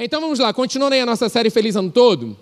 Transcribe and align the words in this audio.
Então 0.00 0.20
vamos 0.20 0.38
lá, 0.38 0.52
continuando 0.52 0.94
aí 0.94 1.00
a 1.00 1.06
nossa 1.06 1.28
série 1.28 1.50
Feliz 1.50 1.74
Ano 1.74 1.90
Todo. 1.90 2.36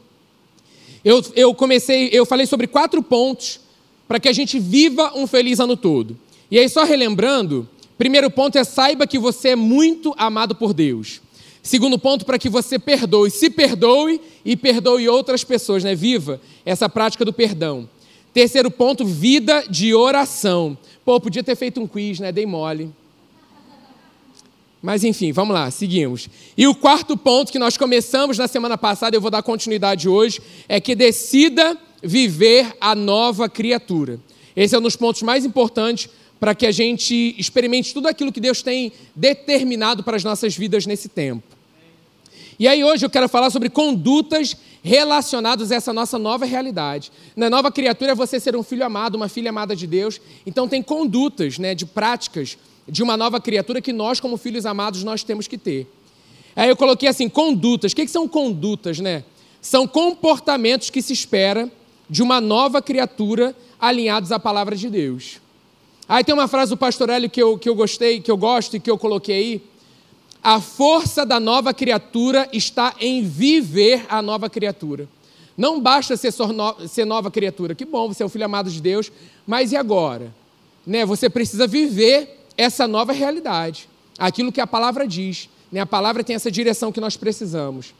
Eu, 1.03 1.25
eu 1.35 1.55
comecei, 1.55 2.11
eu 2.13 2.27
falei 2.27 2.45
sobre 2.45 2.67
quatro 2.67 3.03
pontos 3.03 3.61
para 4.07 4.21
que 4.21 4.29
a 4.29 4.33
gente 4.33 4.59
viva 4.59 5.13
um 5.15 5.27
feliz 5.27 5.59
ano 5.59 5.75
todo. 5.75 6.19
E 6.51 6.59
aí, 6.59 6.69
só 6.69 6.85
relembrando, 6.85 7.67
primeiro 7.97 8.31
ponto 8.31 8.59
é 8.59 8.63
saiba 8.63 9.07
que 9.07 9.19
você 9.19 9.51
é 9.51 9.57
muito 9.57 10.15
amado 10.19 10.55
por 10.55 10.75
Deus. 10.75 11.23
Segundo 11.63 11.99
ponto, 11.99 12.27
para 12.27 12.39
que 12.39 12.51
você 12.51 12.79
perdoe, 12.79 13.31
se 13.31 13.49
perdoe 13.49 14.21
e 14.45 14.55
perdoe 14.55 15.09
outras 15.09 15.43
pessoas, 15.43 15.83
né? 15.83 15.95
Viva 15.95 16.39
essa 16.63 16.91
prática 16.91 17.25
do 17.25 17.33
perdão. 17.33 17.89
Terceiro 18.35 18.71
ponto, 18.71 19.03
vida 19.03 19.65
de 19.71 19.95
oração. 19.95 20.77
Pô, 21.07 21.19
podia 21.19 21.43
ter 21.43 21.57
feito 21.57 21.81
um 21.81 21.87
quiz, 21.87 22.21
né? 22.21 22.31
Dei 22.31 22.45
mole. 22.45 22.93
Mas 24.83 25.05
enfim, 25.05 25.33
vamos 25.33 25.55
lá, 25.55 25.71
seguimos. 25.71 26.29
E 26.57 26.67
o 26.67 26.75
quarto 26.75 27.17
ponto 27.17 27.51
que 27.51 27.59
nós 27.59 27.77
começamos 27.77 28.39
na 28.39 28.47
semana 28.47 28.77
passada, 28.77 29.17
eu 29.17 29.21
vou 29.21 29.31
dar 29.31 29.43
continuidade 29.43 30.09
hoje, 30.09 30.41
é 30.69 30.81
que 30.81 30.95
decida 30.95 31.77
viver 32.03 32.77
a 32.81 32.95
nova 32.95 33.49
criatura. 33.49 34.21
Esse 34.55 34.75
é 34.75 34.79
um 34.79 34.83
dos 34.83 34.97
pontos 34.97 35.23
mais 35.23 35.45
importantes 35.45 36.09
para 36.39 36.55
que 36.55 36.67
a 36.67 36.71
gente 36.71 37.35
experimente 37.39 37.95
tudo 37.95 38.09
aquilo 38.09 38.33
que 38.33 38.41
Deus 38.41 38.63
tem 38.63 38.93
determinado 39.15 40.03
para 40.03 40.17
as 40.17 40.25
nossas 40.25 40.57
vidas 40.57 40.87
nesse 40.87 41.09
tempo. 41.09 41.43
E 42.59 42.67
aí 42.67 42.83
hoje 42.83 43.05
eu 43.05 43.11
quero 43.11 43.29
falar 43.29 43.51
sobre 43.51 43.69
condutas 43.69 44.57
relacionadas 44.83 45.73
a 45.73 45.75
essa 45.75 45.93
nossa 45.93 46.19
nova 46.19 46.45
realidade. 46.45 47.11
Na 47.35 47.51
nova 47.51 47.71
criatura 47.71 48.13
é 48.13 48.15
você 48.15 48.39
ser 48.39 48.57
um 48.57 48.63
filho 48.63 48.85
amado, 48.85 49.17
uma 49.17 49.29
filha 49.29 49.51
amada 49.51 49.75
de 49.75 49.87
Deus. 49.87 50.21
Então 50.47 50.69
tem 50.69 50.83
condutas, 50.83 51.59
né, 51.59 51.75
de 51.75 51.85
práticas 51.85 52.57
de 52.89 53.03
uma 53.03 53.17
nova 53.17 53.41
criatura 53.41 53.81
que 53.81 53.93
nós, 53.93 54.21
como 54.21 54.37
filhos 54.37 54.65
amados, 54.65 55.03
nós 55.03 55.23
temos 55.23 55.49
que 55.49 55.59
ter. 55.59 55.87
Aí 56.55 56.69
eu 56.69 56.77
coloquei 56.77 57.09
assim, 57.09 57.29
condutas. 57.29 57.93
O 57.93 57.97
que, 57.97 58.09
são 58.09 58.27
condutas, 58.27 58.99
né? 58.99 59.25
São 59.61 59.87
comportamentos 59.87 60.91
que 60.91 61.03
se 61.03 61.13
espera 61.13 61.71
de 62.09 62.23
uma 62.23 62.41
nova 62.41 62.81
criatura 62.81 63.55
alinhados 63.79 64.33
à 64.33 64.39
palavra 64.39 64.77
de 64.77 64.89
Deus. 64.89 65.41
Aí 66.09 66.23
tem 66.23 66.35
uma 66.35 66.47
frase 66.47 66.71
do 66.71 66.77
pastor 66.77 67.11
Hélio 67.11 67.29
que 67.29 67.43
eu, 67.43 67.59
que 67.59 67.69
eu 67.69 67.75
gostei, 67.75 68.21
que 68.21 68.31
eu 68.31 68.37
gosto 68.37 68.77
e 68.77 68.81
que 68.81 68.91
eu 68.91 68.97
coloquei 68.97 69.37
aí. 69.37 69.63
A 70.43 70.61
força 70.61 71.27
da 71.27 71.41
nova 71.41 71.75
criatura 71.75 72.49
está 72.53 72.95
em 73.01 73.23
viver 73.23 74.07
a 74.09 74.23
nova 74.23 74.49
criatura. 74.49 75.09
Não 75.57 75.81
basta 75.81 76.17
ser, 76.17 76.33
ser 76.89 77.05
nova 77.05 77.31
criatura. 77.31 77.75
Que 77.75 77.85
bom, 77.85 78.09
você 78.09 78.23
é 78.23 78.27
o 78.27 78.29
filho 78.29 78.45
amado 78.45 78.71
de 78.71 78.81
Deus, 78.81 79.11
mas 79.47 79.73
e 79.73 79.77
agora? 79.77 80.33
Né? 80.87 81.05
Você 81.05 81.29
precisa 81.29 81.67
viver 81.67 82.36
essa 82.57 82.87
nova 82.87 83.13
realidade, 83.13 83.89
aquilo 84.19 84.53
que 84.53 84.61
a 84.61 84.67
palavra 84.67 85.07
diz. 85.07 85.49
Né? 85.71 85.81
A 85.81 85.87
palavra 85.87 86.25
tem 86.25 86.37
essa 86.37 86.51
direção 86.51 86.93
que 86.93 87.01
nós 87.01 87.17
precisamos, 87.17 87.95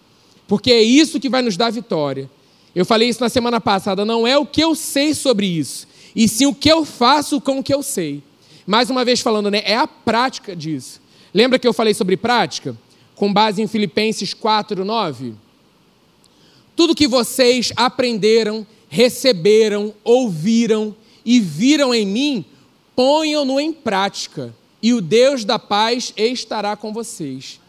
porque 0.47 0.71
é 0.71 0.83
isso 0.83 1.21
que 1.21 1.29
vai 1.29 1.43
nos 1.43 1.57
dar 1.57 1.71
vitória. 1.71 2.31
Eu 2.75 2.85
falei 2.85 3.09
isso 3.09 3.23
na 3.23 3.29
semana 3.29 3.61
passada, 3.61 4.05
não 4.05 4.27
é 4.27 4.37
o 4.37 4.47
que 4.47 4.63
eu 4.63 4.75
sei 4.75 5.15
sobre 5.15 5.47
isso, 5.47 5.89
e 6.15 6.29
sim 6.29 6.47
o 6.47 6.55
que 6.55 6.71
eu 6.71 6.85
faço 6.85 7.41
com 7.41 7.59
o 7.59 7.63
que 7.63 7.75
eu 7.75 7.83
sei. 7.83 8.23
Mais 8.67 8.91
uma 8.91 9.05
vez 9.05 9.21
falando, 9.21 9.51
né, 9.51 9.63
é 9.65 9.77
a 9.77 9.87
prática 9.87 10.55
disso. 10.55 11.01
Lembra 11.33 11.59
que 11.59 11.69
eu 11.69 11.73
falei 11.73 11.95
sobre 11.95 12.17
prática? 12.17 12.77
Com 13.15 13.33
base 13.33 13.63
em 13.63 13.67
Filipenses 13.67 14.35
4, 14.35 14.85
9? 14.85 15.35
Tudo 16.75 16.95
que 16.95 17.07
vocês 17.07 17.73
aprenderam, 17.77 18.67
receberam, 18.89 19.95
ouviram 20.05 20.95
e 21.25 21.41
viram 21.41 21.95
em 21.95 22.07
mim, 22.07 22.45
ponham-no 22.97 23.61
em 23.61 23.73
prática, 23.73 24.55
e 24.83 24.95
o 24.95 25.03
Deus 25.03 25.45
da 25.45 25.59
paz 25.59 26.13
estará 26.17 26.75
com 26.75 26.93
vocês. 26.93 27.61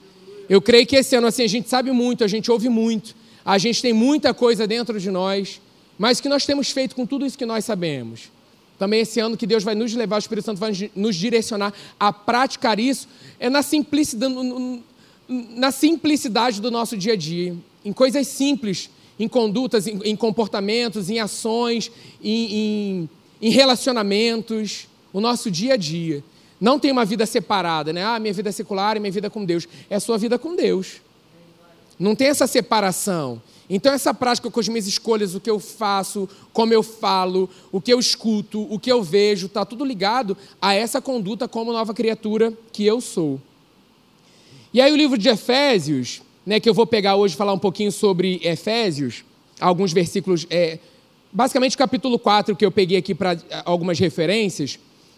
Eu 0.50 0.62
creio 0.62 0.88
que 0.88 0.96
esse 0.96 1.16
ano 1.16 1.28
assim 1.28 1.44
a 1.44 1.48
gente 1.48 1.68
sabe 1.68 1.92
muito, 1.92 2.24
a 2.24 2.28
gente 2.28 2.50
ouve 2.50 2.70
muito, 2.70 3.14
a 3.44 3.58
gente 3.58 3.82
tem 3.82 3.92
muita 3.92 4.34
coisa 4.34 4.66
dentro 4.66 5.00
de 5.00 5.12
nós, 5.12 5.60
mas 6.00 6.20
o 6.20 6.22
que 6.22 6.30
nós 6.30 6.46
temos 6.46 6.72
feito 6.72 6.96
com 6.96 7.06
tudo 7.06 7.26
isso 7.26 7.38
que 7.38 7.46
nós 7.46 7.66
sabemos? 7.66 8.32
Também 8.80 9.02
esse 9.02 9.20
ano 9.20 9.36
que 9.36 9.48
Deus 9.48 9.64
vai 9.64 9.76
nos 9.76 9.94
levar, 9.94 10.16
o 10.16 10.20
Espírito 10.20 10.46
Santo 10.46 10.60
vai 10.60 10.72
nos 10.96 11.16
direcionar 11.16 11.74
a 12.00 12.14
praticar 12.14 12.80
isso, 12.80 13.08
é 13.40 13.50
na 13.50 13.62
simplicidade, 13.62 14.34
na 15.28 15.72
simplicidade 15.72 16.62
do 16.62 16.72
nosso 16.72 16.96
dia 16.96 17.14
a 17.14 17.18
dia, 17.18 17.56
em 17.84 17.92
coisas 17.92 18.28
simples, 18.28 18.90
em 19.20 19.28
condutas, 19.28 19.88
em, 19.88 20.16
comportamentos, 20.16 21.10
em 21.10 21.20
ações, 21.20 21.92
em, 22.24 22.54
em, 22.54 23.10
em 23.42 23.50
relacionamentos 23.50 24.88
o 25.18 25.22
nosso 25.22 25.50
dia 25.50 25.74
a 25.74 25.78
dia. 25.78 26.24
Não 26.62 26.78
tem 26.78 26.92
uma 26.92 27.04
vida 27.04 27.26
separada, 27.26 27.92
né? 27.92 28.04
Ah, 28.04 28.20
minha 28.20 28.32
vida 28.32 28.52
secular 28.52 28.96
e 28.96 29.00
minha 29.00 29.12
vida 29.12 29.32
com 29.32 29.44
Deus. 29.44 29.68
É 29.90 30.00
sua 30.00 30.16
vida 30.16 30.38
com 30.38 30.56
Deus. 30.56 30.98
Não 31.98 32.16
tem 32.16 32.28
essa 32.28 32.46
separação. 32.46 33.42
Então, 33.68 33.92
essa 33.92 34.14
prática 34.14 34.52
com 34.52 34.60
as 34.60 34.68
minhas 34.68 34.86
escolhas, 34.86 35.34
o 35.34 35.40
que 35.40 35.50
eu 35.50 35.60
faço, 35.60 36.30
como 36.54 36.72
eu 36.72 36.84
falo, 36.84 37.50
o 37.72 37.82
que 37.82 37.92
eu 37.92 38.00
escuto, 38.00 38.72
o 38.72 38.78
que 38.78 38.92
eu 38.92 39.02
vejo, 39.02 39.48
está 39.48 39.66
tudo 39.66 39.84
ligado 39.84 40.38
a 40.62 40.76
essa 40.76 41.02
conduta 41.02 41.48
como 41.48 41.74
nova 41.74 41.96
criatura 41.96 42.54
que 42.72 42.86
eu 42.86 43.02
sou. 43.02 43.42
E 44.72 44.80
aí, 44.80 44.92
o 44.92 44.96
livro 44.96 45.18
de 45.18 45.30
Efésios, 45.30 46.22
né, 46.46 46.60
que 46.60 46.70
eu 46.70 46.76
vou 46.76 46.86
pegar 46.86 47.16
hoje 47.16 47.36
falar 47.36 47.54
um 47.54 47.60
pouquinho 47.60 47.92
sobre 47.92 48.40
Efésios, 48.44 49.26
alguns 49.60 49.92
versículos, 49.92 50.46
é, 50.52 50.78
basicamente 51.34 51.74
o 51.74 51.80
capítulo 51.80 52.20
4 52.20 52.56
que 52.56 52.64
eu 52.64 52.72
peguei 52.72 53.00
aqui 53.00 53.16
para 53.16 53.36
algumas 53.66 53.98
referências. 53.98 54.78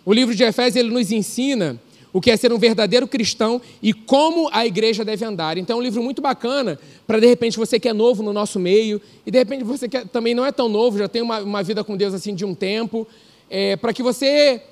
O 0.10 0.14
livro 0.14 0.34
de 0.34 0.44
Efésios 0.44 0.76
ele 0.76 0.90
nos 0.90 1.12
ensina 1.12 1.80
o 2.12 2.20
que 2.20 2.32
é 2.32 2.36
ser 2.36 2.52
um 2.52 2.58
verdadeiro 2.58 3.08
cristão 3.08 3.62
e 3.80 3.94
como 3.94 4.50
a 4.52 4.66
igreja 4.66 5.06
deve 5.06 5.24
andar. 5.24 5.56
Então 5.56 5.78
é 5.78 5.80
um 5.80 5.84
livro 5.84 6.02
muito 6.02 6.20
bacana 6.20 6.80
para, 7.06 7.20
de 7.20 7.28
repente, 7.28 7.60
você 7.60 7.80
que 7.80 7.88
é 7.88 7.94
novo 7.94 8.24
no 8.24 8.34
nosso 8.34 8.60
meio, 8.60 9.00
e 9.24 9.30
de 9.30 9.38
repente 9.38 9.64
você 9.64 9.88
que 9.88 10.04
também 10.06 10.34
não 10.34 10.44
é 10.44 10.52
tão 10.52 10.68
novo, 10.68 10.98
já 10.98 11.08
tem 11.08 11.22
uma, 11.22 11.42
uma 11.42 11.62
vida 11.62 11.84
com 11.84 11.96
Deus 11.96 12.12
assim 12.12 12.34
de 12.34 12.44
um 12.44 12.56
tempo, 12.56 13.08
é, 13.52 13.76
para 13.76 13.94
que 13.94 14.02
você 14.02 14.64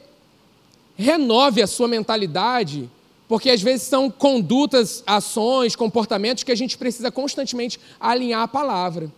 renove 0.95 1.61
a 1.61 1.67
sua 1.67 1.87
mentalidade, 1.87 2.89
porque 3.27 3.51
às 3.51 3.61
vezes 3.61 3.83
são 3.83 4.09
condutas, 4.09 5.03
ações, 5.05 5.75
comportamentos 5.75 6.43
que 6.43 6.51
a 6.51 6.55
gente 6.55 6.79
precisa 6.79 7.11
constantemente 7.11 7.79
alinhar 7.99 8.41
a 8.41 8.47
palavra. 8.47 9.11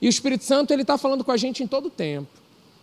E 0.00 0.06
o 0.06 0.08
Espírito 0.08 0.44
Santo 0.44 0.72
ele 0.72 0.82
está 0.82 0.96
falando 0.96 1.24
com 1.24 1.32
a 1.32 1.36
gente 1.36 1.60
em 1.60 1.66
todo 1.66 1.86
o 1.86 1.90
tempo. 1.90 2.39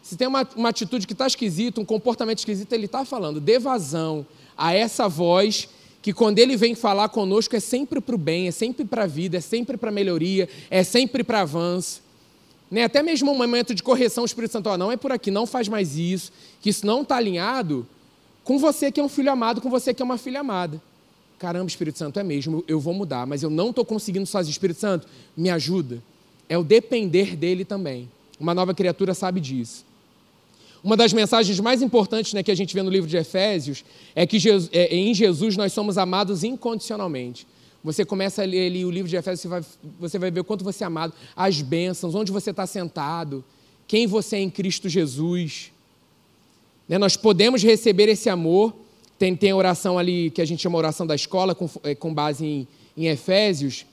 Se 0.08 0.16
tem 0.16 0.26
uma, 0.26 0.48
uma 0.56 0.70
atitude 0.70 1.06
que 1.06 1.12
está 1.12 1.28
esquisita, 1.28 1.82
um 1.82 1.86
comportamento 1.86 2.38
esquisito, 2.38 2.72
ele 2.72 2.86
está 2.86 3.04
falando. 3.04 3.42
Dê 3.42 3.60
vazão 3.60 4.26
a 4.58 4.74
essa 4.74 5.10
voz 5.10 5.68
que 6.02 6.14
quando 6.14 6.40
ele 6.40 6.56
vem 6.56 6.76
falar 6.76 7.10
conosco 7.10 7.54
é 7.58 7.60
sempre 7.60 8.00
para 8.00 8.16
o 8.16 8.18
bem, 8.18 8.48
é 8.48 8.52
sempre 8.52 8.86
para 8.86 9.04
a 9.04 9.06
vida, 9.06 9.36
é 9.36 9.42
sempre 9.42 9.76
para 9.76 9.90
a 9.90 9.92
melhoria, 9.92 10.48
é 10.70 10.82
sempre 10.82 11.26
para 11.26 11.42
avanço. 11.42 12.02
Né? 12.72 12.86
Até 12.86 13.04
mesmo 13.04 13.30
um 13.34 13.38
momento 13.38 13.76
de 13.76 13.84
correção, 13.84 14.24
o 14.24 14.26
Espírito 14.26 14.54
Santo, 14.54 14.70
oh, 14.70 14.78
não 14.78 14.90
é 14.90 14.96
por 14.96 15.12
aqui, 15.12 15.30
não 15.30 15.46
faz 15.46 15.68
mais 15.68 15.98
isso, 15.98 16.32
que 16.62 16.70
isso 16.70 16.86
não 16.86 17.02
está 17.02 17.18
alinhado 17.18 17.86
com 18.46 18.58
você 18.58 18.90
que 18.90 19.02
é 19.02 19.04
um 19.04 19.10
filho 19.10 19.30
amado, 19.30 19.60
com 19.60 19.70
você 19.70 19.94
que 19.94 20.02
é 20.02 20.06
uma 20.06 20.18
filha 20.18 20.40
amada. 20.40 20.82
Caramba, 21.38 21.68
Espírito 21.68 21.98
Santo, 21.98 22.18
é 22.18 22.24
mesmo, 22.24 22.64
eu 22.66 22.80
vou 22.80 22.94
mudar, 22.94 23.28
mas 23.28 23.44
eu 23.44 23.50
não 23.50 23.72
estou 23.72 23.84
conseguindo 23.84 24.26
sozinho. 24.26 24.52
Espírito 24.52 24.80
Santo, 24.80 25.06
me 25.36 25.50
ajuda. 25.50 26.02
É 26.48 26.58
o 26.58 26.64
depender 26.64 27.36
dele 27.36 27.66
também. 27.66 28.10
Uma 28.40 28.56
nova 28.56 28.74
criatura 28.74 29.14
sabe 29.14 29.42
disso. 29.42 29.87
Uma 30.84 30.96
das 30.96 31.12
mensagens 31.14 31.60
mais 31.60 31.82
importantes 31.82 32.34
né, 32.34 32.44
que 32.44 32.52
a 32.52 32.56
gente 32.56 32.74
vê 32.74 32.82
no 32.82 32.90
livro 32.90 33.10
de 33.10 33.18
Efésios 33.18 33.84
é 34.16 34.26
que 34.26 34.40
Jesus, 34.40 34.70
é, 34.74 34.96
em 34.96 35.14
Jesus 35.14 35.58
nós 35.58 35.74
somos 35.74 35.98
amados 35.98 36.44
incondicionalmente. 36.44 37.48
Você 37.84 38.04
começa 38.04 38.44
a 38.44 38.46
ler 38.46 38.68
ali 38.68 38.86
o 38.86 38.92
livro 38.92 39.10
de 39.10 39.16
Efésios, 39.16 39.42
você 39.42 39.48
vai, 39.48 39.62
você 40.00 40.20
vai 40.20 40.32
ver 40.32 40.42
o 40.42 40.44
quanto 40.44 40.64
você 40.64 40.84
é 40.84 40.88
amado, 40.88 41.14
as 41.36 41.62
bênçãos, 41.62 42.16
onde 42.16 42.32
você 42.32 42.52
está 42.52 42.66
sentado, 42.66 43.44
quem 43.88 44.06
você 44.06 44.36
é 44.36 44.40
em 44.40 44.50
Cristo 44.50 44.90
Jesus. 44.90 45.72
Né, 46.88 46.98
nós 46.98 47.16
podemos 47.16 47.64
receber 47.64 48.10
esse 48.10 48.30
amor. 48.30 48.74
Tem, 49.18 49.36
tem 49.36 49.52
oração 49.52 49.98
ali 49.98 50.30
que 50.30 50.42
a 50.42 50.46
gente 50.46 50.62
chama 50.62 50.78
oração 50.78 51.08
da 51.08 51.16
escola, 51.16 51.56
com, 51.56 51.68
é, 51.84 51.96
com 51.96 52.14
base 52.14 52.46
em, 52.46 52.68
em 52.96 53.08
Efésios, 53.08 53.84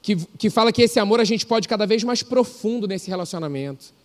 que, 0.00 0.14
que 0.38 0.48
fala 0.48 0.70
que 0.72 0.82
esse 0.82 1.00
amor 1.00 1.18
a 1.18 1.24
gente 1.24 1.44
pode 1.44 1.66
cada 1.66 1.86
vez 1.86 2.04
mais 2.04 2.22
profundo 2.22 2.86
nesse 2.86 3.08
relacionamento 3.08 3.99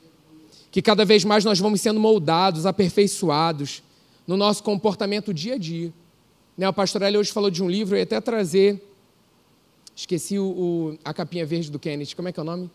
que 0.76 0.82
cada 0.82 1.06
vez 1.06 1.24
mais 1.24 1.46
nós 1.46 1.58
vamos 1.58 1.80
sendo 1.80 2.02
moldados, 2.02 2.66
aperfeiçoados 2.66 3.82
no 4.28 4.36
nosso 4.36 4.62
comportamento 4.62 5.34
dia 5.34 5.54
a 5.54 5.58
dia. 5.58 5.94
Né, 6.58 6.68
o 6.68 6.74
pastor 6.74 7.02
Eli 7.04 7.18
hoje 7.18 7.32
falou 7.32 7.50
de 7.50 7.64
um 7.64 7.70
livro, 7.70 7.96
eu 7.96 8.00
ia 8.00 8.04
até 8.04 8.20
trazer, 8.20 8.84
esqueci 9.96 10.38
o, 10.38 10.44
o, 10.44 11.00
a 11.06 11.14
capinha 11.14 11.46
verde 11.46 11.72
do 11.72 11.80
Kenneth, 11.80 12.14
como 12.14 12.28
é 12.28 12.34
que 12.34 12.42
é 12.42 12.44
o 12.44 12.46
nome? 12.46 12.70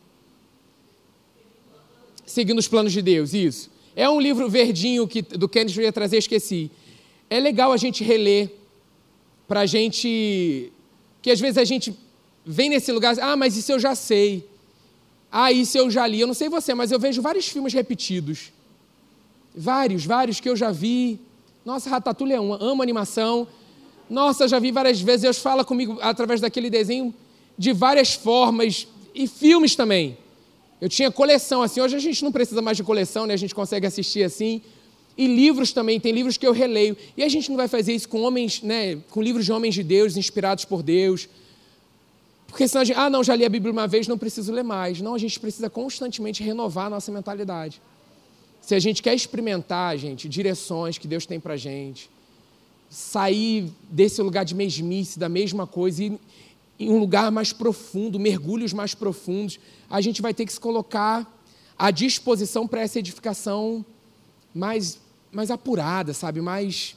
Seguindo 2.25 2.59
os 2.59 2.67
planos 2.67 2.91
de 2.91 3.03
Deus, 3.03 3.35
isso. 3.35 3.71
É 3.95 4.09
um 4.09 4.19
livro 4.19 4.49
verdinho 4.49 5.07
que, 5.07 5.21
do 5.21 5.47
Kenneth 5.47 5.77
eu 5.77 5.83
ia 5.83 5.93
trazer, 5.93 6.17
esqueci. 6.17 6.71
É 7.29 7.39
legal 7.39 7.71
a 7.71 7.77
gente 7.77 8.03
reler, 8.03 8.51
para 9.47 9.61
a 9.61 9.67
gente. 9.67 10.73
que 11.21 11.31
às 11.31 11.39
vezes 11.39 11.59
a 11.59 11.65
gente 11.67 11.95
vem 12.47 12.71
nesse 12.71 12.93
lugar, 12.93 13.15
ah, 13.21 13.37
mas 13.37 13.59
isso 13.59 13.71
eu 13.71 13.79
já 13.79 13.95
sei. 13.95 14.49
Ah, 15.31 15.53
isso 15.53 15.79
eu 15.79 15.91
já 15.91 16.07
li. 16.07 16.21
Eu 16.21 16.27
não 16.27 16.35
sei 16.35 16.49
você, 16.49 16.75
mas 16.75 16.91
eu 16.91 16.99
vejo 16.99 17.23
vários 17.23 17.47
filmes 17.49 17.73
repetidos. 17.73 18.53
Vários, 19.55 20.05
vários 20.05 20.41
que 20.41 20.49
eu 20.49 20.57
já 20.57 20.71
vi. 20.71 21.19
Nossa, 21.65 21.89
Ratatouille 21.91 22.35
é 22.35 22.41
uma. 22.41 22.63
Amo 22.63 22.83
animação. 22.83 23.47
Nossa, 24.09 24.49
já 24.49 24.59
vi 24.59 24.73
várias 24.73 25.01
vezes. 25.01 25.23
Deus 25.23 25.39
fala 25.39 25.65
comigo 25.65 25.99
através 26.01 26.41
daquele 26.41 26.69
desenho. 26.71 27.15
de 27.57 27.73
várias 27.75 28.15
formas 28.15 28.89
e 29.15 29.27
filmes 29.27 29.77
também. 29.77 30.17
Eu 30.81 30.89
tinha 30.89 31.11
coleção 31.11 31.61
assim, 31.61 31.81
hoje 31.81 31.95
a 31.95 31.99
gente 31.99 32.25
não 32.25 32.33
precisa 32.33 32.63
mais 32.63 32.77
de 32.77 32.83
coleção, 32.83 33.27
né? 33.27 33.35
A 33.35 33.37
gente 33.37 33.55
consegue 33.55 33.87
assistir 33.87 34.23
assim. 34.23 34.63
E 35.17 35.27
livros 35.27 35.71
também, 35.71 36.01
tem 36.01 36.13
livros 36.13 36.39
que 36.39 36.47
eu 36.47 36.53
releio. 36.53 36.97
E 37.17 37.23
a 37.23 37.29
gente 37.29 37.51
não 37.51 37.57
vai 37.59 37.69
fazer 37.69 37.93
isso 37.93 38.09
com 38.09 38.23
homens, 38.23 38.63
né, 38.63 38.97
com 39.11 39.21
livros 39.21 39.45
de 39.45 39.53
homens 39.53 39.75
de 39.75 39.83
Deus, 39.83 40.17
inspirados 40.17 40.65
por 40.65 40.83
Deus. 40.83 41.29
Porque 42.51 42.67
senão 42.67 42.83
a 42.83 42.85
gente, 42.85 42.99
ah, 42.99 43.09
não, 43.09 43.23
já 43.23 43.35
li 43.35 43.45
a 43.45 43.49
Bíblia 43.49 43.73
uma 43.73 43.87
vez, 43.87 44.09
não 44.09 44.19
preciso 44.19 44.53
ler 44.53 44.65
mais. 44.65 45.01
Não, 45.01 45.15
a 45.15 45.19
gente 45.19 45.39
precisa 45.39 45.71
constantemente 45.71 46.43
renovar 46.43 46.87
a 46.87 46.91
nossa 46.91 47.11
mentalidade. 47.13 47.81
Se 48.61 48.75
a 48.75 48.79
gente 48.79 49.03
quer 49.03 49.15
experimentar, 49.15 49.97
gente, 49.97 50.29
direções 50.29 50.99
que 50.99 51.09
Deus 51.09 51.25
tem 51.25 51.39
para 51.41 51.57
gente, 51.57 52.11
sair 52.91 53.73
desse 53.89 54.21
lugar 54.21 54.45
de 54.45 54.55
mesmice, 54.55 55.19
da 55.19 55.29
mesma 55.29 55.67
coisa, 55.67 56.03
e 56.03 56.19
em 56.79 56.91
um 56.91 56.99
lugar 56.99 57.31
mais 57.31 57.53
profundo, 57.53 58.19
mergulhos 58.19 58.73
mais 58.73 58.95
profundos, 58.95 59.61
a 59.89 60.01
gente 60.01 60.21
vai 60.21 60.35
ter 60.35 60.45
que 60.45 60.53
se 60.53 60.61
colocar 60.61 61.31
à 61.79 61.91
disposição 61.91 62.67
para 62.67 62.81
essa 62.81 62.99
edificação 62.99 63.85
mais, 64.55 64.99
mais 65.31 65.51
apurada, 65.51 66.13
sabe? 66.13 66.41
Mais, 66.41 66.97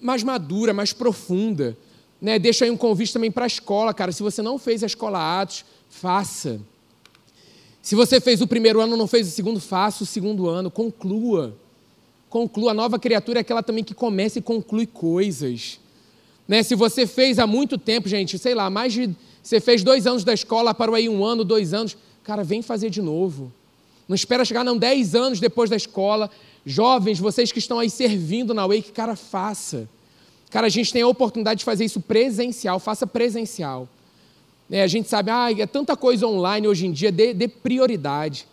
mais 0.00 0.22
madura, 0.22 0.74
mais 0.74 0.92
profunda. 0.92 1.76
Né? 2.20 2.38
Deixa 2.38 2.64
aí 2.64 2.70
um 2.70 2.76
convite 2.76 3.12
também 3.12 3.30
para 3.30 3.44
a 3.44 3.46
escola, 3.46 3.94
cara. 3.94 4.12
Se 4.12 4.22
você 4.22 4.42
não 4.42 4.58
fez 4.58 4.82
a 4.82 4.86
escola 4.86 5.40
Atos, 5.40 5.64
faça. 5.88 6.60
Se 7.80 7.94
você 7.94 8.20
fez 8.20 8.40
o 8.40 8.46
primeiro 8.46 8.80
ano, 8.80 8.96
não 8.96 9.06
fez 9.06 9.28
o 9.28 9.30
segundo, 9.30 9.60
faça 9.60 10.02
o 10.02 10.06
segundo 10.06 10.48
ano, 10.48 10.70
conclua. 10.70 11.56
Conclua. 12.28 12.72
A 12.72 12.74
nova 12.74 12.98
criatura 12.98 13.38
é 13.38 13.42
aquela 13.42 13.62
também 13.62 13.84
que 13.84 13.94
começa 13.94 14.38
e 14.38 14.42
conclui 14.42 14.86
coisas. 14.86 15.80
Né? 16.46 16.62
Se 16.62 16.74
você 16.74 17.06
fez 17.06 17.38
há 17.38 17.46
muito 17.46 17.78
tempo, 17.78 18.08
gente, 18.08 18.38
sei 18.38 18.54
lá, 18.54 18.68
mais 18.68 18.92
de. 18.92 19.14
Você 19.42 19.60
fez 19.60 19.82
dois 19.82 20.06
anos 20.06 20.24
da 20.24 20.34
escola, 20.34 20.74
parou 20.74 20.94
aí 20.94 21.08
um 21.08 21.24
ano, 21.24 21.44
dois 21.44 21.72
anos. 21.72 21.96
Cara, 22.22 22.44
vem 22.44 22.60
fazer 22.60 22.90
de 22.90 23.00
novo. 23.00 23.50
Não 24.06 24.14
espera 24.14 24.44
chegar, 24.44 24.64
não, 24.64 24.76
dez 24.76 25.14
anos 25.14 25.40
depois 25.40 25.70
da 25.70 25.76
escola. 25.76 26.30
Jovens, 26.66 27.18
vocês 27.18 27.52
que 27.52 27.58
estão 27.58 27.78
aí 27.78 27.88
servindo 27.88 28.52
na 28.52 28.66
Wake, 28.66 28.92
cara, 28.92 29.16
faça. 29.16 29.88
Cara, 30.50 30.66
a 30.66 30.70
gente 30.70 30.92
tem 30.92 31.02
a 31.02 31.08
oportunidade 31.08 31.58
de 31.58 31.64
fazer 31.64 31.84
isso 31.84 32.00
presencial, 32.00 32.78
faça 32.80 33.06
presencial. 33.06 33.88
É, 34.70 34.82
a 34.82 34.86
gente 34.86 35.08
sabe, 35.08 35.30
ah, 35.30 35.50
é 35.50 35.66
tanta 35.66 35.96
coisa 35.96 36.26
online 36.26 36.68
hoje 36.68 36.86
em 36.86 36.92
dia, 36.92 37.10
dê, 37.10 37.32
dê 37.32 37.48
prioridade. 37.48 38.46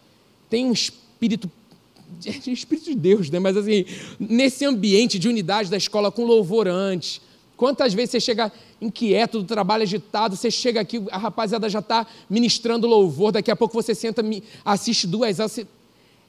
Tem 0.49 0.65
um 0.65 0.71
espírito, 0.71 1.49
espírito 2.47 2.85
de 2.85 2.95
Deus, 2.95 3.29
né? 3.29 3.39
Mas 3.39 3.57
assim, 3.57 3.85
nesse 4.19 4.65
ambiente 4.65 5.19
de 5.19 5.27
unidade 5.27 5.69
da 5.69 5.77
escola, 5.77 6.11
com 6.11 6.25
louvor 6.25 6.67
antes, 6.67 7.21
Quantas 7.57 7.93
vezes 7.93 8.11
você 8.11 8.19
chega 8.19 8.51
inquieto 8.81 9.39
do 9.39 9.45
trabalho 9.45 9.83
agitado, 9.83 10.35
você 10.35 10.51
chega 10.51 10.81
aqui, 10.81 11.01
a 11.09 11.17
rapaziada 11.17 11.69
já 11.69 11.79
está 11.79 12.05
ministrando 12.29 12.85
louvor, 12.85 13.31
daqui 13.31 13.49
a 13.49 13.55
pouco 13.55 13.73
você 13.73 13.95
senta, 13.95 14.21
assiste 14.63 15.07
duas 15.07 15.39
horas, 15.39 15.65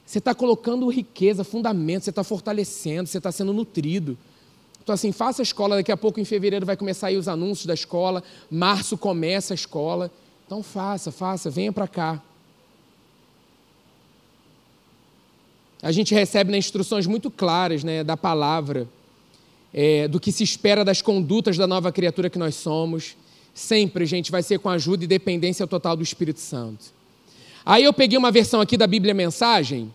você 0.05 0.17
está 0.19 0.33
colocando 0.33 0.87
riqueza, 0.87 1.43
fundamento, 1.43 2.05
você 2.05 2.11
está 2.11 2.23
fortalecendo, 2.23 3.09
você 3.09 3.17
está 3.17 3.31
sendo 3.31 3.51
nutrido. 3.51 4.17
Então, 4.87 4.93
assim, 4.93 5.11
faça 5.11 5.41
a 5.41 5.43
escola, 5.43 5.75
daqui 5.75 5.91
a 5.91 5.97
pouco 5.97 6.17
em 6.17 6.23
fevereiro 6.23 6.65
vai 6.65 6.77
começar 6.77 7.07
aí 7.07 7.17
os 7.17 7.27
anúncios 7.27 7.65
da 7.65 7.73
escola, 7.73 8.23
março 8.49 8.97
começa 8.97 9.53
a 9.53 9.55
escola. 9.55 10.09
Então, 10.45 10.63
faça, 10.63 11.11
faça, 11.11 11.49
venha 11.49 11.73
para 11.73 11.89
cá. 11.89 12.23
A 15.81 15.91
gente 15.91 16.13
recebe 16.15 16.53
né, 16.53 16.57
instruções 16.57 17.05
muito 17.05 17.29
claras 17.29 17.83
né, 17.83 18.01
da 18.01 18.15
palavra 18.15 18.87
é, 19.73 20.07
do 20.07 20.21
que 20.21 20.31
se 20.31 20.45
espera 20.45 20.85
das 20.85 21.01
condutas 21.01 21.57
da 21.57 21.67
nova 21.67 21.91
criatura 21.91 22.29
que 22.29 22.39
nós 22.39 22.55
somos. 22.55 23.17
Sempre, 23.53 24.05
gente, 24.05 24.31
vai 24.31 24.41
ser 24.41 24.57
com 24.57 24.69
ajuda 24.69 25.03
e 25.03 25.07
dependência 25.07 25.67
total 25.67 25.97
do 25.97 26.03
Espírito 26.03 26.39
Santo. 26.39 26.85
Aí 27.65 27.83
eu 27.83 27.91
peguei 27.91 28.17
uma 28.17 28.31
versão 28.31 28.61
aqui 28.61 28.77
da 28.77 28.87
Bíblia 28.87 29.13
Mensagem, 29.13 29.91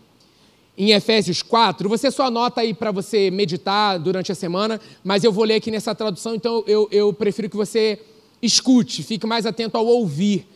em 0.77 0.91
Efésios 0.91 1.41
4. 1.41 1.87
Você 1.87 2.11
só 2.11 2.25
anota 2.25 2.61
aí 2.61 2.73
para 2.73 2.91
você 2.91 3.29
meditar 3.29 3.99
durante 3.99 4.31
a 4.31 4.35
semana, 4.35 4.79
mas 5.03 5.23
eu 5.23 5.31
vou 5.31 5.43
ler 5.43 5.55
aqui 5.55 5.71
nessa 5.71 5.93
tradução, 5.93 6.35
então 6.35 6.63
eu, 6.67 6.87
eu 6.91 7.13
prefiro 7.13 7.49
que 7.49 7.55
você 7.55 7.99
escute, 8.41 9.03
fique 9.03 9.25
mais 9.25 9.45
atento 9.45 9.77
ao 9.77 9.85
ouvir, 9.85 10.47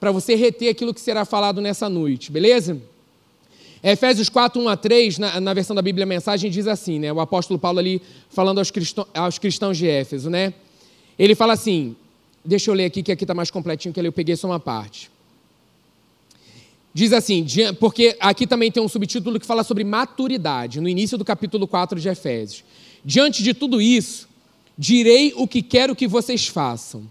para 0.00 0.10
você 0.10 0.34
reter 0.34 0.68
aquilo 0.68 0.92
que 0.92 1.00
será 1.00 1.24
falado 1.24 1.60
nessa 1.60 1.88
noite, 1.88 2.30
beleza? 2.30 2.80
Efésios 3.82 4.28
4, 4.28 4.60
1 4.60 4.68
a 4.68 4.76
3, 4.76 5.18
na, 5.18 5.40
na, 5.40 5.54
versão 5.54 5.76
da 5.76 5.80
Bíblia 5.80 6.04
Mensagem, 6.04 6.50
diz 6.50 6.66
assim, 6.66 6.98
né? 6.98 7.12
O 7.12 7.20
apóstolo 7.20 7.58
Paulo 7.58 7.78
ali 7.78 8.02
falando 8.28 8.58
aos, 8.58 8.70
cristão, 8.70 9.06
aos 9.14 9.38
cristãos 9.38 9.78
de 9.78 9.86
Éfeso, 9.86 10.28
né? 10.28 10.52
Ele 11.18 11.34
fala 11.34 11.52
assim, 11.52 11.94
deixa 12.44 12.70
eu 12.70 12.74
ler 12.74 12.86
aqui, 12.86 13.02
que 13.02 13.12
aqui 13.12 13.24
está 13.24 13.34
mais 13.34 13.50
completinho, 13.50 13.94
que 13.94 14.00
eu 14.00 14.12
peguei 14.12 14.34
só 14.36 14.48
uma 14.48 14.60
parte. 14.60 15.10
Diz 16.96 17.12
assim, 17.12 17.44
porque 17.78 18.16
aqui 18.18 18.46
também 18.46 18.72
tem 18.72 18.82
um 18.82 18.88
subtítulo 18.88 19.38
que 19.38 19.44
fala 19.44 19.62
sobre 19.62 19.84
maturidade, 19.84 20.80
no 20.80 20.88
início 20.88 21.18
do 21.18 21.26
capítulo 21.26 21.68
4 21.68 22.00
de 22.00 22.08
Efésios. 22.08 22.64
Diante 23.04 23.42
de 23.42 23.52
tudo 23.52 23.82
isso, 23.82 24.26
direi 24.78 25.30
o 25.36 25.46
que 25.46 25.60
quero 25.60 25.94
que 25.94 26.08
vocês 26.08 26.46
façam. 26.48 27.02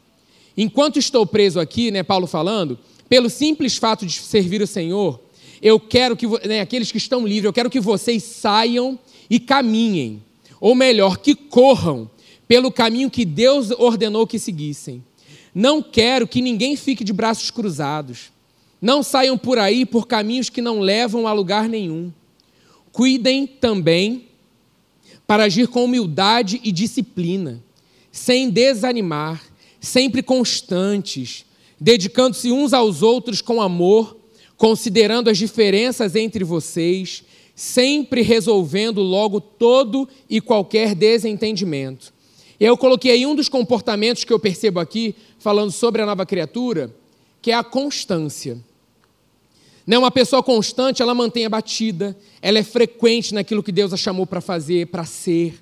Enquanto 0.58 0.98
estou 0.98 1.24
preso 1.24 1.60
aqui, 1.60 1.92
né, 1.92 2.02
Paulo 2.02 2.26
falando, 2.26 2.80
pelo 3.08 3.30
simples 3.30 3.78
fato 3.78 4.08
de 4.08 4.14
servir 4.14 4.60
o 4.60 4.66
Senhor, 4.66 5.22
eu 5.62 5.80
quero 5.80 6.18
que, 6.18 6.26
né, 6.48 6.62
aqueles 6.62 6.92
que 6.92 6.98
estão 6.98 7.24
livres, 7.24 7.46
eu 7.46 7.54
quero 7.54 7.70
que 7.70 7.80
vocês 7.80 8.24
saiam 8.24 8.98
e 9.30 9.40
caminhem, 9.40 10.20
ou 10.60 10.74
melhor, 10.74 11.20
que 11.20 11.36
corram 11.36 12.10
pelo 12.48 12.72
caminho 12.72 13.12
que 13.12 13.24
Deus 13.24 13.70
ordenou 13.70 14.26
que 14.26 14.40
seguissem. 14.40 15.04
Não 15.54 15.84
quero 15.84 16.28
que 16.28 16.42
ninguém 16.42 16.76
fique 16.76 17.04
de 17.04 17.14
braços 17.14 17.52
cruzados. 17.52 18.34
Não 18.86 19.02
saiam 19.02 19.36
por 19.36 19.58
aí 19.58 19.84
por 19.84 20.06
caminhos 20.06 20.48
que 20.48 20.62
não 20.62 20.80
levam 20.80 21.28
a 21.28 21.34
lugar 21.34 21.68
nenhum. 21.68 22.14
Cuidem 22.92 23.48
também 23.48 24.28
para 25.26 25.46
agir 25.46 25.68
com 25.68 25.86
humildade 25.86 26.62
e 26.64 26.72
disciplina, 26.72 27.64
sem 28.12 28.48
desanimar, 28.48 29.42
sempre 29.82 30.22
constantes, 30.22 31.48
dedicando-se 31.82 32.52
uns 32.52 32.74
aos 32.74 33.02
outros 33.02 33.42
com 33.42 33.60
amor 33.60 34.16
considerando 34.56 35.32
as 35.32 35.38
diferenças 35.40 36.16
entre 36.16 36.44
vocês, 36.44 37.24
sempre 37.56 38.22
resolvendo 38.22 39.02
logo 39.02 39.42
todo 39.42 40.08
e 40.30 40.40
qualquer 40.40 40.94
desentendimento. 40.94 42.14
Eu 42.60 42.78
coloquei 42.78 43.14
aí 43.14 43.26
um 43.26 43.34
dos 43.34 43.50
comportamentos 43.50 44.24
que 44.24 44.32
eu 44.32 44.40
percebo 44.40 44.80
aqui, 44.80 45.16
falando 45.40 45.72
sobre 45.72 46.04
a 46.04 46.06
nova 46.06 46.24
criatura, 46.24 46.96
que 47.42 47.50
é 47.50 47.56
a 47.56 47.64
constância. 47.64 48.64
Não, 49.86 50.00
uma 50.00 50.12
pessoa 50.12 50.42
constante, 50.42 51.02
ela 51.02 51.14
mantém 51.14 51.46
a 51.46 51.50
batida, 51.50 52.18
ela 52.42 52.58
é 52.58 52.64
frequente 52.64 53.34
naquilo 53.34 53.62
que 53.62 53.72
Deus 53.72 53.94
a 53.94 53.98
chamou 53.98 54.26
para 54.26 54.42
fazer, 54.42 54.88
para 54.88 55.06
ser. 55.06 55.62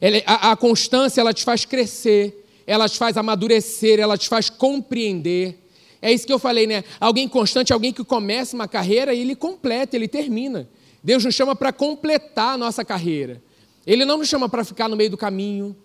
Ela, 0.00 0.22
a, 0.24 0.52
a 0.52 0.56
constância, 0.56 1.20
ela 1.20 1.34
te 1.34 1.44
faz 1.44 1.64
crescer, 1.64 2.46
ela 2.66 2.88
te 2.88 2.96
faz 2.96 3.16
amadurecer, 3.16 3.98
ela 3.98 4.16
te 4.16 4.28
faz 4.28 4.48
compreender. 4.48 5.58
É 6.00 6.12
isso 6.12 6.26
que 6.26 6.32
eu 6.32 6.38
falei, 6.38 6.66
né? 6.66 6.84
Alguém 7.00 7.28
constante, 7.28 7.72
alguém 7.72 7.92
que 7.92 8.04
começa 8.04 8.54
uma 8.54 8.68
carreira 8.68 9.12
e 9.12 9.20
ele 9.20 9.34
completa, 9.34 9.96
ele 9.96 10.06
termina. 10.06 10.68
Deus 11.02 11.24
nos 11.24 11.34
chama 11.34 11.56
para 11.56 11.72
completar 11.72 12.54
a 12.54 12.58
nossa 12.58 12.84
carreira. 12.84 13.42
Ele 13.86 14.04
não 14.04 14.18
nos 14.18 14.28
chama 14.28 14.48
para 14.48 14.64
ficar 14.64 14.88
no 14.88 14.96
meio 14.96 15.10
do 15.10 15.16
caminho. 15.16 15.76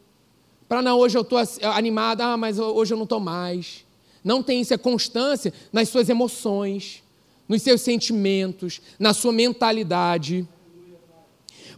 Para 0.67 0.81
não, 0.81 0.99
hoje 0.99 1.17
eu 1.17 1.21
estou 1.21 1.39
animada, 1.63 2.25
ah, 2.25 2.37
mas 2.37 2.59
hoje 2.59 2.93
eu 2.93 2.97
não 2.97 3.03
estou 3.03 3.19
mais. 3.19 3.83
Não 4.23 4.41
tem 4.41 4.61
isso, 4.61 4.73
é 4.73 4.77
constância 4.77 5.53
nas 5.71 5.89
suas 5.89 6.09
emoções, 6.09 7.03
nos 7.47 7.61
seus 7.61 7.81
sentimentos, 7.81 8.81
na 8.97 9.13
sua 9.13 9.31
mentalidade. 9.31 10.47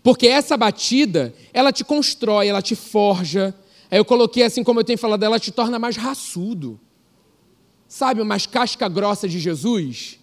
Porque 0.01 0.27
essa 0.27 0.55
batida, 0.55 1.33
ela 1.53 1.71
te 1.71 1.83
constrói, 1.83 2.47
ela 2.47 2.61
te 2.61 2.75
forja. 2.75 3.53
Aí 3.91 3.97
eu 3.97 4.05
coloquei 4.05 4.43
assim, 4.43 4.63
como 4.63 4.79
eu 4.79 4.83
tenho 4.83 4.97
falado, 4.97 5.23
ela 5.23 5.39
te 5.39 5.51
torna 5.51 5.77
mais 5.77 5.97
raçudo. 5.97 6.79
Sabe, 7.87 8.21
umas 8.21 8.45
casca 8.45 8.87
grossa 8.87 9.27
de 9.27 9.39
Jesus? 9.39 10.19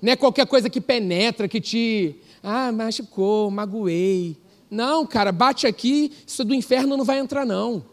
Não 0.00 0.12
é 0.12 0.16
qualquer 0.16 0.46
coisa 0.46 0.70
que 0.70 0.80
penetra, 0.80 1.48
que 1.48 1.60
te. 1.60 2.16
Ah, 2.42 2.70
machucou, 2.70 3.50
magoei. 3.50 4.36
Não, 4.70 5.06
cara, 5.06 5.32
bate 5.32 5.66
aqui, 5.66 6.12
isso 6.26 6.44
do 6.44 6.54
inferno 6.54 6.96
não 6.96 7.04
vai 7.04 7.18
entrar, 7.18 7.46
não. 7.46 7.84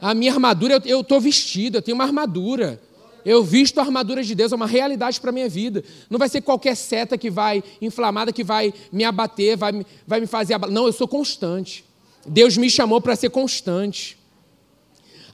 A 0.00 0.14
minha 0.14 0.32
armadura, 0.32 0.82
eu 0.84 1.00
estou 1.00 1.20
vestido, 1.20 1.78
eu 1.78 1.82
tenho 1.82 1.94
uma 1.94 2.04
armadura. 2.04 2.80
Eu 3.26 3.42
visto 3.42 3.78
a 3.80 3.82
armadura 3.82 4.22
de 4.22 4.36
Deus, 4.36 4.52
é 4.52 4.54
uma 4.54 4.68
realidade 4.68 5.20
para 5.20 5.30
a 5.30 5.32
minha 5.32 5.48
vida. 5.48 5.82
Não 6.08 6.16
vai 6.16 6.28
ser 6.28 6.42
qualquer 6.42 6.76
seta 6.76 7.18
que 7.18 7.28
vai, 7.28 7.60
inflamada, 7.82 8.32
que 8.32 8.44
vai 8.44 8.72
me 8.92 9.02
abater, 9.02 9.56
vai, 9.56 9.84
vai 10.06 10.20
me 10.20 10.28
fazer 10.28 10.54
abater. 10.54 10.72
Não, 10.72 10.86
eu 10.86 10.92
sou 10.92 11.08
constante. 11.08 11.84
Deus 12.24 12.56
me 12.56 12.70
chamou 12.70 13.00
para 13.00 13.16
ser 13.16 13.30
constante. 13.30 14.16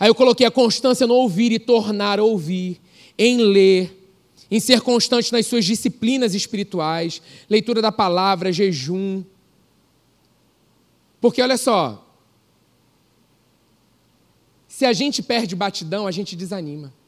Aí 0.00 0.08
eu 0.08 0.14
coloquei 0.14 0.46
a 0.46 0.50
constância 0.50 1.06
no 1.06 1.12
ouvir 1.12 1.52
e 1.52 1.58
tornar 1.58 2.18
a 2.18 2.24
ouvir 2.24 2.80
em 3.18 3.36
ler, 3.36 4.10
em 4.50 4.58
ser 4.58 4.80
constante 4.80 5.30
nas 5.30 5.46
suas 5.46 5.62
disciplinas 5.66 6.34
espirituais, 6.34 7.20
leitura 7.48 7.82
da 7.82 7.92
palavra, 7.92 8.50
jejum. 8.50 9.22
Porque 11.20 11.42
olha 11.42 11.58
só, 11.58 12.08
se 14.66 14.86
a 14.86 14.94
gente 14.94 15.22
perde 15.22 15.54
batidão, 15.54 16.06
a 16.06 16.10
gente 16.10 16.34
desanima. 16.34 17.01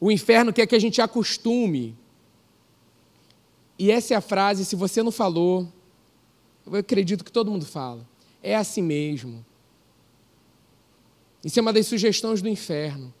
O 0.00 0.10
inferno 0.10 0.52
quer 0.52 0.66
que 0.66 0.74
a 0.74 0.78
gente 0.78 1.00
acostume. 1.00 1.96
E 3.78 3.90
essa 3.90 4.14
é 4.14 4.16
a 4.16 4.20
frase, 4.20 4.64
se 4.64 4.76
você 4.76 5.02
não 5.02 5.10
falou, 5.10 5.68
eu 6.66 6.76
acredito 6.76 7.24
que 7.24 7.32
todo 7.32 7.50
mundo 7.50 7.64
fala. 7.64 8.06
É 8.42 8.56
assim 8.56 8.82
mesmo. 8.82 9.44
Isso 11.44 11.58
é 11.58 11.62
uma 11.62 11.72
das 11.72 11.86
sugestões 11.86 12.42
do 12.42 12.48
inferno. 12.48 13.12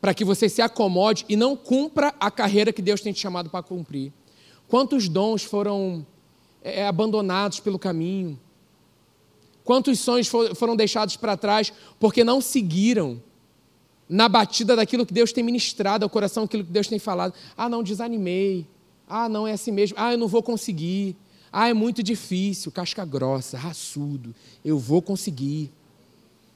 Para 0.00 0.12
que 0.12 0.24
você 0.24 0.48
se 0.48 0.60
acomode 0.60 1.24
e 1.28 1.36
não 1.36 1.56
cumpra 1.56 2.14
a 2.20 2.30
carreira 2.30 2.72
que 2.72 2.82
Deus 2.82 3.00
tem 3.00 3.12
te 3.12 3.20
chamado 3.20 3.48
para 3.48 3.62
cumprir. 3.62 4.12
Quantos 4.68 5.08
dons 5.08 5.44
foram 5.44 6.06
é, 6.62 6.86
abandonados 6.86 7.60
pelo 7.60 7.78
caminho? 7.78 8.38
Quantos 9.64 9.98
sonhos 9.98 10.28
foram 10.28 10.76
deixados 10.76 11.16
para 11.16 11.36
trás 11.38 11.72
porque 11.98 12.22
não 12.22 12.40
seguiram 12.40 13.22
na 14.08 14.28
batida 14.28 14.76
daquilo 14.76 15.06
que 15.06 15.14
Deus 15.14 15.32
tem 15.32 15.42
ministrado 15.42 16.04
ao 16.04 16.10
coração, 16.10 16.44
aquilo 16.44 16.64
que 16.64 16.72
Deus 16.72 16.86
tem 16.86 16.98
falado? 16.98 17.34
Ah, 17.56 17.68
não, 17.68 17.82
desanimei. 17.82 18.66
Ah, 19.08 19.28
não, 19.28 19.46
é 19.46 19.52
assim 19.52 19.70
mesmo. 19.70 19.96
Ah, 19.98 20.12
eu 20.12 20.18
não 20.18 20.28
vou 20.28 20.42
conseguir. 20.42 21.16
Ah, 21.52 21.68
é 21.68 21.74
muito 21.74 22.02
difícil. 22.02 22.72
Casca 22.72 23.04
grossa, 23.04 23.56
raçudo. 23.56 24.34
Eu 24.64 24.78
vou 24.78 25.00
conseguir. 25.00 25.70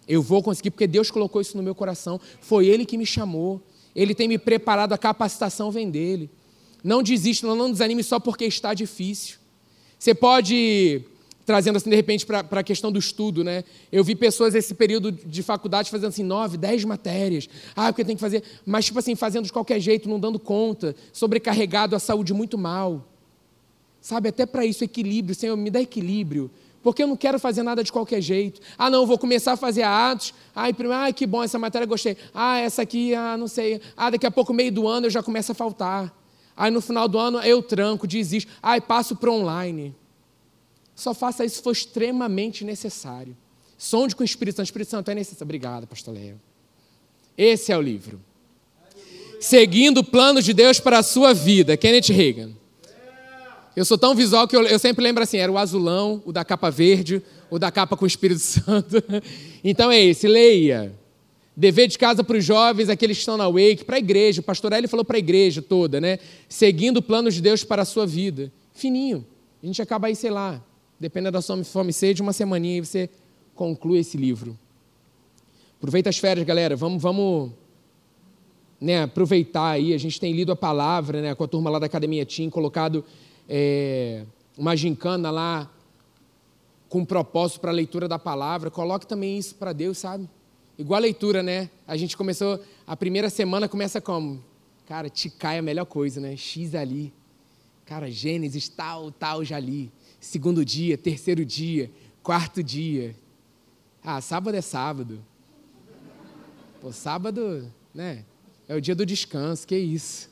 Eu 0.07 0.23
vou 0.23 0.43
conseguir, 0.43 0.71
porque 0.71 0.87
Deus 0.87 1.11
colocou 1.11 1.40
isso 1.40 1.57
no 1.57 1.62
meu 1.62 1.75
coração. 1.75 2.21
Foi 2.40 2.67
Ele 2.67 2.87
que 2.87 2.97
me 2.97 3.07
chamou. 3.07 3.61
Ele 3.95 4.14
tem 4.14 4.28
me 4.28 4.38
preparado, 4.38 4.93
a 4.93 4.99
capacitação 4.99 5.71
vem 5.71 5.90
dele. 5.90 6.31
Não 6.83 7.02
desista, 7.02 7.47
não 7.47 7.71
desanime 7.71 8.02
só 8.02 8.21
porque 8.21 8.45
está 8.45 8.73
difícil. 8.73 9.37
Você 9.99 10.14
pode 10.14 11.02
trazendo 11.49 11.76
assim 11.76 11.88
de 11.88 11.97
repente 11.97 12.26
para 12.26 12.45
a 12.50 12.62
questão 12.62 12.93
do 12.93 12.99
estudo, 12.99 13.43
né? 13.43 13.64
Eu 13.90 14.05
vi 14.05 14.14
pessoas 14.14 14.55
esse 14.55 14.75
período 14.75 15.11
de 15.11 15.43
faculdade 15.43 15.90
fazendo 15.90 16.11
assim 16.11 16.23
nove, 16.23 16.59
dez 16.59 16.85
matérias. 16.85 17.49
Ah, 17.75 17.90
porque 17.90 18.05
tem 18.05 18.14
que 18.14 18.21
fazer, 18.21 18.43
mas 18.67 18.85
tipo 18.85 18.99
assim 18.99 19.14
fazendo 19.14 19.47
de 19.47 19.52
qualquer 19.52 19.81
jeito, 19.81 20.11
não 20.11 20.21
dando 20.21 20.38
conta, 20.38 20.95
sobrecarregado, 21.11 21.97
a 21.97 21.99
saúde 21.99 22.35
muito 22.35 22.59
mal. 22.59 23.02
Sabe, 23.99 24.28
até 24.28 24.45
para 24.45 24.67
isso 24.67 24.85
equilíbrio, 24.85 25.35
Senhor, 25.35 25.57
me 25.57 25.71
dá 25.71 25.81
equilíbrio. 25.81 26.50
Porque 26.83 27.02
eu 27.02 27.07
não 27.07 27.17
quero 27.17 27.38
fazer 27.38 27.62
nada 27.62 27.83
de 27.83 27.90
qualquer 27.90 28.21
jeito. 28.21 28.61
Ah, 28.76 28.90
não, 28.90 29.07
vou 29.07 29.17
começar 29.17 29.52
a 29.52 29.57
fazer 29.57 29.85
atos. 29.85 30.35
Ai, 30.55 30.75
primeiro, 30.75 31.02
ai, 31.02 31.14
que 31.14 31.26
bom, 31.26 31.43
essa 31.43 31.59
matéria 31.59 31.87
gostei. 31.87 32.14
Ah, 32.35 32.59
essa 32.59 32.83
aqui, 32.83 33.14
ah, 33.14 33.38
não 33.38 33.49
sei. 33.49 33.81
Ah, 33.97 34.11
daqui 34.11 34.26
a 34.26 34.31
pouco, 34.31 34.52
meio 34.52 34.71
do 34.71 34.87
ano, 34.87 35.07
eu 35.07 35.11
já 35.11 35.23
começo 35.23 35.50
a 35.50 35.55
faltar. 35.55 36.14
Aí 36.55 36.71
no 36.71 36.83
final 36.83 37.09
do 37.09 37.19
ano 37.19 37.40
eu 37.40 37.62
tranco, 37.62 38.07
desisto. 38.07 38.52
Ai, 38.62 38.83
passo 38.83 39.17
para 39.17 39.33
online. 39.33 39.95
Só 40.99 41.14
faça 41.14 41.45
isso 41.45 41.59
se 41.59 41.62
for 41.62 41.71
extremamente 41.71 42.64
necessário. 42.64 43.37
Sonde 43.78 44.17
com 44.17 44.23
o 44.23 44.26
Espírito 44.26 44.57
Santo. 44.57 44.67
Espírito 44.67 44.90
Santo 44.90 45.09
é 45.12 45.14
necessário. 45.14 45.45
Obrigado, 45.45 45.87
pastor 45.87 46.12
Léo. 46.12 46.40
Esse 47.37 47.71
é 47.71 47.78
o 47.78 47.81
livro. 47.81 48.21
Seguindo 49.38 50.02
planos 50.02 50.45
de 50.45 50.52
Deus 50.52 50.81
para 50.81 50.99
a 50.99 51.02
sua 51.05 51.33
vida. 51.33 51.76
Kenneth 51.76 52.09
Reagan. 52.12 52.50
Eu 53.76 53.85
sou 53.85 53.97
tão 53.97 54.12
visual 54.12 54.49
que 54.49 54.57
eu, 54.57 54.62
eu, 54.64 54.76
sempre 54.76 55.05
lembro 55.05 55.23
assim: 55.23 55.37
era 55.37 55.52
o 55.52 55.57
azulão, 55.57 56.21
o 56.26 56.33
da 56.33 56.45
capa 56.45 56.69
verde, 56.69 57.23
o 57.49 57.61
da 57.61 57.71
capa 57.71 57.97
com 57.97 58.05
o 58.05 58.09
Espírito 58.09 58.40
Santo. 58.43 58.97
Então 59.62 59.93
é 59.93 60.02
esse, 60.02 60.26
leia. 60.26 60.93
Dever 61.57 61.87
de 61.87 61.97
casa 61.97 62.25
para 62.25 62.37
os 62.37 62.45
jovens, 62.45 62.88
aqueles 62.88 63.19
que 63.19 63.23
estão 63.23 63.37
na 63.37 63.49
Wake, 63.49 63.85
para 63.85 63.95
a 63.95 64.00
igreja. 64.00 64.40
O 64.40 64.45
pastor 64.45 64.73
Eli 64.73 64.88
falou 64.88 65.05
para 65.05 65.17
a 65.17 65.21
igreja 65.21 65.62
toda, 65.62 66.00
né? 66.00 66.19
Seguindo 66.49 67.00
planos 67.00 67.35
de 67.35 67.40
Deus 67.40 67.62
para 67.62 67.83
a 67.83 67.85
sua 67.85 68.05
vida. 68.05 68.52
Fininho. 68.75 69.25
A 69.62 69.67
gente 69.67 69.81
acaba 69.81 70.09
aí, 70.09 70.17
sei 70.17 70.31
lá, 70.31 70.61
dependendo 70.99 71.33
da 71.33 71.43
sua 71.43 71.62
fome 71.64 71.90
e 71.90 71.93
sede, 71.93 72.23
uma 72.23 72.33
semaninha 72.33 72.78
e 72.78 72.81
você 72.85 73.09
conclui 73.55 73.99
esse 73.99 74.17
livro. 74.17 74.59
Aproveita 75.76 76.11
as 76.11 76.19
férias, 76.19 76.45
galera. 76.45 76.75
Vamos, 76.75 77.00
vamos 77.00 77.52
né, 78.81 79.02
aproveitar 79.02 79.71
aí. 79.71 79.95
A 79.95 79.99
gente 79.99 80.19
tem 80.19 80.33
lido 80.33 80.50
a 80.50 80.57
palavra 80.57 81.23
né, 81.23 81.35
com 81.35 81.45
a 81.45 81.49
turma 81.49 81.71
lá 81.71 81.78
da 81.78 81.87
Academia 81.87 82.26
Team, 82.26 82.50
colocado 82.50 83.05
é, 83.49 84.25
uma 84.57 84.75
gincana 84.76 85.31
lá 85.31 85.71
com 86.88 87.05
propósito 87.05 87.61
para 87.61 87.71
a 87.71 87.75
leitura 87.75 88.09
da 88.09 88.19
palavra. 88.19 88.71
Coloque 88.71 89.07
também 89.07 89.38
isso 89.38 89.55
para 89.55 89.73
Deus, 89.73 89.99
sabe? 89.99 90.28
Igual 90.76 90.99
a 90.99 91.02
leitura, 91.02 91.43
né? 91.43 91.71
A 91.87 91.97
gente 91.97 92.17
começou, 92.17 92.61
a 92.87 92.97
primeira 92.97 93.31
semana 93.31 93.69
começa 93.69 94.00
como? 94.00 94.43
Cara, 94.87 95.09
te 95.09 95.28
cai 95.28 95.59
a 95.59 95.62
melhor 95.62 95.85
coisa, 95.85 96.21
né? 96.21 96.37
X 96.37 96.75
ali. 96.75 97.12
Cara, 97.85 98.11
Gênesis, 98.11 98.69
tal, 98.69 99.11
tal, 99.11 99.45
já 99.45 99.59
li 99.59 99.93
segundo 100.21 100.65
dia, 100.65 100.97
terceiro 100.99 101.45
dia, 101.45 101.91
quarto 102.23 102.63
dia. 102.63 103.15
Ah, 104.03 104.21
sábado 104.21 104.57
é 104.57 104.61
sábado. 104.61 105.25
Pô, 106.81 106.93
sábado, 106.93 107.71
né? 107.95 108.25
É 108.69 108.75
o 108.75 108.81
dia 108.81 108.95
do 108.95 109.05
descanso, 109.05 109.67
que 109.67 109.77
isso. 109.77 110.31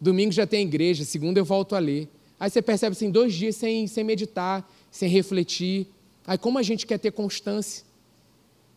Domingo 0.00 0.32
já 0.32 0.46
tem 0.46 0.66
igreja, 0.66 1.04
segunda 1.04 1.40
eu 1.40 1.44
volto 1.44 1.74
a 1.74 1.78
ler. 1.78 2.08
Aí 2.38 2.50
você 2.50 2.60
percebe 2.60 2.92
assim, 2.92 3.10
dois 3.10 3.34
dias 3.34 3.56
sem, 3.56 3.86
sem 3.86 4.04
meditar, 4.04 4.68
sem 4.90 5.08
refletir. 5.08 5.86
Aí 6.26 6.36
como 6.36 6.58
a 6.58 6.62
gente 6.62 6.86
quer 6.86 6.98
ter 6.98 7.12
constância? 7.12 7.84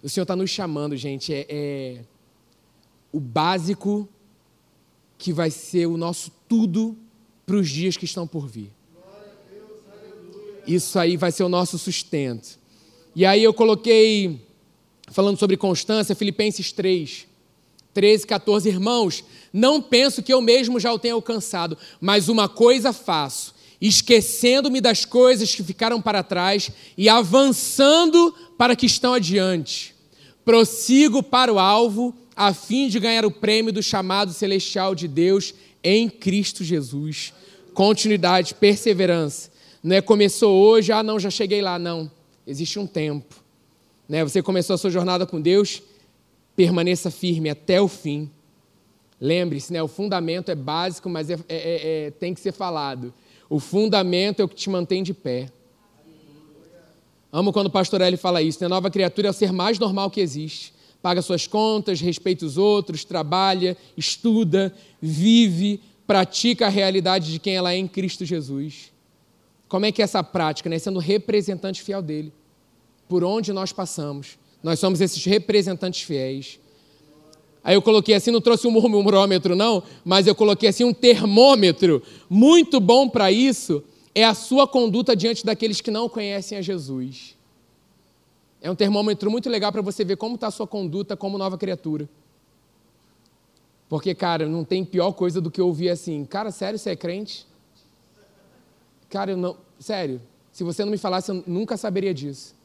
O 0.02 0.08
Senhor 0.10 0.24
está 0.24 0.36
nos 0.36 0.50
chamando, 0.50 0.96
gente, 0.96 1.34
é, 1.34 1.46
é 1.50 2.02
o 3.12 3.20
básico 3.20 4.08
que 5.18 5.34
vai 5.34 5.52
ser 5.52 5.86
o 5.88 5.98
nosso 5.98 6.32
tudo 6.48 6.98
para 7.46 7.58
os 7.58 7.70
dias 7.70 7.98
que 7.98 8.06
estão 8.06 8.26
por 8.26 8.48
vir. 8.48 8.72
Isso 10.70 11.00
aí 11.00 11.18
vai 11.18 11.32
ser 11.32 11.44
o 11.44 11.50
nosso 11.50 11.80
sustento. 11.80 12.60
E 13.16 13.26
aí 13.26 13.44
eu 13.44 13.52
coloquei, 13.52 14.40
falando 15.08 15.40
sobre 15.40 15.58
constância, 15.58 16.14
Filipenses 16.14 16.72
3, 16.72 17.26
13, 17.92 18.28
14. 18.28 18.70
Irmãos, 18.70 19.24
não 19.52 19.82
penso 19.82 20.22
que 20.22 20.32
eu 20.32 20.40
mesmo 20.42 20.80
já 20.80 20.94
o 20.94 21.00
tenha 21.00 21.16
alcançado, 21.16 21.76
mas 22.00 22.30
uma 22.30 22.48
coisa 22.48 22.94
faço, 22.94 23.56
esquecendo-me 23.82 24.80
das 24.80 25.06
coisas 25.06 25.56
que 25.56 25.64
ficaram 25.64 26.00
para 26.00 26.22
trás 26.22 26.70
e 26.96 27.10
avançando 27.10 28.32
para 28.56 28.76
que 28.76 28.86
estão 28.86 29.16
adiante. 29.16 29.96
Prossigo 30.46 31.24
para 31.24 31.52
o 31.52 31.58
alvo, 31.58 32.16
a 32.36 32.54
fim 32.54 32.90
de 32.90 33.00
ganhar 33.00 33.26
o 33.26 33.32
prêmio 33.32 33.74
do 33.74 33.82
chamado 33.82 34.34
celestial 34.34 34.94
de 34.94 35.08
Deus 35.08 35.52
em 35.84 36.08
Cristo 36.08 36.64
Jesus. 36.64 37.34
Continuidade, 37.74 38.54
perseverança 38.54 39.58
não 39.84 39.96
é 39.96 40.02
começou 40.02 40.62
hoje, 40.62 40.92
ah, 40.92 41.02
não, 41.02 41.20
já 41.20 41.30
cheguei 41.30 41.62
lá. 41.62 41.80
Não. 41.80 42.12
Existe 42.46 42.80
um 42.80 42.86
tempo. 42.86 43.36
Né? 44.08 44.24
Você 44.24 44.42
começou 44.42 44.74
a 44.74 44.78
sua 44.78 44.90
jornada 44.90 45.26
com 45.26 45.40
Deus, 45.40 45.82
permaneça 46.56 47.10
firme 47.10 47.50
até 47.50 47.82
o 47.82 47.88
fim. 47.88 48.30
Lembre-se, 49.22 49.72
né? 49.72 49.82
o 49.84 49.88
fundamento 49.88 50.50
é 50.50 50.56
básico, 50.56 51.10
mas 51.10 51.30
é, 51.30 51.34
é, 51.34 51.40
é, 51.48 52.08
é, 52.08 52.12
tem 52.12 52.34
que 52.34 52.40
ser 52.40 52.52
falado. 52.52 53.14
O 53.50 53.60
fundamento 53.60 54.42
é 54.42 54.44
o 54.44 54.48
que 54.48 54.56
te 54.56 54.70
mantém 54.70 55.04
de 55.04 55.14
pé. 55.14 55.52
Amo 57.32 57.54
quando 57.54 57.68
o 57.68 57.72
pastor 57.72 58.02
Eli 58.02 58.18
fala 58.18 58.42
isso. 58.42 58.62
Né? 58.62 58.68
Nova 58.68 58.90
criatura 58.90 59.28
é 59.28 59.32
o 59.32 59.34
ser 59.34 59.52
mais 59.52 59.78
normal 59.78 60.10
que 60.10 60.20
existe. 60.20 60.74
Paga 61.02 61.22
suas 61.22 61.48
contas, 61.48 62.02
respeita 62.02 62.46
os 62.46 62.58
outros, 62.58 63.06
trabalha, 63.06 63.78
estuda, 63.96 64.74
vive, 65.02 65.80
pratica 66.06 66.66
a 66.66 66.70
realidade 66.70 67.32
de 67.32 67.40
quem 67.40 67.56
ela 67.56 67.72
é 67.72 67.78
em 67.78 67.88
Cristo 67.88 68.26
Jesus. 68.26 68.92
Como 69.70 69.86
é 69.86 69.92
que 69.92 70.02
é 70.02 70.04
essa 70.04 70.22
prática? 70.22 70.70
Né? 70.70 70.78
Sendo 70.80 71.00
representante 71.00 71.82
fiel 71.82 72.02
dele. 72.02 72.34
Por 73.08 73.24
onde 73.24 73.54
nós 73.54 73.72
passamos. 73.72 74.38
Nós 74.62 74.80
somos 74.80 75.00
esses 75.00 75.24
representantes 75.24 76.02
fiéis. 76.02 76.60
Aí 77.64 77.76
eu 77.76 77.82
coloquei 77.82 78.16
assim, 78.16 78.32
não 78.32 78.42
trouxe 78.42 78.68
um 78.68 78.72
murmurômetro 78.72 79.56
não, 79.56 79.84
mas 80.04 80.28
eu 80.28 80.36
coloquei 80.36 80.70
assim 80.70 80.84
um 80.84 80.94
termômetro 80.94 82.02
muito 82.30 82.80
bom 82.80 83.08
para 83.08 83.32
isso 83.32 83.84
é 84.16 84.24
a 84.24 84.34
sua 84.34 84.68
conduta 84.68 85.16
diante 85.16 85.46
daqueles 85.46 85.82
que 85.82 85.92
não 85.92 86.10
conhecem 86.10 86.58
a 86.58 86.62
Jesus. 86.62 87.38
É 88.62 88.70
um 88.70 88.76
termômetro 88.76 89.30
muito 89.32 89.50
legal 89.50 89.72
para 89.72 89.82
você 89.82 90.04
ver 90.04 90.18
como 90.18 90.36
está 90.36 90.48
a 90.48 90.52
sua 90.52 90.68
conduta 90.68 91.16
como 91.16 91.38
nova 91.38 91.58
criatura. 91.58 92.10
Porque, 93.88 94.14
cara, 94.14 94.48
não 94.48 94.64
tem 94.64 94.84
pior 94.84 95.14
coisa 95.14 95.40
do 95.40 95.50
que 95.50 95.62
ouvir 95.62 95.90
assim, 95.90 96.26
cara, 96.26 96.52
sério, 96.52 96.78
você 96.78 96.92
é 96.92 96.96
crente? 96.96 97.48
Cara, 99.10 99.32
eu 99.32 99.38
não. 99.38 99.58
Sério, 99.80 100.22
se 100.52 100.64
você 100.64 100.84
não 100.84 100.92
me 100.92 100.98
falasse, 100.98 101.32
eu 101.32 101.44
nunca 101.48 101.78
saberia 101.78 102.14
disso. 102.14 102.56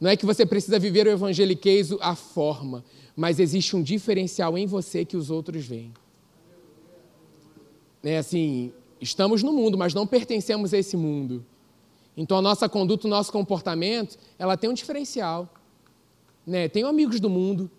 Não 0.00 0.10
é 0.10 0.16
que 0.16 0.26
você 0.26 0.44
precisa 0.44 0.78
viver 0.78 1.06
o 1.06 1.10
evangeliquez 1.10 1.92
a 2.00 2.16
forma, 2.16 2.84
mas 3.14 3.38
existe 3.38 3.76
um 3.76 3.82
diferencial 3.82 4.58
em 4.58 4.66
você 4.66 5.04
que 5.04 5.16
os 5.16 5.30
outros 5.30 5.64
veem. 5.64 5.92
É 8.02 8.18
assim, 8.18 8.72
estamos 9.00 9.42
no 9.42 9.52
mundo, 9.52 9.78
mas 9.78 9.94
não 9.94 10.06
pertencemos 10.06 10.74
a 10.74 10.78
esse 10.78 10.96
mundo. 10.96 11.46
Então 12.16 12.36
a 12.36 12.42
nossa 12.42 12.68
conduta, 12.68 13.06
o 13.06 13.10
nosso 13.10 13.30
comportamento, 13.30 14.18
ela 14.38 14.56
tem 14.56 14.68
um 14.68 14.74
diferencial. 14.74 15.48
Né? 16.44 16.68
Tenho 16.68 16.88
amigos 16.88 17.20
do 17.20 17.30
mundo, 17.30 17.70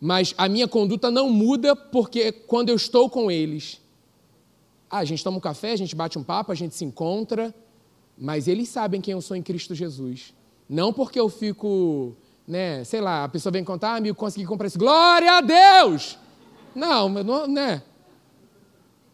mas 0.00 0.34
a 0.36 0.48
minha 0.48 0.68
conduta 0.68 1.10
não 1.10 1.30
muda 1.30 1.74
porque 1.74 2.30
quando 2.30 2.68
eu 2.68 2.76
estou 2.76 3.08
com 3.08 3.30
eles, 3.30 3.80
ah, 4.90 4.98
a 4.98 5.04
gente 5.04 5.22
toma 5.22 5.36
um 5.36 5.40
café, 5.40 5.72
a 5.72 5.76
gente 5.76 5.94
bate 5.94 6.18
um 6.18 6.22
papo, 6.22 6.52
a 6.52 6.54
gente 6.54 6.74
se 6.74 6.84
encontra, 6.84 7.54
mas 8.16 8.48
eles 8.48 8.68
sabem 8.68 9.00
quem 9.00 9.12
eu 9.12 9.20
sou 9.20 9.36
em 9.36 9.42
Cristo 9.42 9.74
Jesus. 9.74 10.34
Não 10.68 10.92
porque 10.92 11.18
eu 11.18 11.28
fico, 11.28 12.16
né, 12.46 12.84
sei 12.84 13.00
lá, 13.00 13.24
a 13.24 13.28
pessoa 13.28 13.52
vem 13.52 13.64
contar, 13.64 13.92
ah, 13.92 13.96
amigo, 13.96 14.16
consegui 14.16 14.46
comprar 14.46 14.66
isso. 14.66 14.78
Glória 14.78 15.32
a 15.32 15.40
Deus! 15.40 16.18
Não, 16.74 17.08
não, 17.08 17.46
né? 17.46 17.82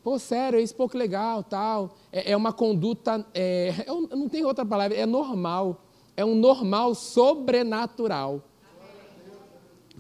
Pô, 0.03 0.19
sério, 0.19 0.61
isso 0.61 0.75
pouco 0.75 0.99
legal, 0.99 1.43
tal. 1.43 1.97
É, 2.13 2.33
é 2.33 2.37
uma 2.37 2.53
conduta, 2.53 3.25
é 3.33 3.87
não 4.15 4.29
tem 4.29 4.45
outra 4.45 4.65
palavra, 4.65 4.97
é 4.97 5.07
normal. 5.07 5.81
É 6.17 6.25
um 6.25 6.35
normal 6.35 6.95
sobrenatural. 6.95 8.43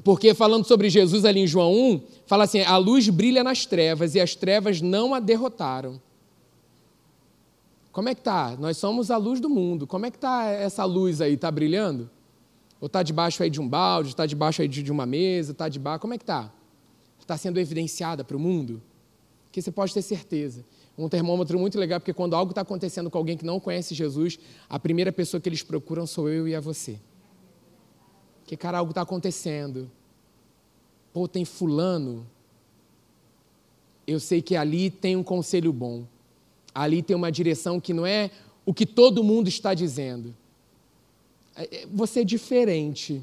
Porque 0.02 0.34
falando 0.34 0.64
sobre 0.66 0.90
Jesus 0.90 1.24
ali 1.24 1.40
em 1.40 1.46
João 1.46 1.72
1, 1.72 2.00
fala 2.26 2.44
assim: 2.44 2.62
a 2.62 2.76
luz 2.76 3.08
brilha 3.08 3.44
nas 3.44 3.64
trevas 3.64 4.14
e 4.14 4.20
as 4.20 4.34
trevas 4.34 4.80
não 4.80 5.14
a 5.14 5.20
derrotaram. 5.20 6.00
Como 7.92 8.08
é 8.08 8.14
que 8.14 8.22
tá? 8.22 8.56
Nós 8.58 8.76
somos 8.76 9.08
a 9.10 9.16
luz 9.16 9.40
do 9.40 9.48
mundo. 9.48 9.86
Como 9.86 10.04
é 10.04 10.10
que 10.10 10.18
tá 10.18 10.46
essa 10.46 10.84
luz 10.84 11.20
aí? 11.20 11.34
Está 11.34 11.48
brilhando? 11.48 12.10
Ou 12.80 12.86
está 12.86 13.04
debaixo 13.04 13.40
aí 13.42 13.48
de 13.48 13.60
um 13.60 13.68
balde, 13.68 14.08
está 14.08 14.26
debaixo 14.26 14.60
aí 14.60 14.66
de 14.66 14.90
uma 14.90 15.06
mesa, 15.06 15.52
está 15.52 15.68
debaixo. 15.68 16.00
Como 16.00 16.12
é 16.12 16.18
que 16.18 16.24
está? 16.24 16.52
Está 17.20 17.36
sendo 17.36 17.60
evidenciada 17.60 18.24
para 18.24 18.36
o 18.36 18.40
mundo? 18.40 18.82
Que 19.52 19.62
você 19.62 19.70
pode 19.70 19.94
ter 19.94 20.02
certeza. 20.02 20.64
Um 20.98 21.08
termômetro 21.08 21.56
muito 21.58 21.78
legal, 21.78 22.00
porque 22.00 22.12
quando 22.12 22.34
algo 22.34 22.50
está 22.50 22.62
acontecendo 22.62 23.08
com 23.08 23.16
alguém 23.16 23.36
que 23.36 23.44
não 23.44 23.60
conhece 23.60 23.94
Jesus, 23.94 24.38
a 24.68 24.78
primeira 24.78 25.12
pessoa 25.12 25.40
que 25.40 25.48
eles 25.48 25.62
procuram 25.62 26.04
sou 26.04 26.28
eu 26.28 26.48
e 26.48 26.52
é 26.52 26.60
você. 26.60 26.98
Que, 28.46 28.56
cara, 28.56 28.78
algo 28.78 28.90
está 28.90 29.02
acontecendo. 29.02 29.90
Pô, 31.12 31.26
tem 31.26 31.44
fulano. 31.44 32.26
Eu 34.06 34.20
sei 34.20 34.42
que 34.42 34.56
ali 34.56 34.90
tem 34.90 35.16
um 35.16 35.22
conselho 35.22 35.72
bom. 35.72 36.04
Ali 36.74 37.02
tem 37.02 37.16
uma 37.16 37.32
direção 37.32 37.80
que 37.80 37.94
não 37.94 38.04
é 38.04 38.30
o 38.66 38.74
que 38.74 38.84
todo 38.84 39.24
mundo 39.24 39.48
está 39.48 39.74
dizendo. 39.74 40.34
É, 41.56 41.62
é, 41.62 41.86
você 41.86 42.20
é 42.20 42.24
diferente. 42.24 43.22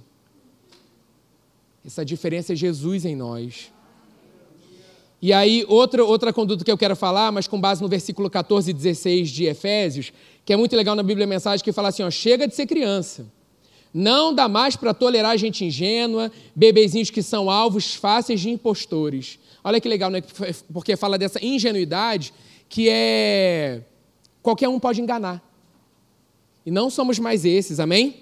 Essa 1.86 2.06
diferença 2.06 2.54
é 2.54 2.56
Jesus 2.56 3.06
em 3.06 3.16
nós. 3.16 3.72
E 5.22 5.32
aí, 5.32 5.64
outra, 5.68 6.04
outra 6.04 6.34
conduta 6.34 6.64
que 6.64 6.72
eu 6.72 6.78
quero 6.78 6.96
falar, 6.96 7.32
mas 7.32 7.48
com 7.48 7.60
base 7.62 7.82
no 7.82 7.88
versículo 7.88 8.28
14 8.30 8.72
e 8.72 8.74
16 8.74 9.30
de 9.30 9.46
Efésios, 9.46 10.12
que 10.44 10.52
é 10.52 10.58
muito 10.58 10.76
legal 10.76 10.96
na 10.96 11.04
Bíblia 11.04 11.28
Mensagem, 11.28 11.64
que 11.64 11.72
fala 11.72 11.90
assim: 11.90 12.02
ó, 12.02 12.10
chega 12.10 12.48
de 12.48 12.56
ser 12.56 12.66
criança. 12.66 13.26
Não 13.94 14.34
dá 14.34 14.48
mais 14.48 14.76
para 14.76 14.94
tolerar 14.94 15.38
gente 15.38 15.66
ingênua, 15.66 16.32
bebezinhos 16.56 17.10
que 17.10 17.22
são 17.22 17.50
alvos 17.50 17.94
fáceis 17.94 18.40
de 18.40 18.50
impostores. 18.50 19.38
Olha 19.64 19.82
que 19.82 19.90
legal, 19.90 20.10
né? 20.10 20.22
Porque 20.72 20.96
fala 20.96 21.18
dessa 21.18 21.44
ingenuidade 21.44 22.34
que 22.70 22.88
é. 22.90 23.82
qualquer 24.42 24.70
um 24.70 24.80
pode 24.80 25.02
enganar. 25.02 25.44
E 26.66 26.72
não 26.72 26.90
somos 26.90 27.20
mais 27.20 27.44
esses, 27.44 27.80
amém? 27.80 28.16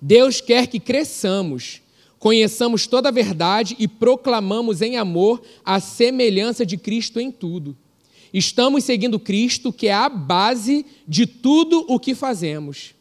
Deus 0.00 0.40
quer 0.40 0.66
que 0.66 0.80
cresçamos, 0.80 1.80
conheçamos 2.18 2.86
toda 2.86 3.08
a 3.08 3.12
verdade 3.12 3.76
e 3.78 3.86
proclamamos 3.86 4.82
em 4.82 4.96
amor 4.96 5.40
a 5.64 5.78
semelhança 5.78 6.66
de 6.66 6.76
Cristo 6.76 7.20
em 7.20 7.30
tudo. 7.30 7.76
Estamos 8.32 8.84
seguindo 8.84 9.18
Cristo, 9.18 9.72
que 9.72 9.88
é 9.88 9.94
a 9.94 10.08
base 10.08 10.84
de 11.06 11.26
tudo 11.26 11.84
o 11.88 11.98
que 11.98 12.14
fazemos. 12.14 12.94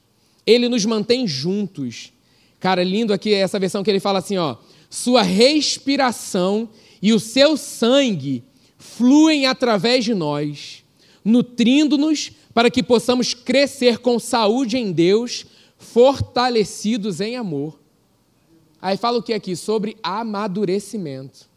Ele 0.48 0.70
nos 0.70 0.86
mantém 0.86 1.28
juntos. 1.28 2.14
Cara, 2.58 2.82
lindo 2.82 3.12
aqui 3.12 3.34
essa 3.34 3.60
versão 3.60 3.84
que 3.84 3.92
ele 3.92 4.00
fala 4.00 4.20
assim, 4.20 4.38
ó: 4.38 4.56
sua 4.90 5.22
respiração 5.22 6.70
e 7.02 7.12
o 7.12 7.20
seu 7.20 7.58
sangue 7.58 8.44
fluem 8.78 9.46
através 9.46 10.06
de 10.06 10.16
nós, 10.16 10.86
nutrindo-nos 11.24 12.32
para 12.54 12.72
que 12.72 12.82
possamos 12.82 13.34
crescer 13.34 14.00
com 14.00 14.18
saúde 14.18 14.78
em 14.78 14.92
Deus, 14.92 15.46
fortalecidos 15.78 17.20
em 17.20 17.36
amor. 17.36 17.78
Aí 18.82 18.96
fala 18.96 19.18
o 19.18 19.24
que 19.24 19.34
aqui? 19.34 19.56
Sobre 19.56 19.98
amadurecimento. 20.02 21.50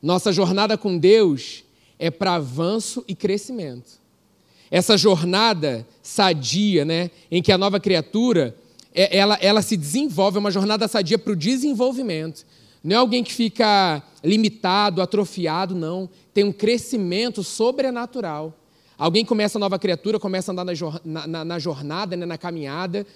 Nossa 0.00 0.32
jornada 0.32 0.78
com 0.78 0.96
Deus 0.96 1.64
é 1.98 2.10
para 2.10 2.34
avanço 2.34 3.04
e 3.08 3.14
crescimento 3.14 4.03
essa 4.70 4.96
jornada 4.96 5.86
sadia, 6.02 6.84
né, 6.84 7.10
em 7.30 7.42
que 7.42 7.52
a 7.52 7.58
nova 7.58 7.78
criatura 7.78 8.56
é, 8.94 9.16
ela, 9.16 9.38
ela 9.40 9.62
se 9.62 9.76
desenvolve, 9.76 10.36
é 10.36 10.40
uma 10.40 10.50
jornada 10.50 10.86
sadia 10.86 11.18
para 11.18 11.32
o 11.32 11.36
desenvolvimento. 11.36 12.46
Não 12.82 12.96
é 12.96 12.98
alguém 12.98 13.24
que 13.24 13.32
fica 13.32 14.02
limitado, 14.22 15.00
atrofiado, 15.00 15.74
não. 15.74 16.08
Tem 16.32 16.44
um 16.44 16.52
crescimento 16.52 17.42
sobrenatural. 17.42 18.52
Alguém 18.96 19.24
começa 19.24 19.58
a 19.58 19.60
nova 19.60 19.78
criatura, 19.78 20.20
começa 20.20 20.50
a 20.50 20.52
andar 20.52 20.64
na, 21.04 21.26
na, 21.26 21.44
na 21.44 21.58
jornada, 21.58 22.16
né, 22.16 22.24
na 22.24 22.38
caminhada, 22.38 23.06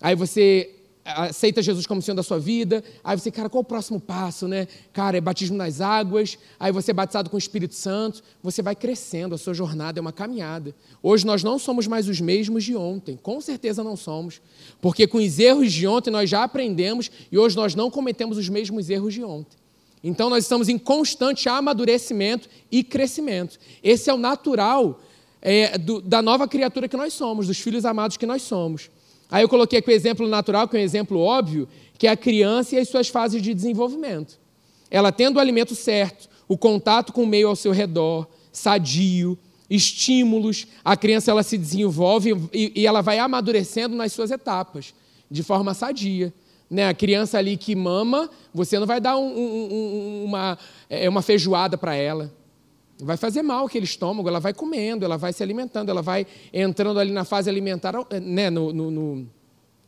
aí 0.00 0.14
você 0.14 0.70
aceita 1.04 1.60
Jesus 1.60 1.86
como 1.86 2.00
Senhor 2.00 2.14
da 2.14 2.22
sua 2.22 2.38
vida, 2.38 2.82
aí 3.02 3.18
você, 3.18 3.30
cara, 3.30 3.48
qual 3.48 3.62
o 3.62 3.64
próximo 3.64 4.00
passo, 4.00 4.46
né? 4.46 4.68
Cara, 4.92 5.16
é 5.16 5.20
batismo 5.20 5.56
nas 5.56 5.80
águas, 5.80 6.38
aí 6.58 6.70
você 6.70 6.92
é 6.92 6.94
batizado 6.94 7.28
com 7.28 7.36
o 7.36 7.38
Espírito 7.38 7.74
Santo, 7.74 8.22
você 8.42 8.62
vai 8.62 8.76
crescendo, 8.76 9.34
a 9.34 9.38
sua 9.38 9.52
jornada 9.52 9.98
é 9.98 10.00
uma 10.00 10.12
caminhada. 10.12 10.74
Hoje 11.02 11.26
nós 11.26 11.42
não 11.42 11.58
somos 11.58 11.86
mais 11.86 12.08
os 12.08 12.20
mesmos 12.20 12.62
de 12.64 12.76
ontem, 12.76 13.18
com 13.20 13.40
certeza 13.40 13.82
não 13.82 13.96
somos, 13.96 14.40
porque 14.80 15.06
com 15.06 15.18
os 15.18 15.38
erros 15.38 15.72
de 15.72 15.86
ontem 15.86 16.10
nós 16.10 16.30
já 16.30 16.44
aprendemos 16.44 17.10
e 17.30 17.38
hoje 17.38 17.56
nós 17.56 17.74
não 17.74 17.90
cometemos 17.90 18.38
os 18.38 18.48
mesmos 18.48 18.88
erros 18.88 19.12
de 19.12 19.24
ontem. 19.24 19.56
Então 20.04 20.30
nós 20.30 20.44
estamos 20.44 20.68
em 20.68 20.78
constante 20.78 21.48
amadurecimento 21.48 22.48
e 22.70 22.82
crescimento. 22.82 23.58
Esse 23.82 24.10
é 24.10 24.14
o 24.14 24.18
natural 24.18 25.00
é, 25.40 25.76
do, 25.78 26.00
da 26.00 26.22
nova 26.22 26.46
criatura 26.46 26.88
que 26.88 26.96
nós 26.96 27.12
somos, 27.12 27.46
dos 27.48 27.58
filhos 27.58 27.84
amados 27.84 28.16
que 28.16 28.26
nós 28.26 28.42
somos. 28.42 28.90
Aí 29.32 29.42
eu 29.42 29.48
coloquei 29.48 29.78
aqui 29.78 29.88
o 29.88 29.94
exemplo 29.94 30.28
natural, 30.28 30.68
que 30.68 30.76
é 30.76 30.80
um 30.80 30.82
exemplo 30.82 31.18
óbvio, 31.18 31.66
que 31.96 32.06
é 32.06 32.10
a 32.10 32.16
criança 32.16 32.76
e 32.76 32.78
as 32.78 32.88
suas 32.88 33.08
fases 33.08 33.40
de 33.40 33.54
desenvolvimento. 33.54 34.38
Ela 34.90 35.10
tendo 35.10 35.38
o 35.38 35.40
alimento 35.40 35.74
certo, 35.74 36.28
o 36.46 36.58
contato 36.58 37.14
com 37.14 37.22
o 37.22 37.26
meio 37.26 37.48
ao 37.48 37.56
seu 37.56 37.72
redor, 37.72 38.28
sadio, 38.52 39.38
estímulos, 39.70 40.66
a 40.84 40.94
criança 40.98 41.30
ela 41.30 41.42
se 41.42 41.56
desenvolve 41.56 42.34
e, 42.52 42.72
e 42.76 42.86
ela 42.86 43.00
vai 43.00 43.18
amadurecendo 43.18 43.96
nas 43.96 44.12
suas 44.12 44.30
etapas, 44.30 44.92
de 45.30 45.42
forma 45.42 45.72
sadia. 45.72 46.30
Né? 46.70 46.86
A 46.86 46.92
criança 46.92 47.38
ali 47.38 47.56
que 47.56 47.74
mama, 47.74 48.28
você 48.52 48.78
não 48.78 48.86
vai 48.86 49.00
dar 49.00 49.16
um, 49.16 49.34
um, 49.34 50.24
uma, 50.26 50.58
é, 50.90 51.08
uma 51.08 51.22
feijoada 51.22 51.78
para 51.78 51.94
ela. 51.94 52.30
Vai 53.04 53.16
fazer 53.16 53.42
mal 53.42 53.66
aquele 53.66 53.84
estômago, 53.84 54.28
ela 54.28 54.38
vai 54.38 54.54
comendo, 54.54 55.04
ela 55.04 55.16
vai 55.16 55.32
se 55.32 55.42
alimentando, 55.42 55.90
ela 55.90 56.02
vai 56.02 56.24
entrando 56.52 57.00
ali 57.00 57.10
na 57.10 57.24
fase 57.24 57.50
alimentar, 57.50 57.94
né, 58.22 58.48
no, 58.48 58.72
no, 58.72 58.90
no, 58.90 59.26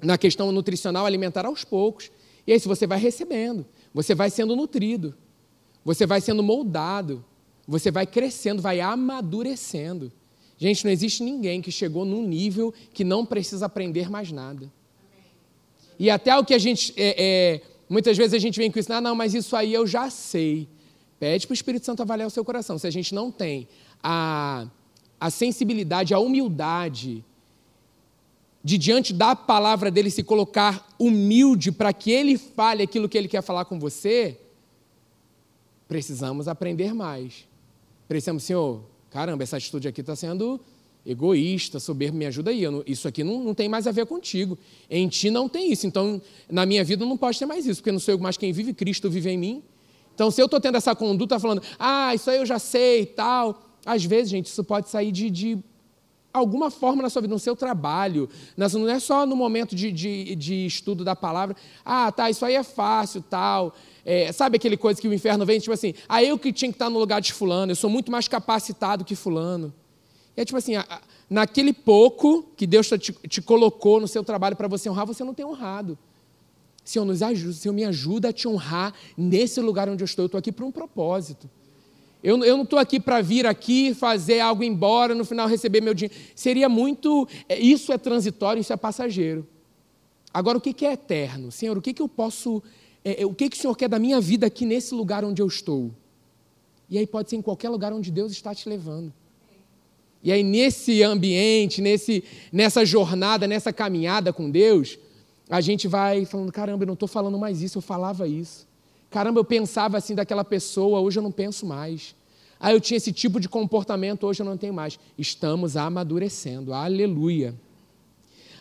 na 0.02 0.18
questão 0.18 0.50
nutricional 0.50 1.06
alimentar 1.06 1.46
aos 1.46 1.64
poucos. 1.64 2.10
E 2.44 2.52
aí, 2.52 2.58
se 2.58 2.66
você 2.66 2.88
vai 2.88 2.98
recebendo, 2.98 3.64
você 3.92 4.16
vai 4.16 4.30
sendo 4.30 4.56
nutrido, 4.56 5.14
você 5.84 6.06
vai 6.06 6.20
sendo 6.20 6.42
moldado, 6.42 7.24
você 7.68 7.88
vai 7.90 8.04
crescendo, 8.04 8.60
vai 8.60 8.80
amadurecendo. 8.80 10.10
Gente, 10.58 10.84
não 10.84 10.90
existe 10.90 11.22
ninguém 11.22 11.62
que 11.62 11.70
chegou 11.70 12.04
num 12.04 12.22
nível 12.26 12.74
que 12.92 13.04
não 13.04 13.24
precisa 13.24 13.66
aprender 13.66 14.10
mais 14.10 14.32
nada. 14.32 14.72
E 15.98 16.10
até 16.10 16.36
o 16.36 16.44
que 16.44 16.54
a 16.54 16.58
gente. 16.58 16.92
É, 16.96 17.14
é, 17.16 17.60
muitas 17.88 18.16
vezes 18.16 18.34
a 18.34 18.38
gente 18.38 18.58
vem 18.58 18.72
com 18.72 18.78
isso, 18.78 18.92
ah, 18.92 19.00
não, 19.00 19.14
mas 19.14 19.34
isso 19.34 19.54
aí 19.54 19.72
eu 19.72 19.86
já 19.86 20.10
sei. 20.10 20.68
Pede 21.18 21.46
para 21.46 21.52
o 21.52 21.54
Espírito 21.54 21.86
Santo 21.86 22.02
avaliar 22.02 22.26
o 22.26 22.30
seu 22.30 22.44
coração. 22.44 22.78
Se 22.78 22.86
a 22.86 22.90
gente 22.90 23.14
não 23.14 23.30
tem 23.30 23.68
a, 24.02 24.66
a 25.20 25.30
sensibilidade, 25.30 26.12
a 26.12 26.18
humildade 26.18 27.24
de 28.62 28.78
diante 28.78 29.12
da 29.12 29.36
palavra 29.36 29.90
dele 29.90 30.10
se 30.10 30.22
colocar 30.22 30.88
humilde 30.98 31.70
para 31.70 31.92
que 31.92 32.10
ele 32.10 32.38
fale 32.38 32.82
aquilo 32.82 33.08
que 33.08 33.18
ele 33.18 33.28
quer 33.28 33.42
falar 33.42 33.66
com 33.66 33.78
você, 33.78 34.40
precisamos 35.86 36.48
aprender 36.48 36.94
mais. 36.94 37.46
Precisamos, 38.08 38.42
Senhor, 38.42 38.82
caramba, 39.10 39.42
essa 39.42 39.58
atitude 39.58 39.86
aqui 39.86 40.00
está 40.00 40.16
sendo 40.16 40.58
egoísta, 41.06 41.78
soberbo, 41.78 42.16
me 42.16 42.24
ajuda 42.24 42.50
aí. 42.50 42.62
isso 42.86 43.06
aqui 43.06 43.22
não, 43.22 43.44
não 43.44 43.54
tem 43.54 43.68
mais 43.68 43.86
a 43.86 43.92
ver 43.92 44.06
contigo. 44.06 44.58
Em 44.88 45.08
ti 45.08 45.30
não 45.30 45.48
tem 45.48 45.70
isso. 45.70 45.86
Então, 45.86 46.20
na 46.50 46.64
minha 46.64 46.82
vida 46.82 47.04
não 47.04 47.16
pode 47.16 47.38
ter 47.38 47.46
mais 47.46 47.66
isso, 47.66 47.80
porque 47.80 47.92
não 47.92 47.98
sou 47.98 48.14
eu 48.14 48.18
mais 48.18 48.36
quem 48.38 48.52
vive, 48.52 48.72
Cristo 48.72 49.10
vive 49.10 49.30
em 49.30 49.38
mim. 49.38 49.62
Então, 50.14 50.30
se 50.30 50.40
eu 50.40 50.46
estou 50.46 50.60
tendo 50.60 50.76
essa 50.76 50.94
conduta 50.94 51.38
falando, 51.38 51.62
ah, 51.78 52.14
isso 52.14 52.30
aí 52.30 52.38
eu 52.38 52.46
já 52.46 52.58
sei 52.58 53.02
e 53.02 53.06
tal, 53.06 53.62
às 53.84 54.04
vezes, 54.04 54.30
gente, 54.30 54.46
isso 54.46 54.62
pode 54.62 54.88
sair 54.88 55.10
de, 55.10 55.28
de 55.28 55.58
alguma 56.32 56.70
forma 56.70 57.02
na 57.02 57.08
sua 57.08 57.22
vida, 57.22 57.32
no 57.32 57.38
seu 57.38 57.54
trabalho, 57.54 58.28
não 58.56 58.88
é 58.88 58.98
só 58.98 59.24
no 59.24 59.36
momento 59.36 59.74
de, 59.74 59.92
de, 59.92 60.34
de 60.34 60.66
estudo 60.66 61.04
da 61.04 61.14
palavra, 61.14 61.56
ah, 61.84 62.10
tá, 62.10 62.28
isso 62.28 62.44
aí 62.44 62.54
é 62.54 62.62
fácil, 62.62 63.22
tal. 63.22 63.74
É, 64.04 64.32
sabe 64.32 64.56
aquele 64.56 64.76
coisa 64.76 65.00
que 65.00 65.08
o 65.08 65.14
inferno 65.14 65.46
vem, 65.46 65.60
tipo 65.60 65.72
assim, 65.72 65.94
ah, 66.08 66.22
eu 66.22 66.38
que 66.38 66.52
tinha 66.52 66.70
que 66.70 66.74
estar 66.74 66.90
no 66.90 66.98
lugar 66.98 67.20
de 67.20 67.32
fulano, 67.32 67.72
eu 67.72 67.76
sou 67.76 67.88
muito 67.88 68.10
mais 68.10 68.26
capacitado 68.26 69.04
que 69.04 69.14
fulano. 69.14 69.72
E 70.36 70.40
é 70.40 70.44
tipo 70.44 70.58
assim, 70.58 70.72
naquele 71.30 71.72
pouco 71.72 72.42
que 72.56 72.66
Deus 72.66 72.88
te, 72.88 73.12
te 73.12 73.40
colocou 73.40 74.00
no 74.00 74.08
seu 74.08 74.24
trabalho 74.24 74.56
para 74.56 74.66
você 74.66 74.90
honrar, 74.90 75.06
você 75.06 75.22
não 75.22 75.34
tem 75.34 75.46
honrado. 75.46 75.96
Senhor, 76.84 77.04
nos 77.04 77.22
ajuda, 77.22 77.52
Senhor, 77.54 77.74
me 77.74 77.84
ajuda 77.84 78.28
a 78.28 78.32
te 78.32 78.46
honrar 78.46 78.92
nesse 79.16 79.60
lugar 79.60 79.88
onde 79.88 80.02
eu 80.02 80.06
estou. 80.06 80.24
Eu 80.24 80.26
estou 80.26 80.38
aqui 80.38 80.52
para 80.52 80.64
um 80.64 80.70
propósito. 80.70 81.48
Eu, 82.22 82.42
eu 82.44 82.56
não 82.56 82.64
estou 82.64 82.78
aqui 82.78 83.00
para 83.00 83.20
vir 83.20 83.46
aqui, 83.46 83.94
fazer 83.94 84.40
algo 84.40 84.62
embora, 84.62 85.14
no 85.14 85.24
final 85.24 85.48
receber 85.48 85.80
meu 85.80 85.94
dinheiro. 85.94 86.14
Seria 86.34 86.68
muito. 86.68 87.26
É, 87.48 87.58
isso 87.58 87.92
é 87.92 87.98
transitório, 87.98 88.60
isso 88.60 88.72
é 88.72 88.76
passageiro. 88.76 89.46
Agora, 90.32 90.58
o 90.58 90.60
que 90.60 90.84
é 90.84 90.92
eterno? 90.92 91.50
Senhor, 91.50 91.78
o 91.78 91.82
que 91.82 92.00
eu 92.00 92.08
posso 92.08 92.62
é, 93.04 93.22
é, 93.22 93.26
o 93.26 93.34
que, 93.34 93.50
que 93.50 93.56
o 93.56 93.60
Senhor 93.60 93.76
quer 93.76 93.88
da 93.88 93.98
minha 93.98 94.20
vida 94.20 94.46
aqui 94.46 94.64
nesse 94.64 94.94
lugar 94.94 95.24
onde 95.24 95.42
eu 95.42 95.46
estou? 95.46 95.90
E 96.88 96.96
aí 96.96 97.06
pode 97.06 97.28
ser 97.28 97.36
em 97.36 97.42
qualquer 97.42 97.68
lugar 97.68 97.92
onde 97.92 98.10
Deus 98.10 98.32
está 98.32 98.54
te 98.54 98.68
levando. 98.68 99.12
E 100.22 100.32
aí, 100.32 100.42
nesse 100.42 101.02
ambiente, 101.02 101.82
nesse, 101.82 102.24
nessa 102.50 102.82
jornada, 102.84 103.46
nessa 103.46 103.72
caminhada 103.72 104.32
com 104.32 104.50
Deus, 104.50 104.98
a 105.48 105.60
gente 105.60 105.88
vai 105.88 106.24
falando: 106.24 106.52
caramba, 106.52 106.84
eu 106.84 106.86
não 106.86 106.94
estou 106.94 107.08
falando 107.08 107.38
mais 107.38 107.62
isso, 107.62 107.78
eu 107.78 107.82
falava 107.82 108.26
isso. 108.26 108.66
Caramba, 109.10 109.40
eu 109.40 109.44
pensava 109.44 109.96
assim 109.96 110.14
daquela 110.14 110.44
pessoa, 110.44 111.00
hoje 111.00 111.18
eu 111.18 111.22
não 111.22 111.30
penso 111.30 111.64
mais. 111.66 112.14
Ah, 112.58 112.72
eu 112.72 112.80
tinha 112.80 112.96
esse 112.96 113.12
tipo 113.12 113.38
de 113.38 113.48
comportamento, 113.48 114.26
hoje 114.26 114.40
eu 114.40 114.46
não 114.46 114.56
tenho 114.56 114.74
mais. 114.74 114.98
Estamos 115.18 115.76
amadurecendo, 115.76 116.72
aleluia. 116.72 117.54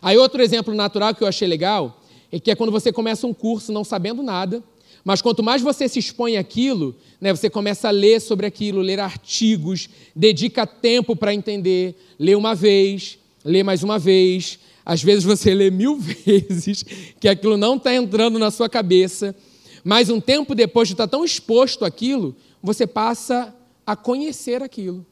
Aí, 0.02 0.16
outro 0.18 0.42
exemplo 0.42 0.74
natural 0.74 1.14
que 1.14 1.24
eu 1.24 1.28
achei 1.28 1.48
legal 1.48 2.00
é 2.30 2.38
que 2.38 2.50
é 2.50 2.54
quando 2.54 2.70
você 2.70 2.92
começa 2.92 3.26
um 3.26 3.32
curso 3.32 3.72
não 3.72 3.82
sabendo 3.82 4.22
nada, 4.22 4.62
mas 5.04 5.22
quanto 5.22 5.42
mais 5.42 5.62
você 5.62 5.88
se 5.88 5.98
expõe 5.98 6.36
àquilo, 6.36 6.94
né, 7.20 7.34
você 7.34 7.48
começa 7.48 7.88
a 7.88 7.90
ler 7.90 8.20
sobre 8.20 8.46
aquilo, 8.46 8.80
ler 8.80 9.00
artigos, 9.00 9.88
dedica 10.14 10.66
tempo 10.66 11.14
para 11.16 11.34
entender, 11.34 11.94
lê 12.18 12.34
uma 12.34 12.54
vez, 12.54 13.18
lê 13.44 13.62
mais 13.62 13.82
uma 13.82 13.98
vez. 13.98 14.58
Às 14.84 15.02
vezes 15.02 15.24
você 15.24 15.54
lê 15.54 15.70
mil 15.70 15.96
vezes 15.98 16.82
que 17.18 17.28
aquilo 17.28 17.56
não 17.56 17.76
está 17.76 17.94
entrando 17.94 18.38
na 18.38 18.50
sua 18.50 18.68
cabeça, 18.68 19.34
mas 19.82 20.10
um 20.10 20.20
tempo 20.20 20.54
depois 20.54 20.88
de 20.88 20.94
estar 20.94 21.06
tá 21.06 21.10
tão 21.10 21.24
exposto 21.24 21.84
àquilo, 21.84 22.36
você 22.62 22.86
passa 22.86 23.54
a 23.86 23.94
conhecer 23.94 24.62
aquilo. 24.62 25.04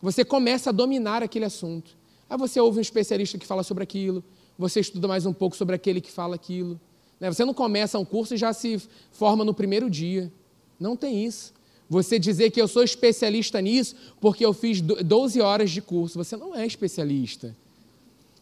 Você 0.00 0.24
começa 0.24 0.70
a 0.70 0.72
dominar 0.72 1.22
aquele 1.22 1.44
assunto. 1.44 1.96
Aí 2.28 2.36
você 2.36 2.60
ouve 2.60 2.78
um 2.78 2.82
especialista 2.82 3.38
que 3.38 3.46
fala 3.46 3.62
sobre 3.62 3.82
aquilo, 3.82 4.22
você 4.58 4.80
estuda 4.80 5.06
mais 5.08 5.26
um 5.26 5.32
pouco 5.32 5.56
sobre 5.56 5.74
aquele 5.74 6.00
que 6.00 6.10
fala 6.10 6.34
aquilo. 6.34 6.80
Né? 7.20 7.32
Você 7.32 7.44
não 7.44 7.54
começa 7.54 7.98
um 7.98 8.04
curso 8.04 8.34
e 8.34 8.36
já 8.36 8.52
se 8.52 8.80
forma 9.10 9.44
no 9.44 9.54
primeiro 9.54 9.88
dia. 9.88 10.32
Não 10.78 10.96
tem 10.96 11.24
isso. 11.24 11.54
Você 11.88 12.18
dizer 12.18 12.50
que 12.50 12.60
eu 12.60 12.66
sou 12.66 12.82
especialista 12.82 13.60
nisso 13.60 13.94
porque 14.20 14.44
eu 14.44 14.52
fiz 14.52 14.80
12 14.80 15.40
horas 15.40 15.70
de 15.70 15.80
curso. 15.80 16.18
Você 16.18 16.36
não 16.36 16.54
é 16.54 16.66
especialista. 16.66 17.56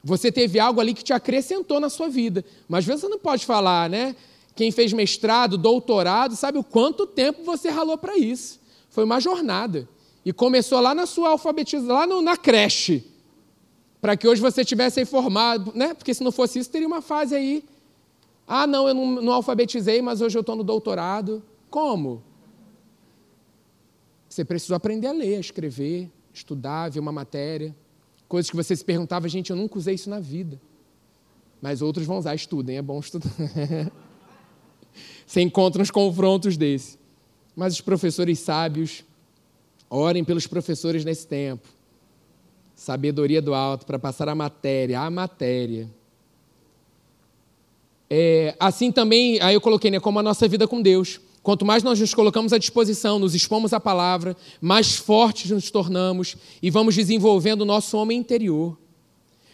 Você 0.04 0.30
teve 0.30 0.60
algo 0.60 0.80
ali 0.80 0.94
que 0.94 1.02
te 1.02 1.12
acrescentou 1.12 1.80
na 1.80 1.88
sua 1.88 2.08
vida. 2.08 2.44
Mas 2.68 2.80
às 2.80 2.84
vezes 2.84 3.00
você 3.00 3.08
não 3.08 3.18
pode 3.18 3.44
falar, 3.44 3.90
né? 3.90 4.14
Quem 4.54 4.70
fez 4.70 4.92
mestrado, 4.92 5.58
doutorado, 5.58 6.36
sabe 6.36 6.58
o 6.58 6.62
quanto 6.62 7.06
tempo 7.06 7.42
você 7.42 7.70
ralou 7.70 7.98
para 7.98 8.16
isso. 8.16 8.60
Foi 8.90 9.02
uma 9.02 9.18
jornada. 9.18 9.88
E 10.24 10.32
começou 10.32 10.78
lá 10.80 10.94
na 10.94 11.06
sua 11.06 11.30
alfabetização, 11.30 11.94
lá 11.94 12.06
no, 12.06 12.22
na 12.22 12.36
creche. 12.36 13.04
Para 14.00 14.16
que 14.16 14.28
hoje 14.28 14.40
você 14.40 14.64
tivesse 14.64 15.00
aí 15.00 15.06
formado, 15.06 15.72
né? 15.74 15.94
Porque 15.94 16.12
se 16.12 16.22
não 16.22 16.30
fosse 16.30 16.58
isso, 16.58 16.70
teria 16.70 16.86
uma 16.86 17.00
fase 17.00 17.34
aí 17.34 17.64
ah, 18.46 18.66
não, 18.66 18.86
eu 18.86 18.94
não, 18.94 19.06
não 19.22 19.32
alfabetizei, 19.32 20.02
mas 20.02 20.20
hoje 20.20 20.36
eu 20.36 20.40
estou 20.40 20.54
no 20.54 20.62
doutorado. 20.62 21.42
Como? 21.70 22.22
Você 24.28 24.44
precisou 24.44 24.76
aprender 24.76 25.06
a 25.06 25.12
ler, 25.12 25.36
a 25.36 25.40
escrever, 25.40 26.10
estudar, 26.32 26.90
ver 26.90 27.00
uma 27.00 27.12
matéria. 27.12 27.74
Coisas 28.34 28.50
que 28.50 28.56
você 28.56 28.74
se 28.74 28.84
perguntava, 28.84 29.28
gente, 29.28 29.50
eu 29.50 29.56
nunca 29.56 29.78
usei 29.78 29.94
isso 29.94 30.10
na 30.10 30.18
vida. 30.18 30.60
Mas 31.62 31.80
outros 31.80 32.04
vão 32.04 32.18
usar, 32.18 32.34
estudem, 32.34 32.76
é 32.76 32.82
bom 32.82 32.98
estudar. 32.98 33.30
você 35.24 35.40
encontra 35.40 35.80
uns 35.80 35.92
confrontos 35.92 36.56
desse. 36.56 36.98
Mas 37.54 37.74
os 37.74 37.80
professores 37.80 38.40
sábios, 38.40 39.04
orem 39.88 40.24
pelos 40.24 40.48
professores 40.48 41.04
nesse 41.04 41.28
tempo. 41.28 41.68
Sabedoria 42.74 43.40
do 43.40 43.54
alto 43.54 43.86
para 43.86 44.00
passar 44.00 44.28
a 44.28 44.34
matéria, 44.34 44.98
a 44.98 45.08
matéria 45.08 45.88
é, 48.10 48.54
assim 48.60 48.92
também, 48.92 49.40
aí 49.40 49.54
eu 49.54 49.60
coloquei, 49.60 49.90
né, 49.90 49.98
como 49.98 50.18
a 50.18 50.22
nossa 50.22 50.46
vida 50.46 50.68
com 50.68 50.80
Deus. 50.80 51.20
Quanto 51.44 51.62
mais 51.62 51.82
nós 51.82 52.00
nos 52.00 52.14
colocamos 52.14 52.54
à 52.54 52.58
disposição, 52.58 53.18
nos 53.18 53.34
expomos 53.34 53.74
à 53.74 53.78
palavra, 53.78 54.34
mais 54.62 54.96
fortes 54.96 55.50
nos 55.50 55.70
tornamos 55.70 56.38
e 56.62 56.70
vamos 56.70 56.94
desenvolvendo 56.94 57.60
o 57.60 57.64
nosso 57.66 57.98
homem 57.98 58.18
interior. 58.18 58.78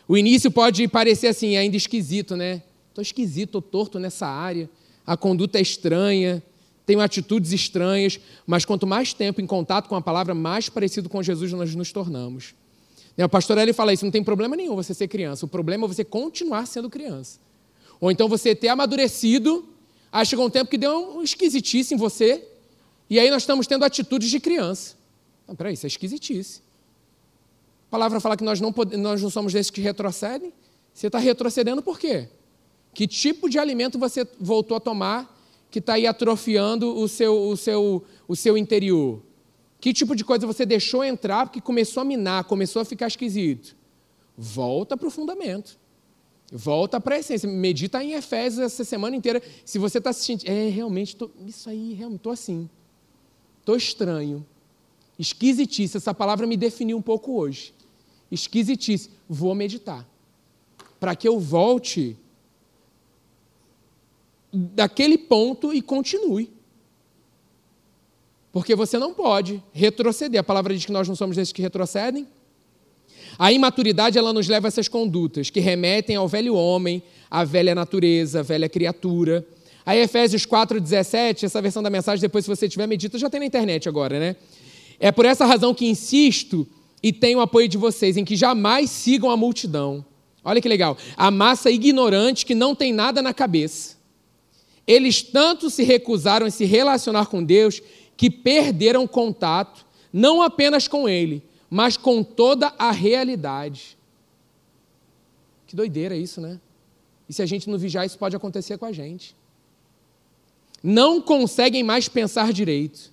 O 0.06 0.16
início 0.16 0.52
pode 0.52 0.86
parecer 0.86 1.26
assim, 1.26 1.56
ainda 1.56 1.76
esquisito, 1.76 2.36
né? 2.36 2.62
Estou 2.90 3.02
esquisito, 3.02 3.58
estou 3.58 3.60
torto 3.60 3.98
nessa 3.98 4.28
área, 4.28 4.70
a 5.04 5.16
conduta 5.16 5.58
é 5.58 5.62
estranha, 5.62 6.40
tenho 6.86 7.00
atitudes 7.00 7.50
estranhas, 7.50 8.20
mas 8.46 8.64
quanto 8.64 8.86
mais 8.86 9.12
tempo 9.12 9.40
em 9.40 9.46
contato 9.46 9.88
com 9.88 9.96
a 9.96 10.00
palavra, 10.00 10.32
mais 10.32 10.68
parecido 10.68 11.08
com 11.08 11.20
Jesus 11.20 11.52
nós 11.52 11.74
nos 11.74 11.90
tornamos. 11.90 12.54
O 13.18 13.28
pastor 13.28 13.58
Eli 13.58 13.72
fala 13.72 13.92
isso, 13.92 14.04
não 14.04 14.12
tem 14.12 14.22
problema 14.22 14.54
nenhum 14.54 14.76
você 14.76 14.94
ser 14.94 15.08
criança, 15.08 15.44
o 15.44 15.48
problema 15.48 15.86
é 15.86 15.88
você 15.88 16.04
continuar 16.04 16.66
sendo 16.66 16.88
criança. 16.88 17.40
Ou 18.00 18.12
então 18.12 18.28
você 18.28 18.54
ter 18.54 18.68
amadurecido, 18.68 19.68
aí 20.12 20.26
chegou 20.26 20.46
um 20.46 20.50
tempo 20.50 20.70
que 20.70 20.78
deu 20.78 21.16
um 21.16 21.22
esquisitice 21.22 21.94
em 21.94 21.96
você, 21.96 22.46
e 23.08 23.18
aí 23.18 23.30
nós 23.30 23.42
estamos 23.42 23.66
tendo 23.66 23.84
atitudes 23.84 24.30
de 24.30 24.40
criança. 24.40 24.96
Não, 25.46 25.54
peraí, 25.54 25.74
isso 25.74 25.86
é 25.86 25.88
esquisitice. 25.88 26.62
A 27.88 27.90
palavra 27.90 28.20
fala 28.20 28.36
que 28.36 28.44
nós 28.44 28.60
não, 28.60 28.72
nós 28.98 29.20
não 29.20 29.30
somos 29.30 29.52
desses 29.52 29.70
que 29.70 29.80
retrocedem. 29.80 30.52
Você 30.94 31.08
está 31.08 31.18
retrocedendo 31.18 31.82
por 31.82 31.98
quê? 31.98 32.28
Que 32.94 33.06
tipo 33.06 33.48
de 33.48 33.58
alimento 33.58 33.98
você 33.98 34.26
voltou 34.38 34.76
a 34.76 34.80
tomar 34.80 35.36
que 35.70 35.78
está 35.78 35.94
aí 35.94 36.06
atrofiando 36.06 36.96
o 36.96 37.08
seu, 37.08 37.48
o, 37.48 37.56
seu, 37.56 38.04
o 38.28 38.36
seu 38.36 38.56
interior? 38.56 39.22
Que 39.80 39.92
tipo 39.92 40.14
de 40.14 40.24
coisa 40.24 40.46
você 40.46 40.66
deixou 40.66 41.02
entrar 41.02 41.46
porque 41.46 41.60
começou 41.60 42.02
a 42.02 42.04
minar, 42.04 42.44
começou 42.44 42.82
a 42.82 42.84
ficar 42.84 43.06
esquisito? 43.06 43.74
Volta 44.36 44.96
para 44.96 45.08
o 45.08 45.10
fundamento. 45.10 45.78
Volta 46.50 47.00
para 47.00 47.14
a 47.14 47.18
essência. 47.18 47.48
Medita 47.48 48.02
em 48.02 48.14
Efésios 48.14 48.60
essa 48.60 48.84
semana 48.84 49.14
inteira. 49.14 49.40
Se 49.64 49.78
você 49.78 49.98
está 49.98 50.12
se 50.12 50.24
sentindo, 50.24 50.50
é, 50.50 50.68
realmente, 50.68 51.14
tô, 51.14 51.30
isso 51.46 51.70
aí, 51.70 51.92
realmente, 51.92 52.20
estou 52.20 52.32
assim. 52.32 52.68
Estou 53.60 53.76
estranho. 53.76 54.44
Esquisitice. 55.18 55.96
Essa 55.96 56.12
palavra 56.12 56.46
me 56.46 56.56
definiu 56.56 56.96
um 56.96 57.02
pouco 57.02 57.38
hoje. 57.38 57.72
Esquisitice. 58.30 59.10
Vou 59.28 59.54
meditar. 59.54 60.08
Para 60.98 61.14
que 61.14 61.28
eu 61.28 61.38
volte 61.38 62.16
daquele 64.52 65.16
ponto 65.16 65.72
e 65.72 65.80
continue. 65.80 66.50
Porque 68.52 68.74
você 68.74 68.98
não 68.98 69.14
pode 69.14 69.62
retroceder. 69.72 70.40
A 70.40 70.44
palavra 70.44 70.74
diz 70.74 70.84
que 70.84 70.92
nós 70.92 71.06
não 71.06 71.14
somos 71.14 71.36
desses 71.36 71.52
que 71.52 71.62
retrocedem. 71.62 72.26
A 73.40 73.50
imaturidade 73.50 74.18
ela 74.18 74.34
nos 74.34 74.48
leva 74.48 74.66
a 74.66 74.68
essas 74.68 74.86
condutas 74.86 75.48
que 75.48 75.60
remetem 75.60 76.14
ao 76.14 76.28
velho 76.28 76.54
homem, 76.54 77.02
à 77.30 77.42
velha 77.42 77.74
natureza, 77.74 78.40
à 78.40 78.42
velha 78.42 78.68
criatura. 78.68 79.42
Aí 79.86 79.98
Efésios 79.98 80.44
4:17, 80.44 81.44
essa 81.44 81.62
versão 81.62 81.82
da 81.82 81.88
mensagem 81.88 82.20
depois 82.20 82.44
se 82.44 82.54
você 82.54 82.68
tiver 82.68 82.86
medita 82.86 83.16
já 83.16 83.30
tem 83.30 83.40
na 83.40 83.46
internet 83.46 83.88
agora, 83.88 84.20
né? 84.20 84.36
É 85.00 85.10
por 85.10 85.24
essa 85.24 85.46
razão 85.46 85.72
que 85.72 85.86
insisto 85.86 86.68
e 87.02 87.14
tenho 87.14 87.38
o 87.38 87.40
apoio 87.40 87.66
de 87.66 87.78
vocês 87.78 88.18
em 88.18 88.26
que 88.26 88.36
jamais 88.36 88.90
sigam 88.90 89.30
a 89.30 89.38
multidão. 89.38 90.04
Olha 90.44 90.60
que 90.60 90.68
legal. 90.68 90.98
A 91.16 91.30
massa 91.30 91.70
ignorante 91.70 92.44
que 92.44 92.54
não 92.54 92.74
tem 92.74 92.92
nada 92.92 93.22
na 93.22 93.32
cabeça. 93.32 93.96
Eles 94.86 95.22
tanto 95.22 95.70
se 95.70 95.82
recusaram 95.82 96.44
a 96.46 96.50
se 96.50 96.66
relacionar 96.66 97.24
com 97.24 97.42
Deus 97.42 97.80
que 98.18 98.28
perderam 98.28 99.06
contato 99.06 99.86
não 100.12 100.42
apenas 100.42 100.86
com 100.86 101.08
ele, 101.08 101.42
mas 101.70 101.96
com 101.96 102.24
toda 102.24 102.74
a 102.76 102.90
realidade. 102.90 103.96
Que 105.66 105.76
doideira 105.76 106.16
isso, 106.16 106.40
né? 106.40 106.60
E 107.28 107.32
se 107.32 107.40
a 107.40 107.46
gente 107.46 107.70
não 107.70 107.78
vigiar, 107.78 108.04
isso 108.04 108.18
pode 108.18 108.34
acontecer 108.34 108.76
com 108.76 108.84
a 108.84 108.92
gente. 108.92 109.36
Não 110.82 111.20
conseguem 111.22 111.84
mais 111.84 112.08
pensar 112.08 112.52
direito. 112.52 113.12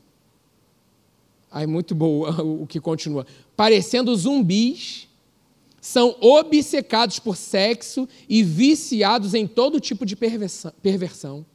Ai, 1.51 1.67
muito 1.67 1.93
boa 1.93 2.41
o 2.41 2.65
que 2.65 2.79
continua. 2.79 3.27
Parecendo 3.55 4.15
zumbis, 4.15 5.07
são 5.79 6.17
obcecados 6.19 7.19
por 7.19 7.37
sexo 7.37 8.09
e 8.27 8.41
viciados 8.41 9.35
em 9.35 9.45
todo 9.45 9.79
tipo 9.79 10.03
de 10.03 10.15
perversão. 10.15 11.45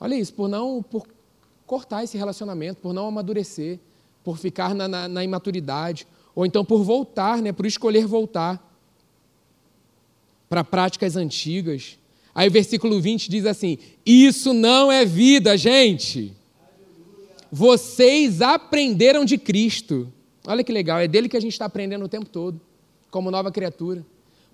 Olha 0.00 0.16
isso, 0.16 0.34
por 0.34 0.48
não 0.48 0.82
por 0.82 1.06
cortar 1.64 2.02
esse 2.02 2.18
relacionamento, 2.18 2.80
por 2.80 2.92
não 2.92 3.06
amadurecer 3.06 3.78
por 4.24 4.38
ficar 4.38 4.74
na, 4.74 4.86
na, 4.86 5.08
na 5.08 5.24
imaturidade, 5.24 6.06
ou 6.34 6.46
então 6.46 6.64
por 6.64 6.82
voltar, 6.82 7.42
né, 7.42 7.52
por 7.52 7.66
escolher 7.66 8.06
voltar 8.06 8.70
para 10.48 10.62
práticas 10.62 11.16
antigas. 11.16 11.98
Aí 12.34 12.48
o 12.48 12.52
versículo 12.52 13.00
20 13.00 13.28
diz 13.30 13.46
assim: 13.46 13.78
Isso 14.04 14.52
não 14.52 14.90
é 14.90 15.04
vida, 15.04 15.56
gente. 15.56 16.32
Vocês 17.50 18.40
aprenderam 18.40 19.24
de 19.24 19.36
Cristo. 19.36 20.10
Olha 20.46 20.64
que 20.64 20.72
legal, 20.72 20.98
é 20.98 21.06
dele 21.06 21.28
que 21.28 21.36
a 21.36 21.40
gente 21.40 21.52
está 21.52 21.66
aprendendo 21.66 22.04
o 22.04 22.08
tempo 22.08 22.26
todo, 22.26 22.60
como 23.10 23.30
nova 23.30 23.52
criatura. 23.52 24.04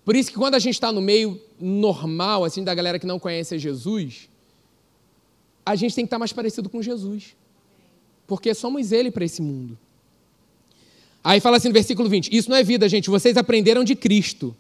Por 0.04 0.16
isso 0.16 0.30
que 0.30 0.36
quando 0.36 0.54
a 0.54 0.58
gente 0.58 0.74
está 0.74 0.90
no 0.90 1.00
meio 1.00 1.40
normal, 1.60 2.44
assim, 2.44 2.64
da 2.64 2.74
galera 2.74 2.98
que 2.98 3.06
não 3.06 3.18
conhece 3.18 3.58
Jesus, 3.58 4.28
a 5.64 5.76
gente 5.76 5.94
tem 5.94 6.04
que 6.04 6.06
estar 6.06 6.16
tá 6.16 6.20
mais 6.20 6.32
parecido 6.32 6.68
com 6.68 6.82
Jesus 6.82 7.36
porque 8.28 8.54
somos 8.54 8.92
Ele 8.92 9.10
para 9.10 9.24
esse 9.24 9.42
mundo. 9.42 9.76
Aí 11.24 11.40
fala 11.40 11.56
assim 11.56 11.68
no 11.68 11.74
versículo 11.74 12.08
20: 12.08 12.28
Isso 12.30 12.48
não 12.50 12.56
é 12.56 12.62
vida, 12.62 12.88
gente. 12.88 13.10
Vocês 13.10 13.36
aprenderam 13.36 13.82
de 13.82 13.96
Cristo. 13.96 14.54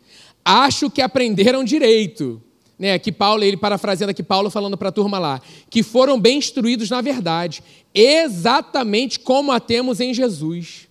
Acho 0.44 0.90
que 0.90 1.02
aprenderam 1.02 1.62
direito. 1.62 2.42
né, 2.78 2.94
aqui 2.94 3.12
Paulo, 3.12 3.44
ele 3.44 3.56
parafraseando 3.56 4.10
aqui 4.10 4.22
Paulo 4.22 4.50
falando 4.50 4.76
para 4.76 4.88
a 4.88 4.92
turma 4.92 5.18
lá, 5.18 5.42
que 5.68 5.82
foram 5.82 6.18
bem 6.18 6.38
instruídos 6.38 6.88
na 6.88 7.00
verdade, 7.00 7.62
exatamente 7.94 9.20
como 9.20 9.52
a 9.52 9.60
temos 9.60 10.00
em 10.00 10.14
Jesus. 10.14 10.88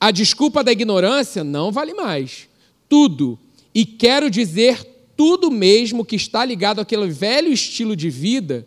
A 0.00 0.10
desculpa 0.10 0.64
da 0.64 0.72
ignorância 0.72 1.44
não 1.44 1.70
vale 1.70 1.92
mais. 1.92 2.48
Tudo, 2.88 3.38
e 3.74 3.84
quero 3.84 4.30
dizer 4.30 4.82
tudo 5.16 5.50
mesmo 5.50 6.04
que 6.04 6.16
está 6.16 6.44
ligado 6.44 6.80
àquele 6.80 7.08
velho 7.08 7.52
estilo 7.52 7.96
de 7.96 8.08
vida, 8.08 8.66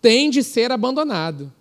tem 0.00 0.30
de 0.30 0.42
ser 0.42 0.72
abandonado. 0.72 1.52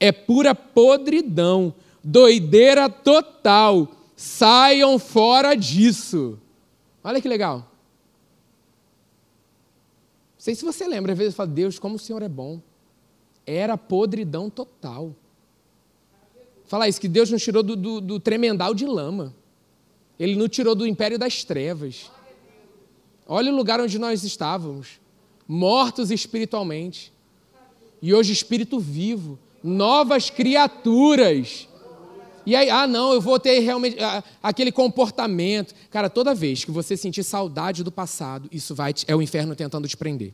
É 0.00 0.12
pura 0.12 0.54
podridão, 0.54 1.74
doideira 2.02 2.88
total. 2.88 3.88
Saiam 4.16 4.98
fora 4.98 5.54
disso. 5.54 6.38
Olha 7.02 7.20
que 7.20 7.28
legal. 7.28 7.58
Não 7.58 7.64
sei 10.38 10.54
se 10.54 10.64
você 10.64 10.86
lembra, 10.86 11.12
às 11.12 11.18
vezes 11.18 11.34
fala, 11.34 11.48
Deus, 11.48 11.78
como 11.78 11.96
o 11.96 11.98
Senhor 11.98 12.22
é 12.22 12.28
bom. 12.28 12.60
Era 13.46 13.76
podridão 13.76 14.48
total. 14.48 15.14
Fala 16.66 16.86
isso, 16.86 17.00
que 17.00 17.08
Deus 17.08 17.30
nos 17.30 17.42
tirou 17.42 17.62
do, 17.62 17.74
do, 17.74 18.00
do 18.00 18.20
tremendal 18.20 18.74
de 18.74 18.84
lama. 18.84 19.34
Ele 20.18 20.36
nos 20.36 20.50
tirou 20.50 20.74
do 20.74 20.86
império 20.86 21.18
das 21.18 21.44
trevas. 21.44 22.10
Olha 23.26 23.52
o 23.52 23.56
lugar 23.56 23.80
onde 23.80 23.98
nós 23.98 24.24
estávamos, 24.24 25.00
mortos 25.46 26.10
espiritualmente. 26.10 27.12
E 28.00 28.12
hoje 28.12 28.32
espírito 28.32 28.78
vivo, 28.78 29.38
novas 29.62 30.30
criaturas. 30.30 31.68
E 32.46 32.56
aí, 32.56 32.70
ah, 32.70 32.86
não, 32.86 33.12
eu 33.12 33.20
vou 33.20 33.38
ter 33.38 33.58
realmente 33.58 34.02
ah, 34.02 34.24
aquele 34.42 34.72
comportamento. 34.72 35.74
Cara, 35.90 36.08
toda 36.08 36.34
vez 36.34 36.64
que 36.64 36.70
você 36.70 36.96
sentir 36.96 37.22
saudade 37.22 37.84
do 37.84 37.92
passado, 37.92 38.48
isso 38.50 38.74
vai 38.74 38.94
é 39.06 39.14
o 39.14 39.20
inferno 39.20 39.54
tentando 39.54 39.86
te 39.86 39.96
prender. 39.96 40.32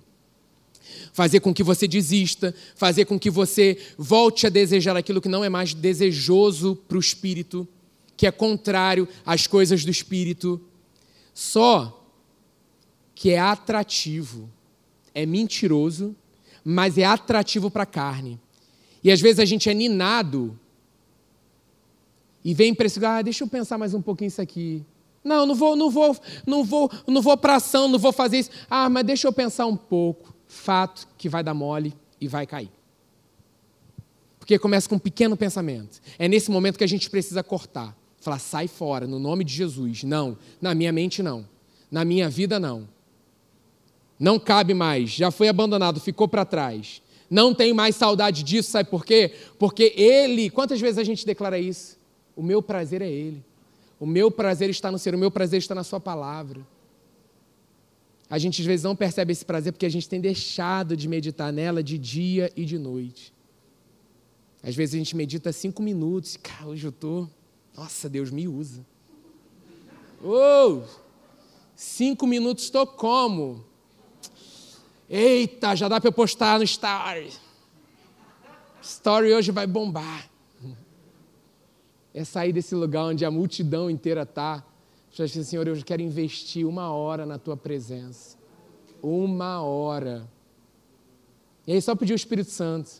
Fazer 1.12 1.40
com 1.40 1.52
que 1.52 1.62
você 1.62 1.88
desista, 1.88 2.54
fazer 2.76 3.04
com 3.06 3.18
que 3.18 3.30
você 3.30 3.78
volte 3.98 4.46
a 4.46 4.50
desejar 4.50 4.96
aquilo 4.96 5.20
que 5.20 5.28
não 5.28 5.42
é 5.42 5.48
mais 5.48 5.74
desejoso 5.74 6.76
para 6.86 6.96
o 6.96 7.00
espírito, 7.00 7.66
que 8.16 8.26
é 8.26 8.30
contrário 8.30 9.08
às 9.26 9.46
coisas 9.46 9.84
do 9.84 9.90
espírito. 9.90 10.60
Só 11.32 12.00
que 13.12 13.30
é 13.30 13.40
atrativo, 13.40 14.48
é 15.12 15.26
mentiroso, 15.26 16.14
mas 16.64 16.96
é 16.96 17.04
atrativo 17.04 17.70
para 17.70 17.82
a 17.82 17.86
carne. 17.86 18.40
E 19.04 19.12
às 19.12 19.20
vezes 19.20 19.38
a 19.38 19.44
gente 19.44 19.68
é 19.68 19.74
ninado 19.74 20.58
e 22.42 22.54
vem 22.54 22.74
para 22.74 22.86
esse, 22.86 23.04
ah, 23.04 23.20
deixa 23.20 23.44
eu 23.44 23.48
pensar 23.48 23.76
mais 23.76 23.92
um 23.92 24.00
pouquinho 24.00 24.28
isso 24.28 24.40
aqui. 24.40 24.82
Não, 25.22 25.44
não 25.44 25.54
vou, 25.54 25.76
não 25.76 25.90
vou, 25.90 26.16
não 26.46 26.64
vou, 26.64 26.90
não 27.06 27.20
vou 27.20 27.36
para 27.36 27.56
ação, 27.56 27.86
não 27.86 27.98
vou 27.98 28.12
fazer 28.12 28.38
isso. 28.38 28.50
Ah, 28.68 28.88
mas 28.88 29.04
deixa 29.04 29.28
eu 29.28 29.32
pensar 29.32 29.66
um 29.66 29.76
pouco. 29.76 30.34
Fato 30.46 31.06
que 31.18 31.28
vai 31.28 31.42
dar 31.42 31.54
mole 31.54 31.94
e 32.20 32.26
vai 32.26 32.46
cair. 32.46 32.70
Porque 34.38 34.58
começa 34.58 34.88
com 34.88 34.96
um 34.96 34.98
pequeno 34.98 35.36
pensamento. 35.36 36.00
É 36.18 36.28
nesse 36.28 36.50
momento 36.50 36.76
que 36.76 36.84
a 36.84 36.88
gente 36.88 37.08
precisa 37.08 37.42
cortar. 37.42 37.96
Falar, 38.20 38.38
sai 38.38 38.68
fora, 38.68 39.06
no 39.06 39.18
nome 39.18 39.44
de 39.44 39.54
Jesus. 39.54 40.02
Não, 40.04 40.36
na 40.60 40.74
minha 40.74 40.92
mente 40.92 41.22
não. 41.22 41.46
Na 41.90 42.04
minha 42.04 42.28
vida 42.28 42.58
não. 42.58 42.88
Não 44.18 44.38
cabe 44.38 44.74
mais, 44.74 45.10
já 45.10 45.30
foi 45.30 45.48
abandonado, 45.48 45.98
ficou 46.00 46.28
para 46.28 46.44
trás. 46.44 47.02
Não 47.34 47.52
tenho 47.52 47.74
mais 47.74 47.96
saudade 47.96 48.44
disso, 48.44 48.70
sabe 48.70 48.88
por 48.88 49.04
quê? 49.04 49.34
Porque 49.58 49.92
Ele, 49.96 50.48
quantas 50.48 50.80
vezes 50.80 50.98
a 50.98 51.02
gente 51.02 51.26
declara 51.26 51.58
isso? 51.58 51.98
O 52.36 52.44
meu 52.44 52.62
prazer 52.62 53.02
é 53.02 53.10
Ele. 53.10 53.44
O 53.98 54.06
meu 54.06 54.30
prazer 54.30 54.70
está 54.70 54.88
no 54.88 55.00
Senhor, 55.00 55.16
o 55.16 55.18
meu 55.18 55.32
prazer 55.32 55.58
está 55.58 55.74
na 55.74 55.82
Sua 55.82 55.98
palavra. 55.98 56.64
A 58.30 58.38
gente 58.38 58.62
às 58.62 58.66
vezes 58.68 58.84
não 58.84 58.94
percebe 58.94 59.32
esse 59.32 59.44
prazer 59.44 59.72
porque 59.72 59.84
a 59.84 59.88
gente 59.88 60.08
tem 60.08 60.20
deixado 60.20 60.96
de 60.96 61.08
meditar 61.08 61.52
nela 61.52 61.82
de 61.82 61.98
dia 61.98 62.52
e 62.54 62.64
de 62.64 62.78
noite. 62.78 63.34
Às 64.62 64.76
vezes 64.76 64.94
a 64.94 64.98
gente 64.98 65.16
medita 65.16 65.50
cinco 65.50 65.82
minutos, 65.82 66.36
cara, 66.36 66.68
hoje 66.68 66.86
eu 66.86 66.90
estou. 66.90 67.28
Nossa, 67.76 68.08
Deus 68.08 68.30
me 68.30 68.46
usa. 68.46 68.86
Oh, 70.22 70.82
cinco 71.74 72.28
minutos 72.28 72.62
estou 72.62 72.86
como? 72.86 73.64
Eita, 75.08 75.74
já 75.74 75.88
dá 75.88 76.00
para 76.00 76.08
eu 76.08 76.12
postar 76.12 76.58
no 76.58 76.64
Story. 76.64 77.30
Story 78.82 79.34
hoje 79.34 79.50
vai 79.50 79.66
bombar. 79.66 80.28
É 82.12 82.24
sair 82.24 82.52
desse 82.52 82.74
lugar 82.74 83.06
onde 83.06 83.24
a 83.24 83.30
multidão 83.30 83.90
inteira 83.90 84.22
está. 84.22 84.64
Já 85.10 85.26
disse, 85.26 85.44
Senhor, 85.44 85.66
eu 85.66 85.76
quero 85.84 86.02
investir 86.02 86.66
uma 86.66 86.92
hora 86.92 87.26
na 87.26 87.38
tua 87.38 87.56
presença. 87.56 88.36
Uma 89.02 89.60
hora. 89.62 90.28
E 91.66 91.72
aí 91.72 91.82
só 91.82 91.94
pedir 91.94 92.12
o 92.12 92.16
Espírito 92.16 92.50
Santo. 92.50 92.90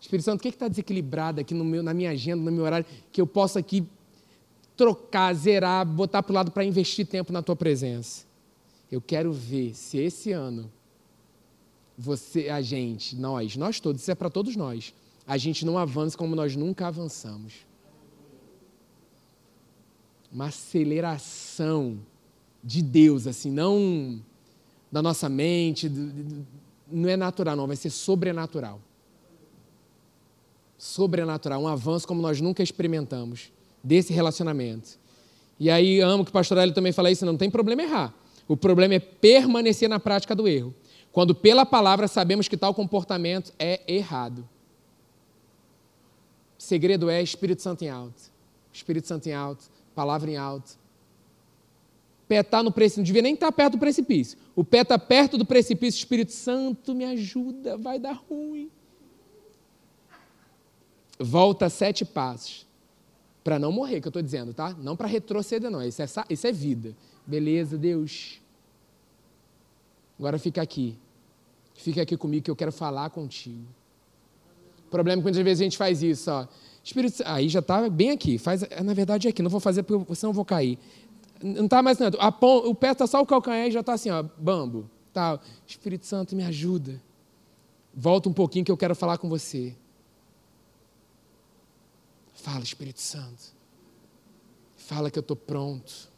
Espírito 0.00 0.24
Santo, 0.24 0.40
o 0.40 0.42
que 0.42 0.48
está 0.48 0.68
desequilibrado 0.68 1.40
aqui 1.40 1.54
no 1.54 1.64
meu, 1.64 1.82
na 1.82 1.94
minha 1.94 2.10
agenda, 2.10 2.42
no 2.42 2.50
meu 2.50 2.64
horário, 2.64 2.86
que 3.10 3.20
eu 3.20 3.26
possa 3.26 3.58
aqui 3.58 3.86
trocar, 4.76 5.32
zerar, 5.34 5.86
botar 5.86 6.22
para 6.22 6.32
o 6.32 6.34
lado 6.34 6.50
para 6.50 6.64
investir 6.64 7.06
tempo 7.06 7.32
na 7.32 7.42
tua 7.42 7.54
presença? 7.54 8.26
Eu 8.90 9.00
quero 9.00 9.32
ver 9.32 9.74
se 9.74 9.98
esse 9.98 10.32
ano 10.32 10.70
você, 11.96 12.48
a 12.48 12.60
gente, 12.60 13.16
nós, 13.16 13.56
nós 13.56 13.80
todos, 13.80 14.02
isso 14.02 14.10
é 14.10 14.14
para 14.14 14.30
todos 14.30 14.56
nós. 14.56 14.94
A 15.26 15.36
gente 15.36 15.64
não 15.64 15.78
avança 15.78 16.16
como 16.16 16.34
nós 16.34 16.56
nunca 16.56 16.86
avançamos. 16.86 17.54
Uma 20.32 20.46
aceleração 20.46 21.98
de 22.64 22.82
Deus, 22.82 23.26
assim, 23.26 23.50
não 23.50 24.20
da 24.90 25.02
nossa 25.02 25.28
mente, 25.28 25.90
não 26.90 27.08
é 27.08 27.16
natural, 27.16 27.56
não, 27.56 27.66
vai 27.66 27.76
ser 27.76 27.90
sobrenatural. 27.90 28.80
Sobrenatural, 30.76 31.62
um 31.62 31.68
avanço 31.68 32.06
como 32.06 32.20
nós 32.20 32.40
nunca 32.40 32.62
experimentamos 32.62 33.52
desse 33.82 34.12
relacionamento. 34.12 34.98
E 35.58 35.70
aí 35.70 36.00
amo 36.00 36.24
que 36.24 36.30
o 36.30 36.32
pastor 36.32 36.58
Hélio 36.58 36.74
também 36.74 36.92
fala 36.92 37.10
isso, 37.10 37.24
não 37.24 37.36
tem 37.36 37.50
problema 37.50 37.82
errar. 37.82 38.14
O 38.48 38.56
problema 38.56 38.94
é 38.94 38.98
permanecer 38.98 39.88
na 39.88 40.00
prática 40.00 40.34
do 40.34 40.48
erro 40.48 40.74
quando 41.12 41.34
pela 41.34 41.66
palavra 41.66 42.08
sabemos 42.08 42.48
que 42.48 42.56
tal 42.56 42.74
comportamento 42.74 43.52
é 43.58 43.82
errado. 43.86 44.48
O 46.58 46.62
segredo 46.62 47.10
é 47.10 47.22
Espírito 47.22 47.60
Santo 47.60 47.82
em 47.84 47.90
alto. 47.90 48.32
Espírito 48.72 49.06
Santo 49.06 49.28
em 49.28 49.34
alto, 49.34 49.70
palavra 49.94 50.30
em 50.30 50.36
alto. 50.36 50.70
O 52.24 52.26
pé 52.28 52.40
está 52.40 52.62
no 52.62 52.72
precipício, 52.72 53.00
não 53.00 53.04
devia 53.04 53.20
nem 53.20 53.34
estar 53.34 53.48
tá 53.48 53.52
perto 53.52 53.72
do 53.72 53.78
precipício. 53.78 54.38
O 54.56 54.64
pé 54.64 54.80
está 54.80 54.98
perto 54.98 55.36
do 55.36 55.44
precipício, 55.44 55.98
Espírito 55.98 56.32
Santo 56.32 56.94
me 56.94 57.04
ajuda, 57.04 57.76
vai 57.76 57.98
dar 57.98 58.14
ruim. 58.30 58.70
Volta 61.18 61.68
sete 61.68 62.04
passos. 62.06 62.66
Para 63.44 63.58
não 63.58 63.72
morrer, 63.72 64.00
que 64.00 64.06
eu 64.06 64.10
estou 64.10 64.22
dizendo, 64.22 64.54
tá? 64.54 64.74
Não 64.78 64.96
para 64.96 65.08
retroceder, 65.08 65.70
não. 65.70 65.82
Isso 65.82 66.00
é, 66.00 66.06
isso 66.30 66.46
é 66.46 66.52
vida. 66.52 66.94
Beleza, 67.26 67.76
Deus. 67.76 68.41
Agora 70.18 70.38
fica 70.38 70.62
aqui. 70.62 70.96
Fica 71.74 72.02
aqui 72.02 72.16
comigo 72.16 72.44
que 72.44 72.50
eu 72.50 72.56
quero 72.56 72.72
falar 72.72 73.10
contigo. 73.10 73.66
O 74.86 74.90
problema 74.90 75.18
é 75.18 75.20
que 75.20 75.24
muitas 75.24 75.42
vezes 75.42 75.60
a 75.60 75.64
gente 75.64 75.76
faz 75.78 76.02
isso, 76.02 76.30
ó. 76.30 76.46
Espírito, 76.84 77.22
aí 77.24 77.48
já 77.48 77.60
está 77.60 77.88
bem 77.88 78.10
aqui. 78.10 78.38
Faz, 78.38 78.62
na 78.84 78.92
verdade 78.92 79.26
é 79.26 79.30
aqui, 79.30 79.42
não 79.42 79.50
vou 79.50 79.60
fazer 79.60 79.82
porque 79.82 80.14
senão 80.14 80.30
eu 80.30 80.34
vou 80.34 80.44
cair. 80.44 80.78
Não 81.42 81.64
está 81.64 81.82
mais 81.82 81.98
nada. 81.98 82.18
o 82.18 82.74
pé 82.74 82.92
está 82.92 83.06
só 83.06 83.20
o 83.20 83.26
calcanhar 83.26 83.66
e 83.66 83.70
já 83.70 83.80
está 83.80 83.94
assim, 83.94 84.10
ó, 84.10 84.22
bambo. 84.22 84.88
Tá. 85.12 85.38
Espírito 85.66 86.06
Santo, 86.06 86.34
me 86.34 86.44
ajuda. 86.44 87.00
Volta 87.94 88.28
um 88.28 88.32
pouquinho 88.32 88.64
que 88.64 88.72
eu 88.72 88.76
quero 88.76 88.94
falar 88.94 89.18
com 89.18 89.28
você. 89.28 89.76
Fala, 92.32 92.64
Espírito 92.64 93.00
Santo. 93.00 93.54
Fala 94.76 95.10
que 95.10 95.18
eu 95.18 95.20
estou 95.20 95.36
pronto. 95.36 96.10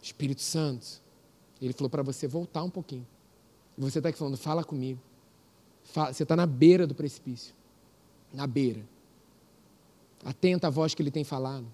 Espírito 0.00 0.40
Santo, 0.40 1.01
ele 1.66 1.72
falou 1.72 1.88
para 1.88 2.02
você 2.02 2.26
voltar 2.26 2.62
um 2.64 2.70
pouquinho. 2.70 3.06
E 3.78 3.80
você 3.80 3.98
está 3.98 4.08
aqui 4.08 4.18
falando, 4.18 4.36
fala 4.36 4.64
comigo. 4.64 5.00
Fala, 5.84 6.12
você 6.12 6.24
está 6.24 6.34
na 6.34 6.44
beira 6.44 6.86
do 6.86 6.94
precipício. 6.94 7.54
Na 8.32 8.46
beira. 8.46 8.82
Atenta 10.24 10.66
à 10.66 10.70
voz 10.70 10.94
que 10.94 11.00
ele 11.02 11.10
tem 11.10 11.22
falado. 11.22 11.66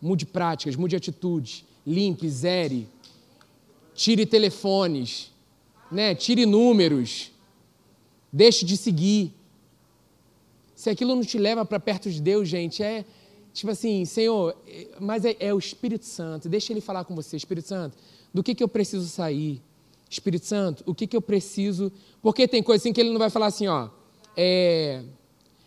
Mude 0.00 0.26
práticas, 0.26 0.74
mude 0.74 0.96
atitudes. 0.96 1.64
Limpe, 1.86 2.28
zere. 2.28 2.88
Tire 3.94 4.26
telefones. 4.26 5.30
Né? 5.90 6.14
Tire 6.14 6.44
números. 6.44 7.30
Deixe 8.32 8.64
de 8.64 8.76
seguir. 8.76 9.32
Se 10.74 10.90
aquilo 10.90 11.14
não 11.14 11.22
te 11.22 11.38
leva 11.38 11.64
para 11.64 11.78
perto 11.78 12.10
de 12.10 12.20
Deus, 12.20 12.48
gente, 12.48 12.82
é 12.82 13.04
tipo 13.52 13.70
assim, 13.70 14.04
Senhor, 14.04 14.56
é, 14.66 14.88
mas 14.98 15.24
é, 15.24 15.36
é 15.38 15.54
o 15.54 15.58
Espírito 15.58 16.04
Santo. 16.04 16.48
Deixa 16.48 16.72
ele 16.72 16.80
falar 16.80 17.04
com 17.04 17.14
você, 17.14 17.36
Espírito 17.36 17.68
Santo 17.68 17.96
do 18.32 18.42
que, 18.42 18.54
que 18.54 18.62
eu 18.62 18.68
preciso 18.68 19.08
sair. 19.08 19.62
Espírito 20.08 20.46
Santo, 20.46 20.82
o 20.86 20.94
que, 20.94 21.06
que 21.06 21.16
eu 21.16 21.22
preciso. 21.22 21.90
Porque 22.20 22.46
tem 22.46 22.62
coisa 22.62 22.82
assim 22.82 22.92
que 22.92 23.00
ele 23.00 23.10
não 23.10 23.18
vai 23.18 23.30
falar 23.30 23.46
assim, 23.46 23.66
ó. 23.66 23.88
É, 24.36 25.02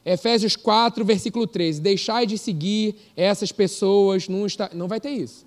Efésios 0.06 0.56
4, 0.56 1.04
versículo 1.04 1.48
13. 1.48 1.82
Deixai 1.82 2.26
de 2.28 2.38
seguir 2.38 2.96
essas 3.16 3.52
pessoas. 3.52 4.28
Não, 4.30 4.46
está, 4.46 4.70
não 4.74 4.88
vai 4.88 5.00
ter 5.00 5.10
isso. 5.10 5.46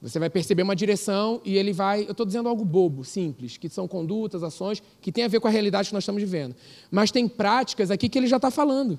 Você 0.00 0.18
vai 0.18 0.30
perceber 0.30 0.62
uma 0.62 0.76
direção 0.76 1.40
e 1.44 1.56
ele 1.56 1.72
vai. 1.72 2.04
Eu 2.04 2.12
estou 2.12 2.24
dizendo 2.24 2.48
algo 2.48 2.64
bobo, 2.64 3.04
simples, 3.04 3.56
que 3.56 3.68
são 3.68 3.88
condutas, 3.88 4.44
ações, 4.44 4.80
que 5.00 5.10
tem 5.10 5.24
a 5.24 5.28
ver 5.28 5.40
com 5.40 5.48
a 5.48 5.50
realidade 5.50 5.88
que 5.88 5.94
nós 5.94 6.04
estamos 6.04 6.22
vivendo. 6.22 6.54
Mas 6.90 7.10
tem 7.10 7.26
práticas 7.26 7.90
aqui 7.90 8.08
que 8.08 8.16
ele 8.16 8.28
já 8.28 8.36
está 8.36 8.50
falando. 8.50 8.98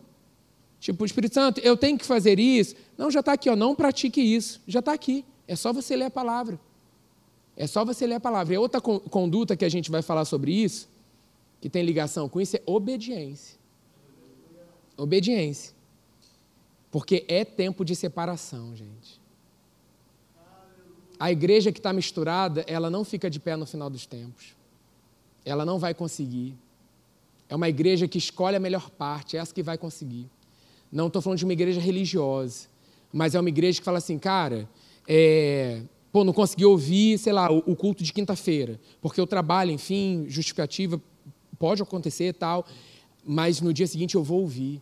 Tipo, 0.80 1.06
Espírito 1.06 1.34
Santo, 1.34 1.62
eu 1.62 1.78
tenho 1.78 1.98
que 1.98 2.06
fazer 2.06 2.40
isso. 2.40 2.76
Não, 2.98 3.10
já 3.10 3.22
está 3.22 3.34
aqui, 3.34 3.50
ó, 3.50 3.56
não 3.56 3.74
pratique 3.74 4.22
isso. 4.22 4.62
Já 4.68 4.80
está 4.80 4.92
aqui. 4.92 5.24
É 5.48 5.56
só 5.56 5.72
você 5.72 5.96
ler 5.96 6.06
a 6.06 6.12
palavra. 6.12 6.60
É 7.58 7.66
só 7.66 7.84
você 7.84 8.06
ler 8.06 8.16
a 8.16 8.20
palavra. 8.20 8.54
E 8.54 8.58
outra 8.58 8.80
conduta 8.80 9.58
que 9.58 9.66
a 9.66 9.70
gente 9.70 9.90
vai 9.90 10.04
falar 10.04 10.26
sobre 10.26 10.52
isso, 10.52 10.88
que 11.60 11.68
tem 11.68 11.84
ligação 11.84 12.30
com 12.30 12.40
isso, 12.40 12.56
é 12.56 12.62
obediência. 12.68 13.58
Obediência. 14.96 15.76
Porque 16.92 17.26
é 17.28 17.44
tempo 17.44 17.84
de 17.84 17.96
separação, 17.96 18.76
gente. 18.76 19.20
A 21.20 21.32
igreja 21.32 21.72
que 21.72 21.80
está 21.80 21.92
misturada, 21.92 22.64
ela 22.68 22.92
não 22.92 23.04
fica 23.04 23.28
de 23.28 23.40
pé 23.40 23.56
no 23.56 23.66
final 23.66 23.90
dos 23.90 24.06
tempos. 24.06 24.56
Ela 25.44 25.66
não 25.66 25.80
vai 25.80 25.96
conseguir. 25.96 26.56
É 27.50 27.56
uma 27.56 27.68
igreja 27.68 28.08
que 28.08 28.20
escolhe 28.20 28.56
a 28.56 28.60
melhor 28.60 28.92
parte, 28.92 29.36
é 29.36 29.40
essa 29.40 29.54
que 29.54 29.64
vai 29.64 29.80
conseguir. 29.80 30.30
Não 30.92 31.08
estou 31.08 31.24
falando 31.24 31.40
de 31.40 31.46
uma 31.46 31.54
igreja 31.54 31.82
religiosa, 31.82 32.68
mas 33.12 33.34
é 33.34 33.40
uma 33.40 33.50
igreja 33.50 33.80
que 33.80 33.86
fala 33.86 33.98
assim, 33.98 34.20
cara, 34.20 34.70
é, 35.08 35.82
pô, 36.12 36.24
não 36.24 36.34
consegui 36.34 36.66
ouvir, 36.66 37.18
sei 37.18 37.34
lá, 37.34 37.52
o, 37.52 37.76
culto 37.76 38.04
de 38.04 38.14
quinta-feira, 38.14 38.80
porque 39.02 39.20
eu 39.20 39.28
trabalho, 39.28 39.72
enfim, 39.72 40.26
justificativa, 40.28 41.02
pode 41.60 41.82
acontecer 41.82 42.30
e 42.30 42.34
tal, 42.34 42.66
mas 43.26 43.62
no 43.62 43.74
dia 43.74 43.88
seguinte 43.88 44.16
eu 44.16 44.24
vou 44.24 44.42
ouvir. 44.42 44.82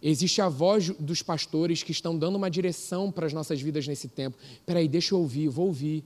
Existe 0.00 0.40
a 0.40 0.48
voz 0.48 0.90
dos 0.90 1.22
pastores 1.22 1.82
que 1.82 1.90
estão 1.90 2.16
dando 2.16 2.36
uma 2.36 2.50
direção 2.50 3.10
para 3.10 3.26
as 3.26 3.32
nossas 3.32 3.60
vidas 3.60 3.86
nesse 3.86 4.08
tempo. 4.08 4.36
Peraí, 4.64 4.86
deixa 4.86 5.14
eu 5.14 5.18
ouvir, 5.18 5.48
vou 5.48 5.66
ouvir. 5.66 6.04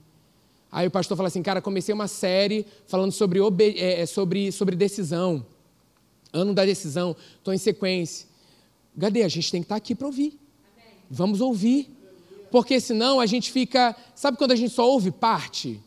Aí 0.71 0.87
o 0.87 0.91
pastor 0.91 1.15
fala 1.15 1.27
assim, 1.27 1.43
cara, 1.43 1.61
comecei 1.61 1.93
uma 1.93 2.07
série 2.07 2.65
falando 2.87 3.11
sobre, 3.11 3.39
é, 3.77 4.01
é, 4.01 4.05
sobre, 4.07 4.51
sobre 4.51 4.75
decisão. 4.75 5.45
Ano 6.31 6.51
da 6.51 6.65
decisão, 6.65 7.15
estou 7.37 7.53
em 7.53 7.59
sequência. 7.59 8.27
Gadê, 8.97 9.21
a 9.21 9.27
gente 9.27 9.51
tem 9.51 9.61
que 9.61 9.65
estar 9.65 9.75
tá 9.75 9.77
aqui 9.77 9.93
para 9.93 10.07
ouvir. 10.07 10.39
Vamos 11.09 11.41
ouvir. 11.41 11.95
Porque 12.53 12.79
senão 12.79 13.19
a 13.19 13.25
gente 13.25 13.51
fica. 13.51 13.95
Sabe 14.13 14.37
quando 14.37 14.51
a 14.51 14.55
gente 14.55 14.71
só 14.71 14.87
ouve 14.87 15.09
parte? 15.09 15.81